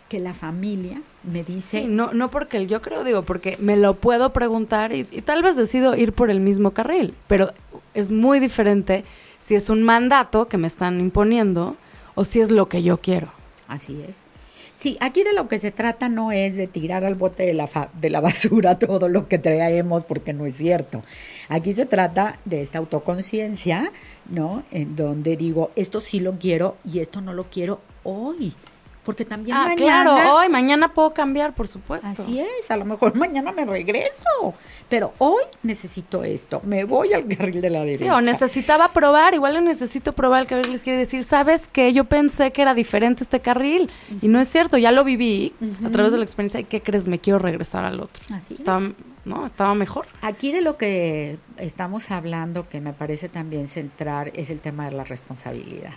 que 0.08 0.18
la 0.18 0.34
familia 0.34 1.00
me 1.22 1.44
dice, 1.44 1.82
Sí, 1.82 1.86
no, 1.88 2.12
no 2.12 2.30
porque 2.30 2.56
el 2.56 2.66
yo 2.66 2.82
creo, 2.82 3.04
digo, 3.04 3.22
porque 3.22 3.56
me 3.60 3.76
lo 3.76 3.94
puedo 3.94 4.32
preguntar 4.32 4.92
y, 4.92 5.06
y 5.10 5.22
tal 5.22 5.42
vez 5.42 5.56
decido 5.56 5.94
ir 5.94 6.12
por 6.12 6.30
el 6.30 6.40
mismo 6.40 6.72
carril, 6.72 7.14
pero 7.28 7.52
es 7.94 8.10
muy 8.10 8.40
diferente 8.40 9.04
si 9.40 9.54
es 9.54 9.70
un 9.70 9.82
mandato 9.82 10.48
que 10.48 10.58
me 10.58 10.66
están 10.66 11.00
imponiendo 11.00 11.76
o 12.14 12.24
si 12.24 12.40
es 12.40 12.50
lo 12.50 12.68
que 12.68 12.82
yo 12.82 12.98
quiero. 13.00 13.32
Así 13.68 14.02
es. 14.08 14.22
Sí, 14.74 14.96
aquí 15.00 15.24
de 15.24 15.32
lo 15.34 15.46
que 15.48 15.58
se 15.58 15.72
trata 15.72 16.08
no 16.08 16.32
es 16.32 16.56
de 16.56 16.66
tirar 16.66 17.04
al 17.04 17.14
bote 17.14 17.44
de 17.44 17.52
la, 17.54 17.66
fa- 17.66 17.90
de 18.00 18.08
la 18.08 18.20
basura 18.28 18.78
todo 18.78 19.08
lo 19.08 19.28
que 19.28 19.38
traemos, 19.38 20.04
porque 20.04 20.32
no 20.32 20.46
es 20.46 20.56
cierto. 20.56 21.02
Aquí 21.48 21.72
se 21.74 21.86
trata 21.86 22.38
de 22.46 22.62
esta 22.62 22.78
autoconciencia, 22.78 23.92
¿no? 24.30 24.62
En 24.70 24.96
donde 24.96 25.36
digo, 25.36 25.70
esto 25.76 26.00
sí 26.00 26.20
lo 26.20 26.38
quiero 26.38 26.76
y 26.84 27.00
esto 27.00 27.20
no 27.20 27.32
lo 27.34 27.44
quiero 27.44 27.80
hoy. 28.04 28.54
Porque 29.04 29.24
también 29.24 29.56
Ah, 29.56 29.68
mañana... 29.68 30.04
claro, 30.04 30.34
hoy, 30.36 30.48
mañana 30.48 30.92
puedo 30.92 31.14
cambiar, 31.14 31.54
por 31.54 31.66
supuesto. 31.68 32.06
Así 32.22 32.38
es, 32.40 32.70
a 32.70 32.76
lo 32.76 32.84
mejor 32.84 33.16
mañana 33.16 33.50
me 33.50 33.64
regreso, 33.64 34.54
pero 34.88 35.14
hoy 35.18 35.42
necesito 35.62 36.22
esto, 36.22 36.60
me 36.64 36.84
voy 36.84 37.12
al 37.12 37.26
carril 37.26 37.60
de 37.62 37.70
la 37.70 37.80
derecha. 37.80 38.04
Sí, 38.04 38.10
o 38.10 38.20
necesitaba 38.20 38.88
probar, 38.88 39.34
igual 39.34 39.54
yo 39.54 39.60
necesito 39.62 40.12
probar 40.12 40.42
el 40.42 40.46
carril, 40.46 40.72
les 40.72 40.82
quiere 40.82 40.98
decir, 40.98 41.24
¿sabes 41.24 41.66
qué? 41.72 41.92
Yo 41.92 42.04
pensé 42.04 42.52
que 42.52 42.62
era 42.62 42.74
diferente 42.74 43.24
este 43.24 43.40
carril 43.40 43.90
y 44.20 44.28
no 44.28 44.38
es 44.38 44.48
cierto, 44.48 44.76
ya 44.76 44.92
lo 44.92 45.02
viví 45.02 45.54
a 45.84 45.90
través 45.90 46.12
de 46.12 46.18
la 46.18 46.24
experiencia 46.24 46.60
y 46.60 46.64
¿qué 46.64 46.82
crees? 46.82 47.08
Me 47.08 47.18
quiero 47.18 47.38
regresar 47.38 47.84
al 47.84 48.00
otro. 48.00 48.22
Así 48.34 48.54
es. 48.54 48.60
Está 48.60 48.80
¿no? 49.24 49.46
Estaba 49.46 49.74
mejor. 49.74 50.06
Aquí 50.22 50.52
de 50.52 50.60
lo 50.60 50.76
que 50.76 51.38
estamos 51.58 52.10
hablando, 52.10 52.68
que 52.68 52.80
me 52.80 52.92
parece 52.92 53.28
también 53.28 53.66
centrar, 53.66 54.30
es 54.34 54.50
el 54.50 54.60
tema 54.60 54.86
de 54.86 54.92
la 54.92 55.04
responsabilidad, 55.04 55.92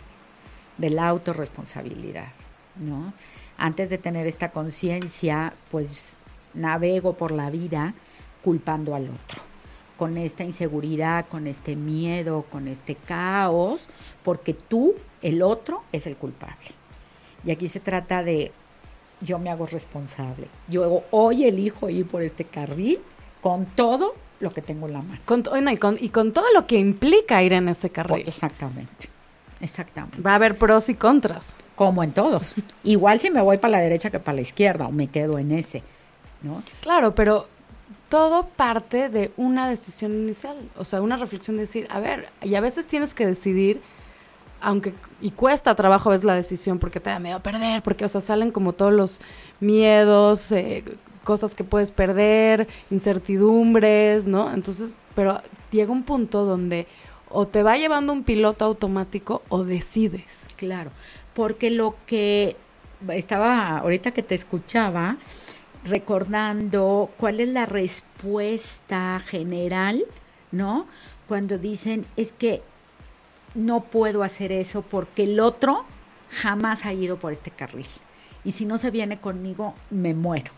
de 0.77 0.89
la 0.89 1.07
autorresponsabilidad, 1.07 2.27
¿no? 2.75 3.13
Antes 3.57 3.89
de 3.89 3.97
tener 3.97 4.27
esta 4.27 4.51
conciencia, 4.51 5.53
pues 5.71 6.17
navego 6.53 7.13
por 7.13 7.31
la 7.31 7.49
vida 7.49 7.93
culpando 8.43 8.95
al 8.95 9.09
otro, 9.09 9.41
con 9.97 10.17
esta 10.17 10.43
inseguridad, 10.43 11.27
con 11.27 11.47
este 11.47 11.75
miedo, 11.75 12.45
con 12.49 12.67
este 12.67 12.95
caos, 12.95 13.89
porque 14.23 14.53
tú, 14.53 14.95
el 15.21 15.41
otro, 15.41 15.83
es 15.91 16.07
el 16.07 16.15
culpable. 16.17 16.71
Y 17.45 17.51
aquí 17.51 17.67
se 17.67 17.79
trata 17.79 18.23
de 18.23 18.51
yo 19.21 19.39
me 19.39 19.49
hago 19.49 19.65
responsable. 19.65 20.47
Yo 20.67 21.03
hoy 21.11 21.45
elijo 21.45 21.89
ir 21.89 22.05
por 22.05 22.21
este 22.21 22.43
carril 22.43 22.99
con 23.41 23.65
todo 23.65 24.15
lo 24.39 24.51
que 24.51 24.61
tengo 24.61 24.87
en 24.87 24.93
la 24.93 25.01
mano. 25.01 25.19
Con, 25.25 25.43
y, 25.71 25.77
con, 25.77 25.97
y 25.99 26.09
con 26.09 26.33
todo 26.33 26.45
lo 26.53 26.67
que 26.67 26.75
implica 26.75 27.41
ir 27.41 27.53
en 27.53 27.69
ese 27.69 27.89
carril. 27.89 28.27
Exactamente. 28.27 29.12
Exactamente. 29.63 30.21
Va 30.21 30.33
a 30.33 30.35
haber 30.35 30.57
pros 30.57 30.89
y 30.89 30.93
contras. 30.93 31.55
Como 31.75 32.03
en 32.03 32.11
todos. 32.11 32.55
Igual 32.83 33.19
si 33.19 33.29
me 33.29 33.41
voy 33.41 33.57
para 33.57 33.71
la 33.71 33.79
derecha 33.79 34.11
que 34.11 34.19
para 34.19 34.35
la 34.35 34.41
izquierda 34.41 34.87
o 34.87 34.91
me 34.91 35.07
quedo 35.07 35.39
en 35.39 35.53
ese, 35.53 35.83
¿no? 36.41 36.61
Claro, 36.81 37.15
pero 37.15 37.47
todo 38.09 38.45
parte 38.45 39.07
de 39.07 39.31
una 39.37 39.69
decisión 39.69 40.11
inicial, 40.11 40.57
o 40.77 40.83
sea, 40.83 41.01
una 41.01 41.15
reflexión 41.15 41.55
de 41.55 41.61
decir, 41.61 41.87
a 41.89 42.01
ver, 42.01 42.27
y 42.41 42.55
a 42.55 42.61
veces 42.61 42.85
tienes 42.85 43.13
que 43.13 43.25
decidir 43.25 43.81
aunque 44.61 44.93
y 45.19 45.31
cuesta 45.31 45.75
trabajo 45.75 46.13
es 46.13 46.23
la 46.23 46.35
decisión 46.35 46.79
porque 46.79 47.01
te 47.01 47.09
da 47.09 47.19
miedo 47.19 47.41
perder, 47.41 47.81
porque 47.83 48.05
o 48.05 48.09
sea, 48.09 48.21
salen 48.21 48.51
como 48.51 48.73
todos 48.73 48.93
los 48.93 49.19
miedos, 49.59 50.51
eh, 50.51 50.83
cosas 51.23 51.53
que 51.55 51.63
puedes 51.63 51.91
perder, 51.91 52.67
incertidumbres, 52.89 54.27
¿no? 54.27 54.53
Entonces, 54.53 54.95
pero 55.15 55.41
llega 55.71 55.91
un 55.91 56.03
punto 56.03 56.45
donde 56.45 56.87
o 57.33 57.47
te 57.47 57.63
va 57.63 57.77
llevando 57.77 58.13
un 58.13 58.23
piloto 58.23 58.63
automático 58.63 59.41
o 59.49 59.63
decides. 59.63 60.45
Claro, 60.55 60.91
porque 61.33 61.71
lo 61.71 61.95
que 62.05 62.55
estaba 63.09 63.79
ahorita 63.79 64.11
que 64.11 64.23
te 64.23 64.35
escuchaba 64.35 65.17
recordando 65.83 67.11
cuál 67.17 67.39
es 67.39 67.49
la 67.49 67.65
respuesta 67.65 69.19
general, 69.19 70.05
¿no? 70.51 70.87
Cuando 71.27 71.57
dicen 71.57 72.05
es 72.15 72.31
que 72.31 72.61
no 73.55 73.81
puedo 73.81 74.23
hacer 74.23 74.51
eso 74.51 74.83
porque 74.83 75.23
el 75.23 75.39
otro 75.39 75.85
jamás 76.29 76.85
ha 76.85 76.93
ido 76.93 77.17
por 77.17 77.33
este 77.33 77.51
carril. 77.51 77.87
Y 78.45 78.51
si 78.51 78.65
no 78.65 78.77
se 78.77 78.91
viene 78.91 79.19
conmigo, 79.19 79.73
me 79.89 80.13
muero. 80.13 80.51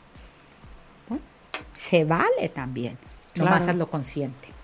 Se 1.73 2.03
vale 2.03 2.49
también. 2.53 2.97
Claro. 3.34 3.51
Nomás 3.51 3.67
hazlo 3.67 3.89
consciente. 3.89 4.55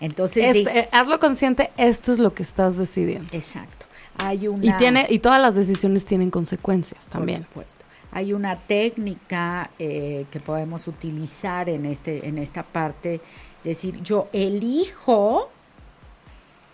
Entonces, 0.00 0.56
este, 0.56 0.88
hazlo 0.92 1.18
consciente, 1.18 1.70
esto 1.76 2.12
es 2.12 2.18
lo 2.18 2.34
que 2.34 2.42
estás 2.42 2.76
decidiendo. 2.76 3.34
Exacto. 3.34 3.86
Hay 4.16 4.48
una, 4.48 4.64
y 4.64 4.72
tiene 4.76 5.06
y 5.08 5.20
todas 5.20 5.40
las 5.40 5.54
decisiones 5.54 6.04
tienen 6.04 6.30
consecuencias 6.30 7.08
también. 7.08 7.40
Por 7.42 7.48
supuesto. 7.48 7.84
Hay 8.10 8.32
una 8.32 8.56
técnica 8.56 9.70
eh, 9.78 10.26
que 10.30 10.40
podemos 10.40 10.88
utilizar 10.88 11.68
en 11.68 11.86
este 11.86 12.26
en 12.26 12.38
esta 12.38 12.62
parte, 12.62 13.20
decir 13.62 14.02
yo 14.02 14.28
elijo 14.32 15.50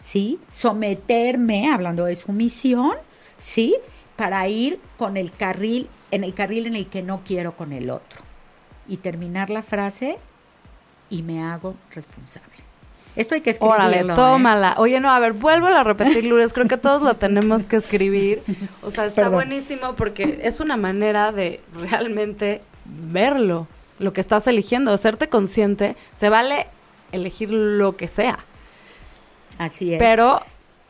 ¿sí? 0.04 0.38
Someterme, 0.52 1.72
hablando 1.72 2.04
de 2.04 2.16
sumisión, 2.16 2.92
¿sí? 3.40 3.74
Para 4.16 4.46
ir 4.48 4.78
con 4.96 5.16
el 5.16 5.32
carril, 5.32 5.88
en 6.10 6.24
el 6.24 6.34
carril 6.34 6.66
en 6.66 6.76
el 6.76 6.88
que 6.88 7.02
no 7.02 7.22
quiero 7.24 7.56
con 7.56 7.72
el 7.72 7.90
otro. 7.90 8.20
Y 8.86 8.98
terminar 8.98 9.48
la 9.48 9.62
frase 9.62 10.18
y 11.08 11.22
me 11.22 11.42
hago 11.42 11.74
responsable. 11.90 12.52
Esto 13.16 13.34
hay 13.34 13.42
que 13.42 13.50
escribirlo. 13.50 13.84
Órale, 13.84 14.00
¿eh? 14.00 14.14
tómala. 14.14 14.74
Oye, 14.78 14.98
no, 15.00 15.10
a 15.10 15.18
ver, 15.20 15.32
vuelvo 15.32 15.68
a 15.68 15.84
repetir, 15.84 16.24
Lourdes. 16.24 16.52
Creo 16.52 16.66
que 16.66 16.76
todos 16.76 17.02
lo 17.02 17.14
tenemos 17.14 17.64
que 17.64 17.76
escribir. 17.76 18.42
O 18.82 18.90
sea, 18.90 19.06
está 19.06 19.22
Perdón. 19.22 19.34
buenísimo 19.34 19.94
porque 19.94 20.40
es 20.42 20.60
una 20.60 20.76
manera 20.76 21.30
de 21.30 21.60
realmente 21.74 22.62
verlo, 22.84 23.68
lo 23.98 24.12
que 24.12 24.20
estás 24.20 24.46
eligiendo, 24.46 24.92
hacerte 24.92 25.28
consciente. 25.28 25.96
Se 26.12 26.28
vale 26.28 26.66
elegir 27.12 27.50
lo 27.52 27.96
que 27.96 28.08
sea. 28.08 28.40
Así 29.58 29.94
es. 29.94 30.00
Pero, 30.00 30.40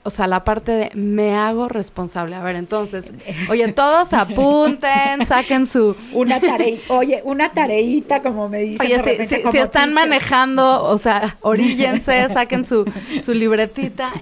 o 0.06 0.10
sea, 0.10 0.26
la 0.26 0.44
parte 0.44 0.70
de 0.72 0.90
me 0.94 1.34
hago 1.34 1.66
responsable. 1.68 2.36
A 2.36 2.42
ver, 2.42 2.56
entonces, 2.56 3.10
oye, 3.50 3.72
todos 3.72 4.12
apunten, 4.12 5.26
saquen 5.26 5.66
su... 5.66 5.96
Una 6.12 6.40
tare 6.40 6.78
oye, 6.88 7.20
una 7.24 7.52
tareita, 7.52 8.22
como 8.22 8.48
me 8.48 8.58
dicen. 8.60 8.86
Oye, 8.86 8.98
de 8.98 9.02
si, 9.02 9.10
repente 9.10 9.36
si- 9.36 9.42
como 9.42 9.52
si 9.52 9.58
están 9.58 9.90
teacher. 9.90 9.94
manejando, 10.08 10.84
o 10.84 10.98
sea, 10.98 11.36
oríllense, 11.42 12.28
saquen 12.32 12.64
su, 12.64 12.84
su 13.24 13.32
libretita. 13.34 14.12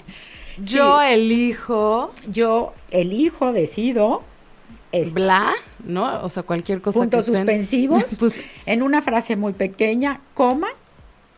Yo 0.58 1.00
elijo 1.00 2.12
Yo 2.30 2.74
elijo, 2.90 3.52
decido, 3.52 4.22
esto. 4.92 5.14
bla, 5.14 5.52
¿no? 5.84 6.20
O 6.22 6.28
sea, 6.28 6.42
cualquier 6.42 6.80
cosa 6.80 7.00
puntos 7.00 7.26
que 7.26 7.34
suspensivos, 7.36 8.16
Pues, 8.18 8.38
en 8.66 8.82
una 8.82 9.02
frase 9.02 9.34
muy 9.36 9.52
pequeña, 9.54 10.20
coma 10.34 10.68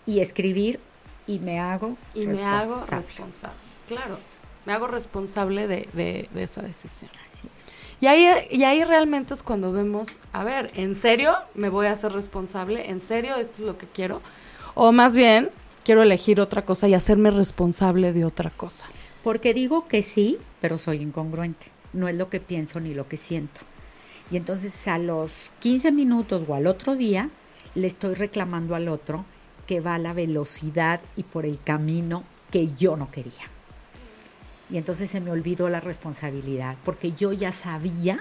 y 0.05 0.21
escribir 0.21 0.81
y 1.27 1.39
me 1.39 1.61
hago 1.61 1.97
y 2.15 2.27
me 2.27 2.45
hago 2.45 2.75
responsable. 2.75 3.07
responsable. 3.07 3.57
Claro, 3.89 4.19
me 4.67 4.73
hago 4.73 4.87
responsable 4.87 5.67
de, 5.67 5.89
de- 5.93 6.29
de 6.33 6.43
esa 6.43 6.63
decisión. 6.63 7.11
Así 7.27 7.49
es. 7.59 7.73
Y 8.01 8.07
ahí, 8.07 8.27
y 8.51 8.65
ahí 8.65 8.85
realmente 8.85 9.35
es 9.35 9.43
cuando 9.43 9.73
vemos, 9.73 10.09
a 10.33 10.45
ver, 10.45 10.71
¿en 10.75 10.95
serio 10.95 11.33
me 11.55 11.69
voy 11.69 11.87
a 11.87 11.93
hacer 11.93 12.13
responsable? 12.13 12.91
¿En 12.91 13.01
serio 13.01 13.37
esto 13.37 13.55
es 13.63 13.67
lo 13.67 13.79
que 13.79 13.87
quiero? 13.87 14.21
O 14.75 14.93
más 14.93 15.15
bien, 15.15 15.51
quiero 15.85 16.03
elegir 16.03 16.41
otra 16.41 16.65
cosa 16.65 16.89
y 16.89 16.95
hacerme 16.95 17.31
responsable 17.31 18.13
de 18.13 18.25
otra 18.25 18.51
cosa. 18.51 18.87
Porque 19.23 19.55
digo 19.55 19.87
que 19.87 20.03
sí, 20.03 20.39
pero 20.61 20.77
soy 20.79 21.01
incongruente. 21.03 21.67
No 21.93 22.09
es 22.09 22.15
lo 22.17 22.29
que 22.29 22.41
pienso 22.41 22.81
ni 22.81 22.93
lo 22.93 23.09
que 23.09 23.17
siento. 23.17 23.61
Y 24.31 24.37
entonces 24.37 24.87
a 24.89 24.99
los 24.99 25.51
15 25.61 25.93
minutos 25.93 26.43
o 26.49 26.55
al 26.55 26.67
otro 26.67 26.97
día 26.97 27.31
le 27.75 27.87
estoy 27.87 28.15
reclamando 28.15 28.75
al 28.75 28.89
otro 28.89 29.25
que 29.67 29.81
va 29.81 29.95
a 29.95 29.99
la 29.99 30.13
velocidad 30.13 31.01
y 31.17 31.23
por 31.23 31.47
el 31.47 31.59
camino 31.63 32.25
que 32.51 32.73
yo 32.75 32.97
no 32.97 33.11
quería. 33.11 33.33
Y 34.75 34.77
entonces 34.77 35.09
se 35.09 35.21
me 35.21 35.31
olvidó 35.31 35.69
la 35.69 35.79
responsabilidad, 35.79 36.75
porque 36.85 37.13
yo 37.13 37.33
ya 37.33 37.53
sabía 37.53 38.19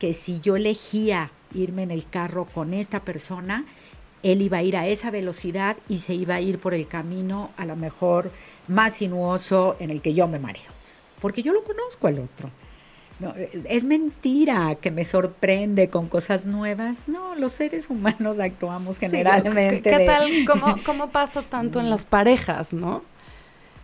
que 0.00 0.12
si 0.12 0.40
yo 0.40 0.56
elegía 0.56 1.30
irme 1.54 1.84
en 1.84 1.92
el 1.92 2.08
carro 2.08 2.46
con 2.46 2.74
esta 2.74 2.98
persona, 3.04 3.64
él 4.24 4.42
iba 4.42 4.58
a 4.58 4.62
ir 4.64 4.76
a 4.76 4.88
esa 4.88 5.12
velocidad 5.12 5.76
y 5.88 5.98
se 5.98 6.12
iba 6.12 6.34
a 6.34 6.40
ir 6.40 6.58
por 6.58 6.74
el 6.74 6.88
camino 6.88 7.52
a 7.56 7.66
lo 7.66 7.76
mejor 7.76 8.32
más 8.66 8.94
sinuoso 8.94 9.76
en 9.78 9.90
el 9.90 10.02
que 10.02 10.12
yo 10.12 10.26
me 10.26 10.40
mareo. 10.40 10.72
Porque 11.20 11.44
yo 11.44 11.52
lo 11.52 11.62
conozco 11.62 12.08
al 12.08 12.18
otro. 12.18 12.50
No, 13.20 13.32
es 13.68 13.84
mentira 13.84 14.74
que 14.74 14.90
me 14.90 15.04
sorprende 15.04 15.88
con 15.88 16.08
cosas 16.08 16.46
nuevas. 16.46 17.06
No, 17.06 17.36
los 17.36 17.52
seres 17.52 17.88
humanos 17.90 18.40
actuamos 18.40 18.98
generalmente. 18.98 19.82
¿Qué, 19.82 19.90
qué 19.90 19.98
de- 20.00 20.06
tal? 20.06 20.28
¿Cómo, 20.48 20.74
¿Cómo 20.84 21.10
pasa 21.10 21.42
tanto 21.42 21.78
en 21.78 21.90
las 21.90 22.06
parejas, 22.06 22.72
no? 22.72 23.13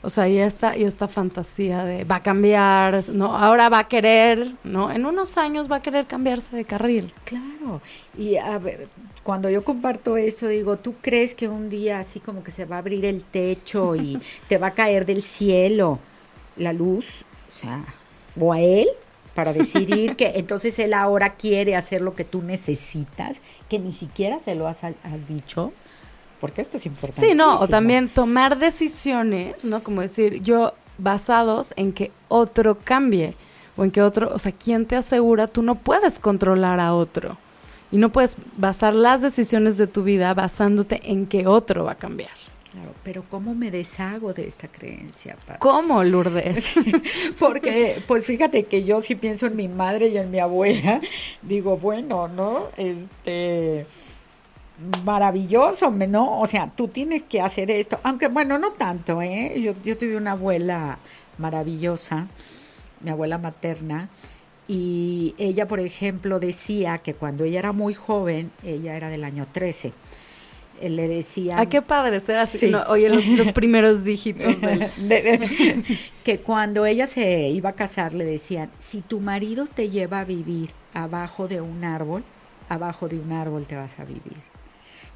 O 0.03 0.09
sea, 0.09 0.29
y 0.29 0.39
esta, 0.39 0.77
y 0.77 0.85
esta 0.85 1.09
fantasía 1.09 1.85
de 1.85 2.05
va 2.05 2.17
a 2.17 2.23
cambiar, 2.23 3.07
¿no? 3.11 3.37
Ahora 3.37 3.69
va 3.69 3.81
a 3.81 3.89
querer, 3.89 4.55
¿no? 4.65 4.91
En 4.91 5.05
unos 5.05 5.37
años 5.37 5.71
va 5.71 5.77
a 5.77 5.83
querer 5.83 6.07
cambiarse 6.07 6.57
de 6.57 6.65
carril. 6.65 7.13
Claro, 7.25 7.83
y 8.17 8.37
a 8.37 8.59
ver, 8.59 8.89
cuando 9.23 9.51
yo 9.51 9.63
comparto 9.63 10.17
esto, 10.17 10.49
digo, 10.49 10.79
¿tú 10.79 10.95
crees 11.03 11.35
que 11.35 11.49
un 11.49 11.69
día 11.69 12.01
así 12.01 12.19
como 12.19 12.43
que 12.43 12.51
se 12.51 12.65
va 12.65 12.77
a 12.77 12.79
abrir 12.79 13.05
el 13.05 13.23
techo 13.25 13.95
y 13.95 14.19
te 14.49 14.57
va 14.57 14.69
a 14.69 14.75
caer 14.75 15.05
del 15.05 15.23
cielo 15.23 15.99
la 16.57 16.73
luz? 16.73 17.25
O 17.49 17.57
sea, 17.57 17.85
o 18.39 18.53
a 18.55 18.61
él 18.61 18.89
para 19.35 19.53
decidir 19.53 20.17
que 20.17 20.33
entonces 20.37 20.79
él 20.79 20.95
ahora 20.95 21.35
quiere 21.35 21.77
hacer 21.77 22.01
lo 22.01 22.15
que 22.15 22.25
tú 22.25 22.43
necesitas, 22.43 23.43
que 23.69 23.79
ni 23.79 23.93
siquiera 23.93 24.39
se 24.41 24.55
lo 24.55 24.67
has, 24.67 24.83
has 24.83 25.29
dicho, 25.29 25.73
porque 26.41 26.63
esto 26.63 26.79
es 26.79 26.87
importante. 26.87 27.29
Sí, 27.29 27.35
no, 27.35 27.61
o 27.61 27.69
también 27.69 28.09
tomar 28.09 28.59
decisiones, 28.59 29.65
¿no? 29.65 29.83
Como 29.83 30.01
decir, 30.01 30.43
yo 30.43 30.73
basados 30.99 31.73
en 31.77 31.93
que 31.93 32.11
otro 32.29 32.79
cambie 32.83 33.35
o 33.77 33.85
en 33.85 33.91
que 33.91 34.03
otro, 34.03 34.31
o 34.35 34.39
sea, 34.39 34.53
¿quién 34.53 34.87
te 34.87 34.97
asegura? 34.97 35.47
Tú 35.47 35.63
no 35.63 35.75
puedes 35.75 36.19
controlar 36.19 36.81
a 36.81 36.95
otro 36.95 37.37
y 37.93 37.97
no 37.97 38.11
puedes 38.11 38.37
basar 38.57 38.95
las 38.95 39.21
decisiones 39.21 39.77
de 39.77 39.87
tu 39.87 40.03
vida 40.03 40.33
basándote 40.35 41.01
en 41.05 41.27
que 41.27 41.47
otro 41.47 41.85
va 41.85 41.93
a 41.93 41.97
cambiar. 41.97 42.31
Claro, 42.73 42.95
pero 43.03 43.25
¿cómo 43.29 43.53
me 43.53 43.73
deshago 43.73 44.33
de 44.33 44.47
esta 44.47 44.69
creencia? 44.69 45.37
Pati? 45.45 45.59
¿Cómo, 45.59 46.05
Lourdes? 46.05 46.75
Porque, 47.39 48.01
pues 48.07 48.25
fíjate 48.27 48.65
que 48.65 48.85
yo 48.85 49.01
sí 49.01 49.17
pienso 49.17 49.47
en 49.47 49.57
mi 49.57 49.67
madre 49.67 50.09
y 50.09 50.19
en 50.19 50.31
mi 50.31 50.39
abuela, 50.39 51.01
digo, 51.43 51.77
bueno, 51.77 52.29
¿no? 52.29 52.69
Este, 52.77 53.87
maravilloso, 55.05 55.91
¿no? 55.91 56.41
O 56.41 56.47
sea, 56.47 56.71
tú 56.75 56.89
tienes 56.89 57.23
que 57.23 57.41
hacer 57.41 57.71
esto, 57.71 58.01
aunque 58.03 58.29
bueno, 58.29 58.59
no 58.59 58.73
tanto, 58.73 59.21
¿eh? 59.23 59.61
Yo, 59.61 59.75
yo 59.85 59.99
tuve 59.99 60.17
una 60.17 60.33
abuela 60.33 60.99
maravillosa, 61.39 62.29
mi 63.01 63.11
abuela 63.11 63.39
materna, 63.39 64.09
y 64.73 65.35
ella, 65.39 65.67
por 65.67 65.81
ejemplo, 65.81 66.39
decía 66.39 66.99
que 66.99 67.15
cuando 67.15 67.43
ella 67.43 67.59
era 67.59 67.73
muy 67.73 67.93
joven, 67.93 68.53
ella 68.63 68.97
era 68.97 69.09
del 69.09 69.25
año 69.25 69.49
13, 69.51 69.93
eh, 70.81 70.89
le 70.89 71.09
decía... 71.09 71.59
¿A 71.59 71.67
qué 71.67 71.83
padre 71.83 72.21
ser 72.21 72.39
así? 72.39 72.73
oye, 72.89 73.09
los, 73.09 73.25
primeros 73.53 74.05
dígitos 74.05 74.55
que 76.25 76.41
cuando 76.41 76.87
ella 76.87 77.09
se 77.09 77.49
iba 77.49 77.71
a 77.71 77.75
casar 77.75 78.15
le 78.15 78.25
decían, 78.25 78.71
si 78.79 79.01
tu 79.01 79.19
marido 79.19 79.67
te 79.67 79.91
lleva 79.91 80.21
a 80.21 80.25
vivir 80.25 80.71
abajo 80.95 81.49
de 81.49 81.61
un 81.61 81.83
árbol, 81.83 82.23
abajo 82.69 83.09
de 83.09 83.19
un 83.19 83.33
árbol 83.33 83.67
te 83.67 83.75
vas 83.75 83.99
a 83.99 84.05
vivir. 84.05 84.50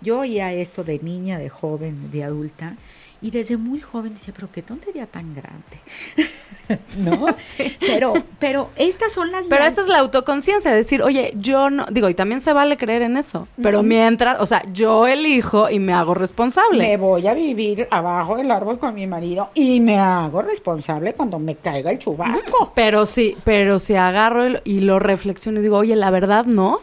Yo 0.04 0.20
oía 0.20 0.52
esto 0.52 0.84
de 0.84 0.98
niña, 0.98 1.38
de 1.38 1.48
joven, 1.48 2.10
de 2.10 2.24
adulta, 2.24 2.76
y 3.22 3.30
desde 3.30 3.56
muy 3.56 3.80
joven 3.80 4.12
decía, 4.12 4.34
pero 4.36 4.52
qué 4.52 4.60
tontería 4.60 5.06
tan 5.06 5.34
grande. 5.34 5.80
¿No? 6.98 7.26
Pero, 7.80 8.14
pero 8.38 8.70
estas 8.76 9.12
son 9.12 9.30
las... 9.30 9.46
Pero 9.48 9.64
esa 9.64 9.82
es 9.82 9.86
la 9.86 9.98
autoconciencia, 9.98 10.72
decir, 10.72 11.02
oye, 11.02 11.32
yo 11.36 11.68
no, 11.68 11.86
digo, 11.90 12.08
y 12.08 12.14
también 12.14 12.40
se 12.40 12.54
vale 12.54 12.78
creer 12.78 13.02
en 13.02 13.18
eso, 13.18 13.46
pero 13.60 13.82
mientras, 13.82 14.40
o 14.40 14.46
sea, 14.46 14.62
yo 14.72 15.06
elijo 15.06 15.68
y 15.68 15.78
me 15.78 15.92
hago 15.92 16.14
responsable. 16.14 16.78
Me 16.78 16.96
voy 16.96 17.26
a 17.26 17.34
vivir 17.34 17.86
abajo 17.90 18.36
del 18.36 18.50
árbol 18.50 18.78
con 18.78 18.94
mi 18.94 19.06
marido 19.06 19.50
y 19.52 19.78
me 19.80 19.98
hago 19.98 20.40
responsable 20.40 21.12
cuando 21.12 21.38
me 21.38 21.56
caiga 21.56 21.90
el 21.90 21.98
chubasco. 21.98 22.72
Pero 22.74 23.04
sí, 23.04 23.36
pero 23.44 23.78
si 23.78 23.94
agarro 23.94 24.44
y 24.64 24.80
lo 24.80 24.98
reflexiono 24.98 25.60
y 25.60 25.62
digo, 25.62 25.76
oye, 25.76 25.96
la 25.96 26.10
verdad 26.10 26.46
no, 26.46 26.80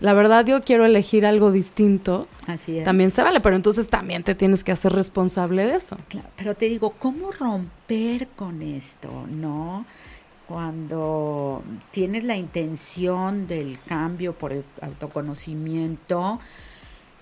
la 0.00 0.12
verdad 0.14 0.46
yo 0.46 0.62
quiero 0.62 0.84
elegir 0.86 1.26
algo 1.26 1.52
distinto, 1.52 2.26
Así 2.46 2.78
es. 2.78 2.84
también 2.84 3.10
se 3.10 3.22
vale, 3.22 3.40
pero 3.40 3.56
entonces 3.56 3.88
también 3.88 4.22
te 4.22 4.34
tienes 4.34 4.64
que 4.64 4.72
hacer 4.72 4.92
responsable 4.92 5.64
de 5.66 5.76
eso. 5.76 5.96
pero 6.36 6.54
te 6.54 6.68
digo, 6.68 6.90
¿cómo 6.98 7.30
romper 7.30 8.28
con 8.28 8.62
esto, 8.62 9.26
no? 9.28 9.84
Cuando 10.46 11.62
tienes 11.92 12.24
la 12.24 12.36
intención 12.36 13.46
del 13.46 13.78
cambio 13.86 14.32
por 14.32 14.52
el 14.52 14.64
autoconocimiento, 14.82 16.40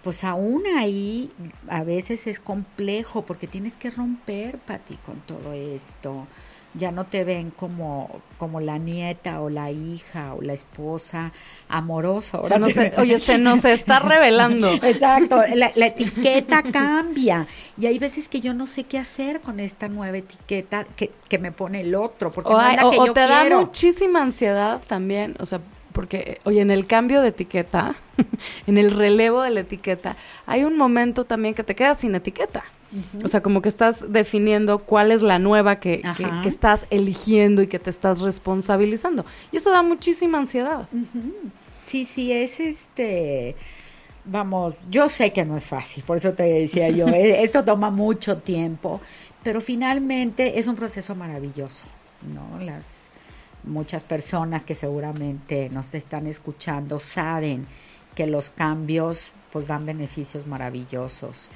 pues 0.03 0.25
aún 0.25 0.63
ahí 0.77 1.31
a 1.69 1.85
veces 1.85 2.27
es 2.27 2.41
complejo 2.41 3.23
porque 3.23 3.47
tienes 3.47 3.77
que 3.77 3.91
romper, 3.91 4.59
Pati, 4.59 4.97
con 4.97 5.17
todo 5.21 5.53
esto 5.53 6.27
ya 6.75 6.93
no 6.93 7.07
te 7.07 7.25
ven 7.25 7.51
como, 7.51 8.21
como 8.37 8.61
la 8.61 8.79
nieta 8.79 9.41
o 9.41 9.51
la 9.51 9.71
hija 9.71 10.35
o 10.35 10.43
la 10.43 10.53
esposa 10.53 11.33
amorosa. 11.69 12.41
oye, 12.99 13.19
se 13.19 13.39
nos 13.39 13.65
está 13.65 13.99
revelando. 14.01 14.73
Exacto, 14.83 15.43
la, 15.55 15.73
etiqueta 15.75 16.63
cambia 16.63 17.47
y 17.79 17.87
hay 17.87 17.99
veces 17.99 18.29
que 18.29 18.41
yo 18.41 18.55
no 18.55 18.67
sé 18.67 18.85
qué 18.85 18.99
hacer 18.99 19.41
con 19.41 19.61
esta 19.61 19.89
nueva 19.89 20.19
etiqueta 20.19 20.85
que, 20.85 21.11
que 21.29 21.39
me 21.39 21.53
pone 21.53 21.81
el 21.81 21.95
otro, 21.95 22.31
porque 22.31 22.53
o, 22.53 23.13
te 23.13 23.21
da 23.21 23.49
muchísima 23.51 24.23
ansiedad 24.23 24.81
también, 24.87 25.35
o 25.41 25.47
sea, 25.47 25.61
porque, 25.93 26.41
oye, 26.45 26.61
en 26.61 26.71
el 26.71 26.87
cambio 26.87 27.23
de 27.23 27.29
etiqueta, 27.29 27.97
en 28.67 28.79
el 28.79 28.91
relevo 28.91 29.43
de 29.43 29.51
la 29.51 29.61
etiqueta, 29.61 30.17
hay 30.47 30.65
un 30.65 30.77
momento 30.77 31.25
también 31.25 31.55
que 31.55 31.65
te 31.65 31.75
quedas 31.75 31.99
sin 31.99 32.15
etiqueta. 32.15 32.65
O 33.23 33.29
sea, 33.29 33.43
como 33.43 33.61
que 33.61 33.69
estás 33.69 34.11
definiendo 34.13 34.79
cuál 34.79 35.13
es 35.13 35.23
la 35.23 35.39
nueva 35.39 35.79
que, 35.79 36.03
que, 36.43 36.49
estás 36.49 36.87
eligiendo 36.91 37.61
y 37.61 37.67
que 37.67 37.79
te 37.79 37.91
estás 37.91 38.21
responsabilizando. 38.21 39.27
Y 39.53 39.59
eso 39.59 39.71
da 39.71 39.83
muchísima 39.83 40.39
ansiedad. 40.39 40.89
Sí, 41.79 42.05
sí, 42.05 42.33
es 42.33 42.61
este 42.61 43.57
vamos, 44.25 44.75
yo 44.91 45.09
sé 45.09 45.33
que 45.33 45.45
no 45.45 45.57
es 45.57 45.67
fácil, 45.67 46.05
por 46.05 46.19
eso 46.19 46.33
te 46.35 46.43
decía 46.43 46.91
yo, 46.91 47.09
eh, 47.09 47.43
esto 47.43 47.65
toma 47.65 47.91
mucho 47.91 48.39
tiempo, 48.39 49.01
pero 49.43 49.61
finalmente 49.61 50.59
es 50.59 50.67
un 50.67 50.77
proceso 50.77 51.15
maravilloso, 51.15 51.85
¿no? 52.35 52.63
Las 52.63 53.09
muchas 53.65 54.05
personas 54.05 54.65
que 54.65 54.75
seguramente 54.75 55.69
nos 55.71 55.95
están 55.95 56.27
escuchando 56.27 57.01
saben 57.01 57.67
que 58.15 58.27
los 58.27 58.51
cambios 58.51 59.33
pues 59.53 59.67
dan 59.67 59.87
beneficios 59.87 60.47
maravillosos 60.47 61.49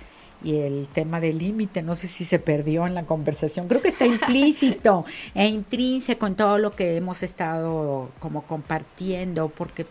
y 0.44 0.56
el 0.56 0.88
tema 0.92 1.20
del 1.20 1.38
límite, 1.38 1.82
no 1.82 1.94
sé 1.94 2.08
si 2.08 2.24
se 2.24 2.38
perdió 2.38 2.86
en 2.86 2.94
la 2.94 3.04
conversación, 3.04 3.68
creo 3.68 3.82
que 3.82 3.88
está 3.88 4.06
implícito 4.06 5.04
e 5.34 5.46
intrínseco 5.46 6.26
en 6.26 6.34
todo 6.34 6.58
lo 6.58 6.74
que 6.74 6.96
hemos 6.96 7.22
estado 7.22 8.10
como 8.18 8.42
compartiendo, 8.42 9.48
porque... 9.48 9.86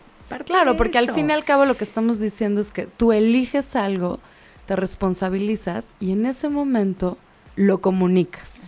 Claro, 0.46 0.78
porque 0.78 0.96
al 0.96 1.12
fin 1.12 1.28
y 1.28 1.32
al 1.34 1.44
cabo 1.44 1.66
lo 1.66 1.74
que 1.74 1.84
estamos 1.84 2.18
diciendo 2.18 2.62
es 2.62 2.70
que 2.70 2.86
tú 2.86 3.12
eliges 3.12 3.76
algo, 3.76 4.18
te 4.66 4.76
responsabilizas 4.76 5.90
y 6.00 6.12
en 6.12 6.24
ese 6.24 6.48
momento 6.48 7.18
lo 7.54 7.82
comunicas. 7.82 8.60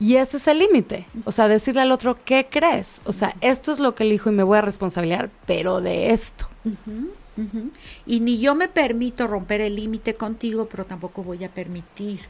Y 0.00 0.16
ese 0.16 0.38
es 0.38 0.48
el 0.48 0.58
límite. 0.58 1.06
O 1.24 1.32
sea, 1.32 1.48
decirle 1.48 1.82
al 1.82 1.92
otro, 1.92 2.18
¿qué 2.24 2.48
crees? 2.50 3.00
O 3.04 3.12
sea, 3.12 3.34
esto 3.40 3.72
es 3.72 3.78
lo 3.78 3.94
que 3.94 4.04
elijo 4.04 4.30
y 4.30 4.32
me 4.32 4.42
voy 4.42 4.58
a 4.58 4.60
responsabilizar, 4.60 5.30
pero 5.46 5.80
de 5.80 6.10
esto. 6.10 6.48
Y 8.06 8.20
ni 8.20 8.38
yo 8.38 8.54
me 8.54 8.68
permito 8.68 9.26
romper 9.26 9.60
el 9.60 9.76
límite 9.76 10.14
contigo, 10.14 10.68
pero 10.70 10.84
tampoco 10.84 11.22
voy 11.22 11.44
a 11.44 11.48
permitir 11.48 12.20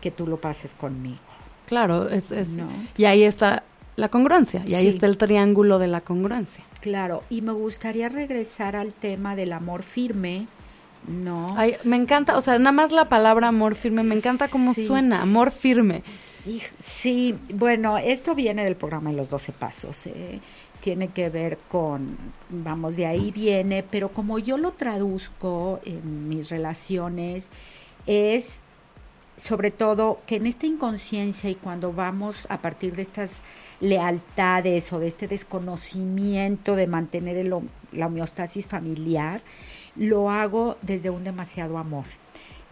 que 0.00 0.10
tú 0.10 0.26
lo 0.26 0.38
pases 0.38 0.74
conmigo. 0.74 1.20
Claro, 1.66 2.08
es, 2.08 2.30
es 2.32 2.50
y 2.96 3.04
ahí 3.04 3.22
está 3.22 3.62
la 3.96 4.08
congruencia, 4.08 4.62
y 4.66 4.74
ahí 4.74 4.88
está 4.88 5.06
el 5.06 5.16
triángulo 5.16 5.78
de 5.78 5.86
la 5.86 6.00
congruencia. 6.00 6.64
Claro, 6.80 7.22
y 7.30 7.42
me 7.42 7.52
gustaría 7.52 8.08
regresar 8.08 8.76
al 8.76 8.92
tema 8.92 9.36
del 9.36 9.52
amor 9.52 9.82
firme, 9.82 10.46
¿no? 11.06 11.46
Ay, 11.56 11.76
me 11.84 11.96
encanta, 11.96 12.36
o 12.36 12.40
sea, 12.40 12.58
nada 12.58 12.72
más 12.72 12.92
la 12.92 13.08
palabra 13.08 13.48
amor 13.48 13.74
firme, 13.74 14.02
me 14.02 14.14
encanta 14.14 14.48
cómo 14.48 14.74
suena, 14.74 15.22
amor 15.22 15.50
firme. 15.50 16.02
Sí, 16.82 17.36
bueno, 17.54 17.98
esto 17.98 18.34
viene 18.34 18.64
del 18.64 18.74
programa 18.74 19.10
de 19.10 19.16
los 19.16 19.30
12 19.30 19.52
pasos. 19.52 20.06
Eh 20.08 20.40
tiene 20.82 21.08
que 21.08 21.30
ver 21.30 21.58
con, 21.68 22.18
vamos, 22.50 22.96
de 22.96 23.06
ahí 23.06 23.30
viene, 23.30 23.84
pero 23.88 24.08
como 24.08 24.40
yo 24.40 24.58
lo 24.58 24.72
traduzco 24.72 25.78
en 25.84 26.28
mis 26.28 26.50
relaciones, 26.50 27.50
es 28.06 28.62
sobre 29.36 29.70
todo 29.70 30.18
que 30.26 30.36
en 30.36 30.46
esta 30.46 30.66
inconsciencia 30.66 31.48
y 31.48 31.54
cuando 31.54 31.92
vamos 31.92 32.46
a 32.48 32.60
partir 32.60 32.96
de 32.96 33.02
estas 33.02 33.42
lealtades 33.80 34.92
o 34.92 34.98
de 34.98 35.06
este 35.06 35.28
desconocimiento 35.28 36.74
de 36.74 36.88
mantener 36.88 37.46
la 37.92 38.06
homeostasis 38.06 38.66
familiar, 38.66 39.40
lo 39.94 40.30
hago 40.30 40.76
desde 40.82 41.10
un 41.10 41.22
demasiado 41.22 41.78
amor. 41.78 42.04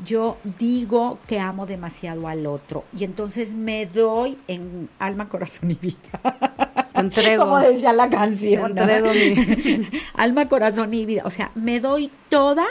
Yo 0.05 0.37
digo 0.59 1.21
que 1.29 1.39
amo 1.39 1.67
demasiado 1.67 2.27
al 2.27 2.47
otro 2.47 2.85
y 2.97 3.05
entonces 3.05 3.55
me 3.55 3.87
doy 3.87 4.37
en 4.49 4.89
alma, 4.99 5.29
corazón 5.29 5.71
y 5.71 5.75
vida. 5.75 6.80
Entrego. 7.01 7.45
Como 7.45 7.59
decía 7.59 7.93
la 7.93 8.09
canción. 8.09 8.75
Alma, 10.15 10.49
corazón 10.49 10.95
y 10.95 11.07
vida. 11.07 11.23
O 11.25 11.31
sea, 11.31 11.51
me 11.55 11.81
doy 11.81 12.11
toda 12.29 12.65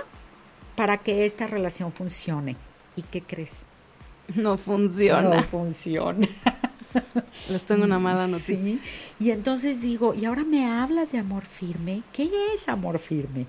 para 0.76 0.98
que 0.98 1.26
esta 1.26 1.48
relación 1.48 1.92
funcione. 1.92 2.56
¿Y 2.96 3.04
qué 3.04 3.22
crees? 3.22 3.52
No 4.36 4.58
funciona. 4.58 5.38
No 5.38 5.44
funciona. 5.44 6.28
Les 7.50 7.64
tengo 7.66 7.84
una 7.84 8.00
mala 8.00 8.28
noticia. 8.28 8.56
Sí. 8.56 8.82
Y 9.20 9.32
entonces 9.32 9.82
digo, 9.82 10.14
y 10.14 10.26
ahora 10.26 10.44
me 10.44 10.66
hablas 10.72 11.12
de 11.12 11.20
amor 11.20 11.46
firme. 11.46 12.02
¿Qué 12.14 12.30
es 12.56 12.68
amor 12.68 13.00
firme? 13.00 13.46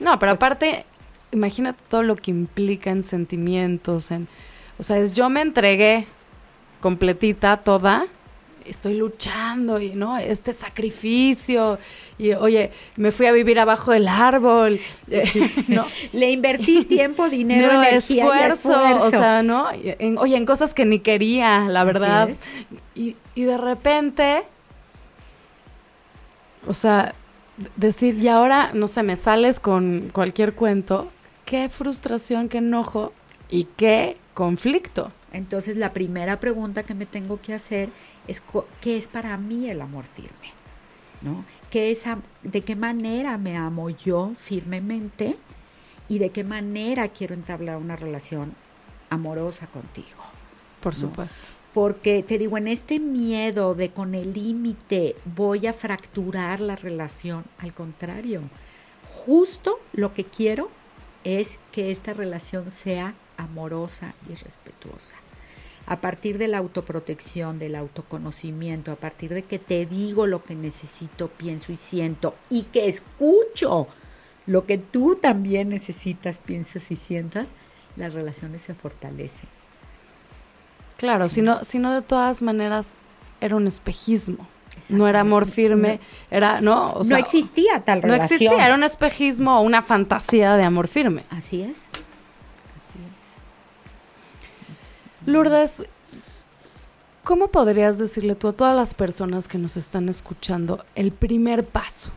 No, 0.00 0.18
pero 0.18 0.32
aparte, 0.32 0.84
imagínate 1.32 1.78
todo 1.88 2.02
lo 2.02 2.16
que 2.16 2.30
implica 2.30 2.90
en 2.90 3.02
sentimientos, 3.02 4.10
en, 4.10 4.28
o 4.78 4.82
sea, 4.82 4.98
es 4.98 5.12
yo 5.12 5.28
me 5.28 5.40
entregué 5.40 6.06
completita, 6.80 7.58
toda, 7.58 8.06
estoy 8.68 8.94
luchando 8.94 9.80
y 9.80 9.90
no 9.90 10.18
este 10.18 10.52
sacrificio. 10.52 11.78
Y 12.18 12.32
oye 12.32 12.72
me 12.96 13.12
fui 13.12 13.26
a 13.26 13.32
vivir 13.32 13.58
abajo 13.58 13.92
del 13.92 14.08
árbol. 14.08 14.78
¿no? 15.68 15.84
le 16.12 16.30
invertí 16.30 16.84
tiempo 16.84 17.28
dinero 17.30 17.82
energía 17.82 18.24
esfuerzo, 18.48 19.00
o 19.00 19.10
sea 19.10 19.42
no 19.42 19.68
oye 19.68 20.36
en 20.36 20.46
cosas 20.46 20.74
que 20.74 20.84
ni 20.84 20.98
quería 20.98 21.60
la 21.68 21.84
verdad. 21.84 22.28
y, 22.94 23.16
y 23.34 23.42
de 23.44 23.56
repente 23.56 24.42
o 26.66 26.74
sea 26.74 27.14
decir 27.76 28.16
y 28.18 28.28
ahora 28.28 28.70
no 28.74 28.88
sé 28.88 29.02
me 29.02 29.16
sales 29.16 29.60
con 29.60 30.10
cualquier 30.12 30.54
cuento 30.54 31.10
qué 31.44 31.68
frustración 31.68 32.48
qué 32.48 32.58
enojo 32.58 33.12
y 33.50 33.64
qué 33.76 34.16
conflicto 34.34 35.10
entonces 35.32 35.76
la 35.76 35.92
primera 35.92 36.40
pregunta 36.40 36.82
que 36.82 36.94
me 36.94 37.06
tengo 37.06 37.40
que 37.40 37.54
hacer 37.54 37.90
es 38.28 38.42
qué 38.80 38.96
es 38.96 39.08
para 39.08 39.36
mí 39.36 39.68
el 39.68 39.80
amor 39.80 40.04
firme, 40.04 40.52
¿no? 41.22 41.44
¿Qué 41.70 41.90
es, 41.90 42.04
¿De 42.42 42.60
qué 42.60 42.76
manera 42.76 43.38
me 43.38 43.56
amo 43.56 43.90
yo 43.90 44.32
firmemente 44.38 45.36
y 46.08 46.18
de 46.18 46.30
qué 46.30 46.44
manera 46.44 47.08
quiero 47.08 47.34
entablar 47.34 47.78
una 47.78 47.96
relación 47.96 48.54
amorosa 49.10 49.66
contigo? 49.66 50.22
Por 50.80 50.94
supuesto. 50.94 51.48
Porque 51.74 52.22
te 52.22 52.38
digo, 52.38 52.56
en 52.56 52.68
este 52.68 52.98
miedo 53.00 53.74
de 53.74 53.90
con 53.90 54.14
el 54.14 54.32
límite 54.32 55.16
voy 55.24 55.66
a 55.66 55.72
fracturar 55.72 56.60
la 56.60 56.76
relación, 56.76 57.44
al 57.58 57.74
contrario, 57.74 58.42
justo 59.08 59.78
lo 59.92 60.12
que 60.14 60.24
quiero 60.24 60.70
es 61.24 61.58
que 61.72 61.90
esta 61.90 62.14
relación 62.14 62.70
sea 62.70 63.14
amorosa 63.36 64.14
y 64.28 64.34
respetuosa. 64.34 65.16
A 65.90 66.02
partir 66.02 66.36
de 66.36 66.48
la 66.48 66.58
autoprotección, 66.58 67.58
del 67.58 67.74
autoconocimiento, 67.74 68.92
a 68.92 68.96
partir 68.96 69.32
de 69.32 69.42
que 69.42 69.58
te 69.58 69.86
digo 69.86 70.26
lo 70.26 70.44
que 70.44 70.54
necesito, 70.54 71.28
pienso 71.28 71.72
y 71.72 71.76
siento 71.76 72.34
y 72.50 72.64
que 72.64 72.88
escucho 72.88 73.88
lo 74.46 74.66
que 74.66 74.76
tú 74.76 75.16
también 75.16 75.70
necesitas, 75.70 76.38
piensas 76.38 76.90
y 76.90 76.96
sientas, 76.96 77.48
las 77.96 78.12
relaciones 78.12 78.60
se 78.62 78.74
fortalecen. 78.74 79.48
Claro, 80.98 81.28
si, 81.28 81.42
no, 81.42 81.64
si 81.64 81.78
no 81.78 81.94
de 81.94 82.02
todas 82.02 82.42
maneras 82.42 82.88
era 83.40 83.56
un 83.56 83.66
espejismo. 83.66 84.46
No 84.90 85.08
era 85.08 85.20
amor 85.20 85.46
firme, 85.46 86.00
era, 86.30 86.60
¿no? 86.60 87.02
no 87.04 87.16
existía 87.16 87.84
tal 87.84 88.00
relación. 88.00 88.18
No 88.18 88.24
existía, 88.24 88.64
era 88.64 88.74
un 88.74 88.84
espejismo 88.84 89.58
o 89.58 89.62
una 89.62 89.82
fantasía 89.82 90.56
de 90.56 90.64
amor 90.64 90.86
firme. 90.86 91.22
Así 91.30 91.62
es. 91.62 91.87
Lourdes, 95.28 95.82
¿cómo 97.22 97.48
podrías 97.48 97.98
decirle 97.98 98.34
tú 98.34 98.48
a 98.48 98.52
todas 98.54 98.74
las 98.74 98.94
personas 98.94 99.46
que 99.46 99.58
nos 99.58 99.76
están 99.76 100.08
escuchando 100.08 100.86
el 100.94 101.12
primer 101.12 101.66
paso? 101.66 102.10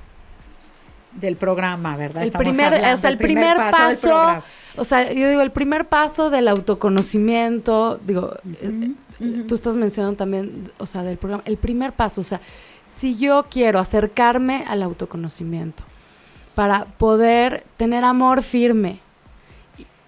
Del 1.12 1.36
programa, 1.36 1.98
¿verdad? 1.98 2.24
El 2.24 2.32
primer, 2.32 2.74
o 2.74 2.98
sea, 2.98 3.10
el 3.10 3.18
primer, 3.18 3.58
paso, 3.58 4.42
o 4.78 4.86
sea, 4.86 5.12
yo 5.12 5.28
digo, 5.28 5.42
el 5.42 5.52
primer 5.52 5.90
paso 5.90 6.30
del 6.30 6.48
autoconocimiento, 6.48 8.00
digo, 8.06 8.34
tú 9.46 9.56
estás 9.56 9.76
mencionando 9.76 10.16
también, 10.16 10.72
o 10.78 10.86
sea, 10.86 11.04
del 11.04 11.18
programa, 11.18 11.44
el 11.46 11.58
primer 11.58 11.92
paso, 11.92 12.22
o 12.22 12.24
sea, 12.24 12.40
si 12.86 13.18
yo 13.18 13.48
quiero 13.52 13.80
acercarme 13.80 14.64
al 14.70 14.84
autoconocimiento 14.84 15.84
para 16.56 16.86
poder 16.86 17.66
tener 17.76 18.06
amor 18.06 18.42
firme 18.42 19.00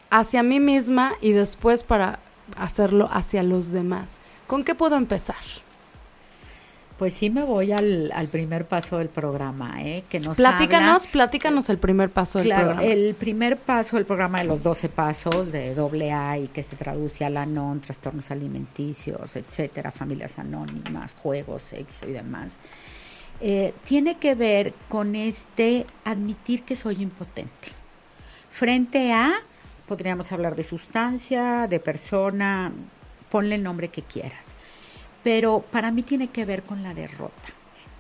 hacia 0.10 0.42
mí 0.42 0.62
misma 0.62 1.16
y 1.20 1.34
después 1.34 1.84
para 1.84 2.20
hacerlo 2.58 3.10
hacia 3.12 3.44
los 3.44 3.72
demás, 3.72 4.18
¿con 4.48 4.64
qué 4.64 4.76
puedo 4.76 4.96
empezar? 4.96 5.36
Pues 6.98 7.16
sí 7.16 7.30
me 7.30 7.44
voy 7.44 7.72
al, 7.72 8.12
primer 8.32 8.66
paso 8.66 9.00
del 9.00 9.10
programa, 9.10 9.82
¿eh? 9.84 10.04
Que 10.10 10.20
nos 10.20 10.38
platícanos, 10.38 11.08
platícanos 11.08 11.68
el 11.70 11.80
primer 11.80 12.12
paso 12.12 12.38
del 12.38 12.48
claro, 12.48 12.68
programa. 12.68 12.88
el 12.88 13.16
primer 13.16 13.58
paso 13.58 13.96
del 13.96 14.06
programa 14.06 14.38
de 14.40 14.46
los 14.46 14.62
12 14.62 14.90
pasos 14.90 15.52
de 15.52 15.74
doble 15.74 16.14
A 16.14 16.38
y 16.38 16.48
que 16.48 16.62
se 16.62 16.76
traduce 16.76 17.26
a 17.26 17.30
la 17.30 17.46
non, 17.46 17.82
trastornos 17.82 18.30
alimenticios, 18.30 19.36
etcétera, 19.36 19.92
familias 19.92 20.38
anónimas, 20.38 21.16
juegos, 21.16 21.64
sexo 21.64 22.08
y 22.08 22.12
demás. 22.12 22.60
Eh, 23.42 23.74
tiene 23.86 24.18
que 24.18 24.36
ver 24.36 24.74
con 24.88 25.16
este 25.16 25.86
admitir 26.06 26.64
que 26.64 26.76
soy 26.76 27.02
impotente. 27.02 27.70
Frente 28.50 29.12
a, 29.12 29.34
podríamos 29.94 30.32
hablar 30.32 30.56
de 30.56 30.64
sustancia, 30.64 31.68
de 31.68 31.80
persona, 31.80 32.72
ponle 33.30 33.56
el 33.56 33.64
nombre 33.64 33.88
que 33.88 34.02
quieras 34.02 34.56
pero 35.24 35.64
para 35.72 35.92
mí 35.92 36.04
tiene 36.04 36.28
que 36.28 36.46
ver 36.46 36.64
con 36.64 36.84
la 36.84 36.94
derrota. 36.94 37.34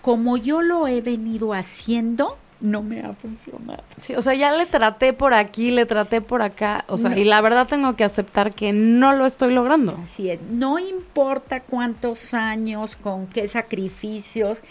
Como 0.02 0.36
yo 0.38 0.62
lo 0.62 0.88
he 0.88 1.02
venido 1.02 1.54
haciendo, 1.54 2.38
no 2.60 2.84
me 2.84 3.02
ha 3.02 3.14
funcionado. 3.14 3.84
Sí, 3.98 4.14
o 4.16 4.22
sea, 4.22 4.34
ya 4.34 4.56
le 4.56 4.66
traté 4.66 5.14
por 5.14 5.34
aquí, 5.34 5.72
le 5.72 5.86
traté 5.86 6.22
por 6.22 6.42
acá, 6.42 6.84
o 6.88 6.98
sea, 6.98 7.18
y 7.18 7.24
la 7.24 7.40
verdad 7.40 7.68
tengo 7.68 7.96
que 7.96 8.04
aceptar 8.04 8.54
que 8.54 8.74
no 8.74 9.14
lo 9.14 9.26
estoy 9.26 9.54
logrando. 9.54 9.98
Así 10.04 10.30
es, 10.30 10.42
no 10.42 10.78
importa 10.78 11.62
cuántos 11.62 12.34
años, 12.34 12.98
con 12.98 13.28
qué 13.28 13.48
sacrificios, 13.48 14.62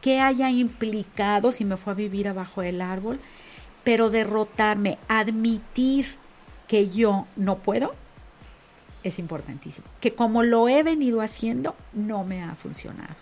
qué 0.00 0.20
haya 0.20 0.50
implicado 0.50 1.52
si 1.52 1.64
me 1.64 1.76
fue 1.76 1.92
a 1.92 1.96
vivir 1.96 2.28
abajo 2.28 2.62
del 2.62 2.80
árbol, 2.80 3.20
pero 3.84 4.08
derrotarme, 4.08 4.98
admitir 5.08 6.16
que 6.68 6.88
yo 6.90 7.26
no 7.34 7.56
puedo, 7.56 7.94
es 9.02 9.18
importantísimo. 9.18 9.86
Que 10.00 10.14
como 10.14 10.42
lo 10.42 10.68
he 10.68 10.82
venido 10.82 11.20
haciendo, 11.20 11.74
no 11.92 12.24
me 12.24 12.42
ha 12.42 12.54
funcionado. 12.54 13.14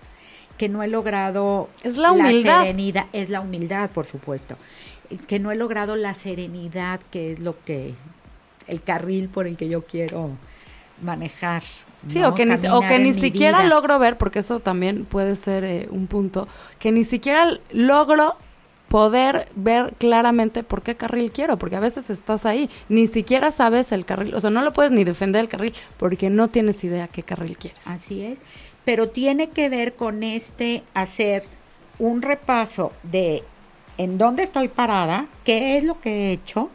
Que 0.59 0.69
no 0.69 0.83
he 0.83 0.89
logrado 0.89 1.69
es 1.83 1.97
la, 1.97 2.13
humildad. 2.13 2.63
serenidad, 2.63 3.07
es 3.13 3.31
la 3.31 3.41
humildad, 3.41 3.91
por 3.91 4.07
supuesto. 4.07 4.57
Que 5.27 5.39
no 5.39 5.53
he 5.53 5.57
logrado 5.57 5.97
la 5.97 6.15
serenidad, 6.15 7.01
que 7.11 7.33
es 7.33 7.41
lo 7.41 7.63
que 7.65 7.95
el 8.67 8.83
carril 8.83 9.29
por 9.29 9.47
el 9.47 9.57
que 9.57 9.69
yo 9.69 9.85
quiero 9.85 10.31
manejar. 11.01 11.63
Sí, 12.09 12.23
o 12.23 12.35
que 12.35 12.47
ni, 12.47 12.55
o 12.69 12.81
que 12.81 12.99
ni 12.99 13.13
siquiera 13.13 13.65
logro 13.65 13.99
ver, 13.99 14.17
porque 14.17 14.41
eso 14.41 14.61
también 14.61 15.05
puede 15.05 15.37
ser 15.37 15.65
eh, 15.65 15.89
un 15.91 16.07
punto, 16.07 16.49
que 16.79 16.91
ni 16.91 17.05
siquiera 17.05 17.59
logro 17.71 18.37
poder 18.89 19.49
ver 19.55 19.95
claramente 19.99 20.63
por 20.63 20.83
qué 20.83 20.97
carril 20.97 21.33
quiero, 21.33 21.59
porque 21.59 21.77
a 21.77 21.81
veces 21.81 22.11
estás 22.11 22.47
ahí, 22.47 22.71
ni 22.89 23.07
siquiera 23.07 23.51
sabes 23.51 23.93
el 23.93 24.05
carril, 24.05 24.35
o 24.35 24.41
sea, 24.41 24.51
no 24.51 24.63
lo 24.63 24.73
puedes 24.73 24.93
ni 24.93 25.05
defender 25.05 25.41
el 25.41 25.49
carril 25.49 25.75
porque 25.97 26.31
no 26.31 26.49
tienes 26.49 26.83
idea 26.85 27.09
qué 27.09 27.23
carril 27.23 27.59
quieres. 27.59 27.87
Así 27.87 28.25
es, 28.25 28.39
pero 28.85 29.09
tiene 29.09 29.51
que 29.51 29.69
ver 29.69 29.95
con 29.95 30.23
este 30.23 30.85
hacer 30.95 31.45
un 31.99 32.23
repaso 32.23 32.93
de 33.03 33.43
en 33.99 34.19
dónde 34.19 34.43
estoy 34.43 34.69
parada, 34.69 35.27
qué 35.45 35.77
es 35.79 35.85
lo 35.85 36.01
que 36.01 36.11
he 36.11 36.33
hecho 36.33 36.71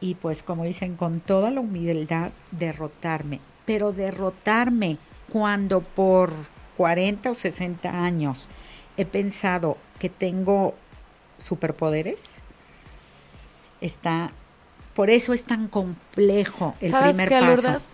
y 0.00 0.14
pues 0.14 0.42
como 0.42 0.64
dicen 0.64 0.96
con 0.96 1.20
toda 1.20 1.50
la 1.50 1.60
humildad 1.60 2.32
derrotarme, 2.50 3.40
pero 3.64 3.92
derrotarme 3.92 4.98
cuando 5.30 5.80
por 5.80 6.32
40 6.76 7.30
o 7.30 7.34
60 7.34 7.88
años 7.88 8.48
he 8.96 9.04
pensado 9.04 9.76
que 9.98 10.08
tengo 10.08 10.74
superpoderes, 11.40 12.22
está, 13.80 14.30
por 14.94 15.10
eso 15.10 15.32
es 15.32 15.44
tan 15.44 15.68
complejo 15.68 16.74
el 16.80 16.92
primer 16.92 17.28
paso. 17.62 17.88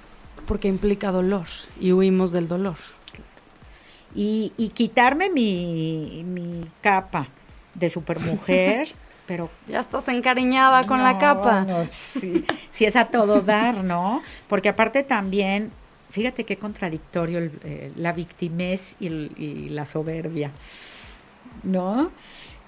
Porque 0.46 0.68
implica 0.68 1.10
dolor 1.10 1.46
y 1.80 1.92
huimos 1.92 2.32
del 2.32 2.46
dolor. 2.46 2.76
Y, 4.14 4.52
y 4.56 4.70
quitarme 4.70 5.28
mi, 5.28 6.22
mi 6.24 6.64
capa 6.80 7.26
de 7.74 7.90
supermujer, 7.90 8.88
pero... 9.26 9.50
Ya 9.68 9.80
estás 9.80 10.08
encariñada 10.08 10.84
con 10.84 11.02
la 11.02 11.18
capa. 11.18 11.66
si 11.90 12.84
es 12.84 12.96
a 12.96 13.06
todo 13.06 13.42
dar, 13.42 13.84
¿no? 13.84 14.22
Porque 14.48 14.68
aparte 14.68 15.02
también, 15.02 15.72
fíjate 16.10 16.44
qué 16.44 16.56
contradictorio 16.56 17.50
eh, 17.64 17.92
la 17.96 18.12
victimez 18.12 18.94
y, 19.00 19.08
y 19.08 19.68
la 19.70 19.84
soberbia, 19.84 20.50
¿no? 21.62 22.10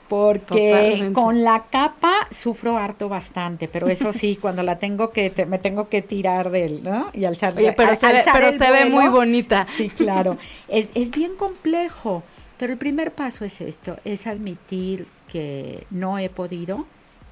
Porque 0.08 1.10
con 1.12 1.44
la 1.44 1.64
capa 1.70 2.26
sufro 2.30 2.78
harto 2.78 3.08
bastante, 3.08 3.68
pero 3.68 3.88
eso 3.88 4.12
sí, 4.12 4.36
cuando 4.40 4.62
la 4.62 4.78
tengo 4.78 5.10
que, 5.10 5.32
me 5.46 5.58
tengo 5.58 5.88
que 5.88 6.02
tirar 6.02 6.50
del, 6.50 6.82
¿no? 6.82 7.10
Y 7.12 7.24
alzar, 7.24 7.54
Oye, 7.56 7.72
pero 7.72 7.94
se, 7.94 8.06
ve, 8.06 8.22
pero 8.32 8.52
se 8.52 8.70
ve 8.70 8.86
muy 8.86 9.08
bonita. 9.08 9.66
Sí, 9.66 9.90
claro. 9.90 10.38
es, 10.68 10.90
es 10.94 11.10
bien 11.10 11.36
complejo, 11.36 12.22
pero 12.58 12.72
el 12.72 12.78
primer 12.78 13.12
paso 13.12 13.44
es 13.44 13.60
esto, 13.60 13.98
es 14.04 14.26
admitir 14.26 15.06
que 15.28 15.86
no 15.90 16.18
he 16.18 16.30
podido 16.30 16.86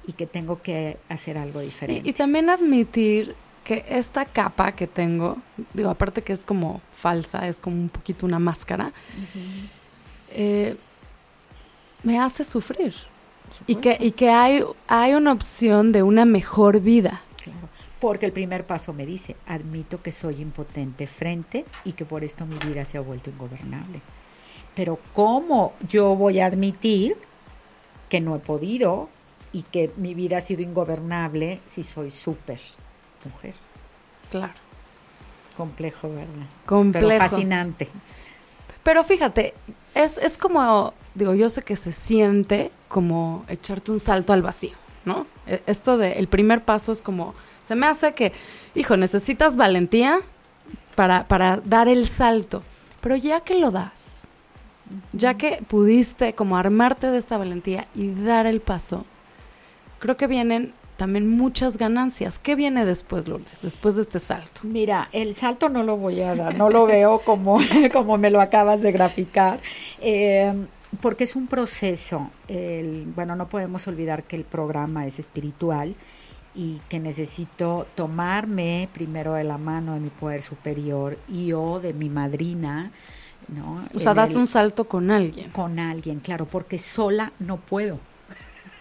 y 0.05 0.13
que 0.13 0.25
tengo 0.25 0.61
que 0.61 0.97
hacer 1.09 1.37
algo 1.37 1.59
diferente. 1.59 2.09
Y, 2.09 2.13
también 2.13 2.49
admitir 2.49 3.35
que 3.63 3.83
esta 3.89 4.23
capa 4.23 4.71
que 4.71 4.87
tengo, 4.87 5.37
digo, 5.73 5.89
aparte 5.89 6.21
que 6.21 6.31
es 6.31 6.43
como 6.43 6.81
falsa, 6.93 7.47
es 7.47 7.59
como 7.59 7.75
un 7.75 7.89
poquito 7.89 8.25
una 8.25 8.39
máscara, 8.39 8.93
eh, 10.31 10.75
me 12.03 12.19
hace 12.19 12.43
sufrir. 12.43 12.93
Y 13.65 13.75
que, 13.75 13.97
y 13.99 14.11
que 14.11 14.29
hay, 14.29 14.63
hay 14.87 15.13
una 15.13 15.31
opción 15.31 15.91
de 15.91 16.03
una 16.03 16.25
mejor 16.25 16.81
vida. 16.81 17.21
Claro, 17.41 17.69
porque 17.99 18.25
el 18.25 18.31
primer 18.31 18.65
paso 18.65 18.93
me 18.93 19.05
dice, 19.05 19.35
admito 19.47 20.01
que 20.01 20.11
soy 20.11 20.41
impotente 20.41 21.07
frente 21.07 21.65
y 21.85 21.93
que 21.93 22.05
por 22.05 22.23
esto 22.23 22.45
mi 22.45 22.57
vida 22.57 22.85
se 22.85 22.97
ha 22.97 23.01
vuelto 23.01 23.29
ingobernable. 23.29 24.01
Pero 24.75 24.99
¿cómo 25.13 25.73
yo 25.87 26.15
voy 26.15 26.39
a 26.39 26.45
admitir 26.45 27.17
que 28.09 28.21
no 28.21 28.35
he 28.35 28.39
podido 28.39 29.09
y 29.51 29.63
que 29.63 29.91
mi 29.97 30.13
vida 30.13 30.37
ha 30.37 30.41
sido 30.41 30.61
ingobernable 30.61 31.61
si 31.65 31.83
soy 31.83 32.11
súper 32.11 32.59
mujer? 33.25 33.55
Claro. 34.29 34.53
Complejo, 35.55 36.09
¿verdad? 36.09 36.45
Complejo. 36.65 37.07
Pero 37.07 37.19
fascinante. 37.19 37.87
Pero 38.83 39.03
fíjate, 39.03 39.55
es, 39.95 40.19
es 40.19 40.37
como 40.37 40.93
digo, 41.17 41.33
yo 41.33 41.49
sé 41.49 41.63
que 41.63 41.75
se 41.75 41.91
siente 41.91 42.71
como 42.87 43.43
echarte 43.49 43.91
un 43.91 43.99
salto 43.99 44.33
al 44.33 44.41
vacío, 44.41 44.75
¿no? 45.03 45.25
E, 45.47 45.61
esto 45.65 45.97
de, 45.97 46.13
el 46.13 46.27
primer 46.27 46.63
paso 46.63 46.91
es 46.91 47.01
como, 47.01 47.33
se 47.63 47.75
me 47.75 47.87
hace 47.87 48.13
que, 48.13 48.31
hijo, 48.75 48.95
necesitas 48.97 49.57
valentía 49.57 50.19
para, 50.95 51.27
para 51.27 51.57
dar 51.57 51.87
el 51.87 52.07
salto, 52.07 52.63
pero 53.01 53.15
ya 53.15 53.41
que 53.41 53.55
lo 53.55 53.71
das, 53.71 54.27
ya 55.11 55.33
que 55.33 55.63
pudiste 55.67 56.33
como 56.33 56.57
armarte 56.57 57.07
de 57.07 57.17
esta 57.17 57.37
valentía 57.37 57.87
y 57.95 58.09
dar 58.13 58.45
el 58.45 58.61
paso, 58.61 59.05
creo 59.99 60.17
que 60.17 60.27
vienen 60.27 60.73
también 60.97 61.29
muchas 61.29 61.77
ganancias. 61.77 62.39
¿Qué 62.39 62.55
viene 62.55 62.83
después, 62.83 63.27
Lourdes, 63.27 63.61
después 63.61 63.95
de 63.95 64.01
este 64.01 64.19
salto? 64.19 64.61
Mira, 64.63 65.09
el 65.11 65.33
salto 65.35 65.69
no 65.69 65.83
lo 65.83 65.95
voy 65.95 66.21
a 66.21 66.35
dar, 66.35 66.55
no 66.55 66.69
lo 66.69 66.85
veo 66.85 67.19
como, 67.19 67.59
como 67.93 68.17
me 68.17 68.29
lo 68.29 68.41
acabas 68.41 68.81
de 68.81 68.91
graficar. 68.91 69.59
Eh, 70.01 70.53
porque 71.01 71.25
es 71.25 71.35
un 71.35 71.47
proceso. 71.47 72.29
El, 72.47 73.05
bueno, 73.15 73.35
no 73.35 73.49
podemos 73.49 73.87
olvidar 73.87 74.23
que 74.23 74.35
el 74.35 74.43
programa 74.43 75.05
es 75.05 75.19
espiritual 75.19 75.95
y 76.55 76.81
que 76.89 76.99
necesito 76.99 77.87
tomarme 77.95 78.89
primero 78.93 79.33
de 79.33 79.43
la 79.43 79.57
mano 79.57 79.93
de 79.93 79.99
mi 79.99 80.09
poder 80.09 80.41
superior 80.41 81.17
y 81.29 81.53
o 81.53 81.79
de 81.79 81.93
mi 81.93 82.09
madrina, 82.09 82.91
¿no? 83.47 83.83
O 83.93 83.99
sea, 83.99 84.13
das 84.13 84.35
un 84.35 84.47
salto 84.47 84.85
con 84.85 85.11
alguien. 85.11 85.51
Con 85.51 85.77
alguien, 85.79 86.19
claro, 86.19 86.45
porque 86.45 86.77
sola 86.79 87.31
no 87.39 87.57
puedo. 87.57 87.99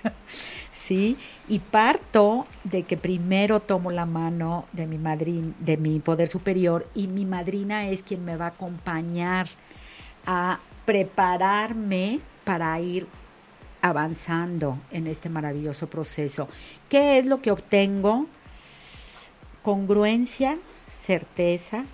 ¿sí? 0.87 1.17
Y 1.49 1.59
parto 1.59 2.47
de 2.65 2.85
que 2.85 2.97
primero 2.97 3.61
tomo 3.61 3.91
la 3.91 4.07
mano 4.07 4.67
de 4.73 4.87
mi 4.87 4.99
madrina, 4.99 5.53
de 5.59 5.77
mi 5.77 5.99
poder 5.99 6.29
superior, 6.29 6.89
y 6.95 7.09
mi 7.09 7.25
madrina 7.25 7.89
es 7.89 8.03
quien 8.03 8.25
me 8.25 8.37
va 8.37 8.47
a 8.47 8.49
acompañar 8.49 9.49
a 10.27 10.61
prepararme 10.85 12.21
para 12.45 12.79
ir 12.81 13.07
avanzando 13.83 14.79
en 14.91 15.07
este 15.07 15.29
maravilloso 15.29 15.89
proceso. 15.89 16.49
¿Qué 16.89 17.19
es 17.19 17.27
lo 17.27 17.41
que 17.41 17.51
obtengo? 17.51 18.27
Congruencia, 19.63 20.59
certeza, 20.89 21.85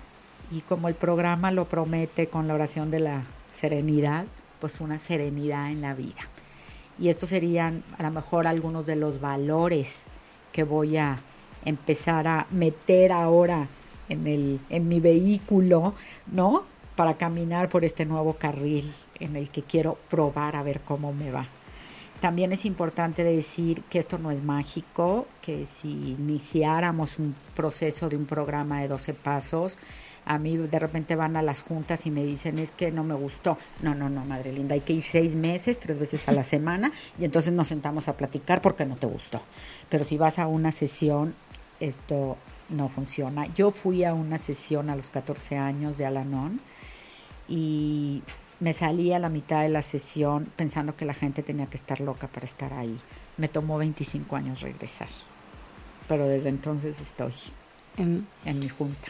y 0.51 0.61
como 0.61 0.87
el 0.87 0.95
programa 0.95 1.51
lo 1.51 1.65
promete 1.65 2.27
con 2.27 2.47
la 2.47 2.53
oración 2.53 2.91
de 2.91 2.99
la 2.99 3.23
serenidad, 3.53 4.25
pues 4.59 4.81
una 4.81 4.99
serenidad 4.99 5.71
en 5.71 5.81
la 5.81 5.93
vida. 5.93 6.21
Y 6.99 7.09
estos 7.09 7.29
serían 7.29 7.83
a 7.97 8.03
lo 8.03 8.11
mejor 8.11 8.45
algunos 8.45 8.85
de 8.85 8.95
los 8.95 9.19
valores 9.19 10.03
que 10.51 10.63
voy 10.63 10.97
a 10.97 11.21
empezar 11.65 12.27
a 12.27 12.45
meter 12.51 13.11
ahora 13.11 13.67
en, 14.09 14.27
el, 14.27 14.59
en 14.69 14.87
mi 14.87 14.99
vehículo, 14.99 15.95
¿no? 16.27 16.65
Para 16.95 17.15
caminar 17.15 17.69
por 17.69 17.83
este 17.85 18.05
nuevo 18.05 18.33
carril 18.33 18.91
en 19.19 19.35
el 19.35 19.49
que 19.49 19.63
quiero 19.63 19.97
probar 20.09 20.55
a 20.55 20.63
ver 20.63 20.81
cómo 20.81 21.11
me 21.11 21.31
va. 21.31 21.47
También 22.23 22.53
es 22.53 22.63
importante 22.63 23.23
decir 23.23 23.81
que 23.89 23.99
esto 23.99 24.17
no 24.17 24.31
es 24.31 24.41
mágico, 24.41 25.27
que 25.41 25.65
si 25.65 25.89
iniciáramos 25.89 27.19
un 27.19 27.35
proceso 27.53 28.07
de 28.07 28.15
un 28.15 28.25
programa 28.25 28.81
de 28.81 28.87
12 28.87 29.13
pasos, 29.13 29.77
a 30.25 30.37
mí 30.37 30.55
de 30.55 30.79
repente 30.79 31.17
van 31.17 31.35
a 31.35 31.41
las 31.41 31.63
juntas 31.63 32.05
y 32.05 32.11
me 32.11 32.23
dicen 32.23 32.59
es 32.59 32.71
que 32.71 32.91
no 32.93 33.03
me 33.03 33.13
gustó. 33.13 33.57
No, 33.81 33.93
no, 33.93 34.09
no, 34.09 34.23
madre 34.23 34.53
linda, 34.53 34.73
hay 34.73 34.81
que 34.81 34.93
ir 34.93 35.01
seis 35.01 35.35
meses, 35.35 35.79
tres 35.79 35.99
veces 35.99 36.27
a 36.29 36.31
la 36.31 36.43
semana 36.45 36.91
y 37.19 37.25
entonces 37.25 37.51
nos 37.53 37.67
sentamos 37.67 38.07
a 38.07 38.15
platicar 38.15 38.61
porque 38.61 38.85
no 38.85 38.95
te 38.95 39.05
gustó. 39.05 39.41
Pero 39.89 40.05
si 40.05 40.17
vas 40.17 40.39
a 40.39 40.47
una 40.47 40.71
sesión, 40.71 41.35
esto 41.79 42.37
no 42.69 42.87
funciona. 42.87 43.47
Yo 43.53 43.69
fui 43.69 44.05
a 44.05 44.13
una 44.13 44.37
sesión 44.37 44.89
a 44.89 44.95
los 44.95 45.09
14 45.09 45.57
años 45.57 45.97
de 45.97 46.05
Alanon 46.05 46.61
y 47.47 48.21
me 48.59 48.73
salí 48.73 49.11
a 49.13 49.19
la 49.19 49.29
mitad 49.29 49.61
de 49.61 49.69
la 49.69 49.81
sesión 49.81 50.47
pensando 50.55 50.95
que 50.95 51.05
la 51.05 51.13
gente 51.13 51.43
tenía 51.43 51.65
que 51.65 51.77
estar 51.77 51.99
loca 51.99 52.27
para 52.27 52.45
estar 52.45 52.73
ahí. 52.73 52.97
Me 53.37 53.47
tomó 53.47 53.77
25 53.77 54.35
años 54.35 54.61
regresar, 54.61 55.09
pero 56.07 56.27
desde 56.27 56.49
entonces 56.49 57.01
estoy 57.01 57.33
en, 57.97 58.27
en 58.45 58.59
mi 58.59 58.69
junta. 58.69 59.09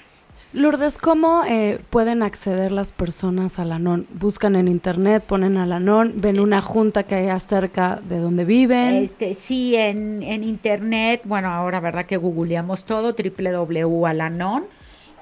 Lourdes, 0.53 0.99
¿cómo 0.99 1.43
eh, 1.45 1.79
pueden 1.89 2.21
acceder 2.21 2.71
las 2.71 2.91
personas 2.91 3.57
a 3.57 3.65
la 3.65 3.79
NON? 3.79 4.05
¿Buscan 4.13 4.55
en 4.55 4.67
internet, 4.67 5.23
ponen 5.23 5.57
a 5.57 5.65
la 5.65 5.79
NON, 5.79 6.13
ven 6.17 6.39
una 6.39 6.61
junta 6.61 7.03
que 7.03 7.15
hay 7.15 7.39
cerca 7.39 7.99
de 8.07 8.19
donde 8.19 8.45
viven? 8.45 8.95
Este, 8.95 9.33
sí, 9.33 9.75
en, 9.75 10.21
en 10.21 10.43
internet, 10.43 11.21
bueno, 11.25 11.49
ahora 11.49 11.79
verdad 11.79 12.05
que 12.05 12.17
googleamos 12.17 12.85
todo, 12.85 13.15
www.alanon 13.15 14.65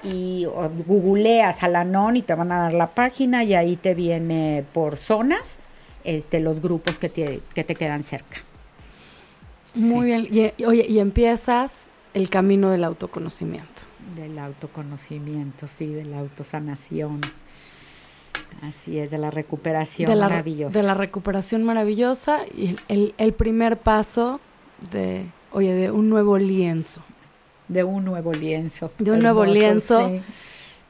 y 0.02 0.46
googleas 0.86 1.62
Alanon 1.62 2.16
y 2.16 2.22
te 2.22 2.34
van 2.34 2.52
a 2.52 2.58
dar 2.58 2.72
la 2.72 2.88
página 2.88 3.44
y 3.44 3.54
ahí 3.54 3.76
te 3.76 3.94
viene 3.94 4.64
por 4.72 4.96
zonas 4.96 5.58
este, 6.04 6.40
los 6.40 6.60
grupos 6.60 6.98
que 6.98 7.08
te, 7.08 7.40
que 7.54 7.64
te 7.64 7.74
quedan 7.74 8.02
cerca. 8.02 8.38
Muy 9.74 10.06
bien, 10.06 10.28
y, 10.30 10.64
oye, 10.64 10.86
y 10.88 10.98
empiezas 10.98 11.88
el 12.14 12.28
camino 12.28 12.70
del 12.70 12.84
autoconocimiento. 12.84 13.82
Del 14.16 14.38
autoconocimiento, 14.38 15.66
sí, 15.66 15.86
de 15.86 16.04
la 16.04 16.18
autosanación. 16.18 17.20
Así 18.60 18.98
es, 18.98 19.10
de 19.10 19.18
la 19.18 19.30
recuperación 19.30 20.10
de 20.10 20.16
la, 20.16 20.28
maravillosa. 20.28 20.78
De 20.78 20.84
la 20.84 20.94
recuperación 20.94 21.62
maravillosa 21.62 22.40
y 22.54 22.76
el, 22.88 23.14
el, 23.16 23.32
primer 23.32 23.78
paso 23.78 24.40
de, 24.90 25.26
oye, 25.52 25.72
de 25.72 25.90
un 25.90 26.10
nuevo 26.10 26.36
lienzo. 26.38 27.02
De 27.72 27.84
un 27.84 28.04
nuevo 28.04 28.32
lienzo. 28.32 28.90
De 28.98 29.10
un 29.10 29.18
hermoso, 29.18 29.34
nuevo 29.34 29.44
lienzo 29.46 30.08
sí. 30.08 30.22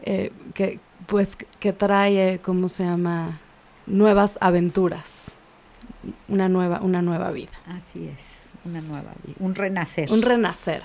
eh, 0.03 0.33
que, 0.55 0.81
pues, 1.07 1.37
que 1.61 1.73
trae, 1.73 2.41
¿cómo 2.43 2.69
se 2.69 2.85
llama? 2.85 3.39
Nuevas 3.87 4.39
aventuras. 4.41 5.05
Una 6.29 6.49
nueva, 6.49 6.81
una 6.83 7.03
nueva 7.03 7.31
vida. 7.31 7.53
Así 7.67 8.09
es, 8.09 8.51
una 8.65 8.81
nueva 8.81 9.13
vida. 9.25 9.37
Un 9.39 9.55
renacer. 9.55 10.11
Un 10.11 10.23
renacer. 10.23 10.83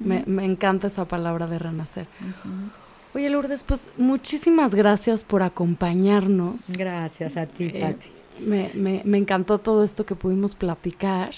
Me, 0.00 0.22
me, 0.26 0.44
encanta 0.44 0.86
esa 0.86 1.06
palabra 1.06 1.46
de 1.46 1.58
renacer. 1.58 2.06
Uh 2.20 2.48
-huh. 2.48 2.70
Oye, 3.16 3.30
Lourdes, 3.30 3.62
pues 3.62 3.88
muchísimas 3.96 4.74
gracias 4.74 5.24
por 5.24 5.42
acompañarnos. 5.42 6.70
Gracias 6.76 7.36
a 7.36 7.46
ti, 7.46 7.64
eh, 7.64 7.80
Pati. 7.80 8.08
Me, 8.40 8.70
me, 8.74 9.00
me, 9.04 9.16
encantó 9.16 9.58
todo 9.58 9.82
esto 9.82 10.04
que 10.04 10.14
pudimos 10.14 10.54
platicar. 10.54 11.32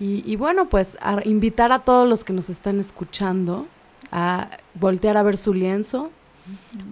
Y, 0.00 0.24
y, 0.26 0.36
bueno, 0.36 0.68
pues 0.68 0.96
a 1.00 1.20
invitar 1.24 1.72
a 1.72 1.80
todos 1.80 2.08
los 2.08 2.24
que 2.24 2.32
nos 2.32 2.48
están 2.48 2.80
escuchando 2.80 3.66
a 4.10 4.48
voltear 4.74 5.16
a 5.16 5.22
ver 5.22 5.36
su 5.36 5.54
lienzo, 5.54 6.10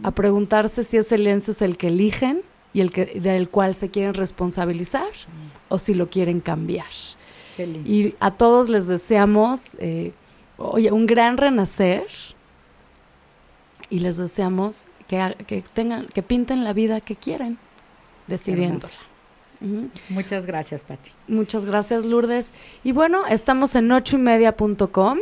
a 0.02 0.10
preguntarse 0.10 0.84
si 0.84 0.98
ese 0.98 1.18
lienzo 1.18 1.52
es 1.52 1.62
el 1.62 1.76
que 1.76 1.88
eligen 1.88 2.42
y 2.72 2.80
el 2.82 2.92
que, 2.92 3.06
del 3.06 3.48
cual 3.48 3.74
se 3.74 3.90
quieren 3.90 4.14
responsabilizar 4.14 5.08
o 5.68 5.78
si 5.78 5.94
lo 5.94 6.10
quieren 6.10 6.40
cambiar. 6.40 6.86
Y 7.84 8.14
a 8.20 8.30
todos 8.30 8.68
les 8.68 8.86
deseamos... 8.86 9.74
Eh, 9.80 10.12
oye, 10.58 10.92
un 10.92 11.06
gran 11.06 11.36
renacer 11.36 12.06
y 13.88 14.00
les 14.00 14.16
deseamos 14.16 14.84
que, 15.06 15.36
que, 15.46 15.62
tengan, 15.62 16.06
que 16.06 16.22
pinten 16.22 16.64
la 16.64 16.72
vida 16.72 17.00
que 17.00 17.16
quieren, 17.16 17.58
decidiéndola. 18.26 18.92
Uh 19.60 19.66
-huh. 19.66 19.90
Muchas 20.08 20.46
gracias, 20.46 20.82
Pati. 20.82 21.10
Muchas 21.26 21.64
gracias, 21.64 22.04
Lourdes. 22.04 22.50
Y 22.84 22.92
bueno, 22.92 23.26
estamos 23.26 23.74
en 23.74 23.90
ochoymedia.com, 23.90 25.18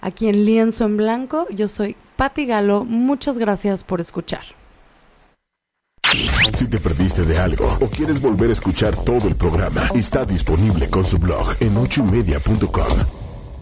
aquí 0.00 0.28
en 0.28 0.44
Lienzo 0.44 0.84
en 0.84 0.96
Blanco. 0.96 1.46
Yo 1.50 1.68
soy 1.68 1.96
Pati 2.16 2.46
Galo. 2.46 2.84
Muchas 2.84 3.38
gracias 3.38 3.84
por 3.84 4.00
escuchar. 4.00 4.44
Si 6.54 6.68
te 6.68 6.78
perdiste 6.78 7.24
de 7.24 7.38
algo 7.38 7.66
o 7.80 7.88
quieres 7.88 8.20
volver 8.20 8.50
a 8.50 8.52
escuchar 8.52 8.96
todo 8.96 9.28
el 9.28 9.34
programa, 9.34 9.82
está 9.94 10.24
disponible 10.24 10.88
con 10.88 11.04
su 11.04 11.18
blog 11.18 11.54
en 11.60 11.76
ochoymedia.com 11.76 13.25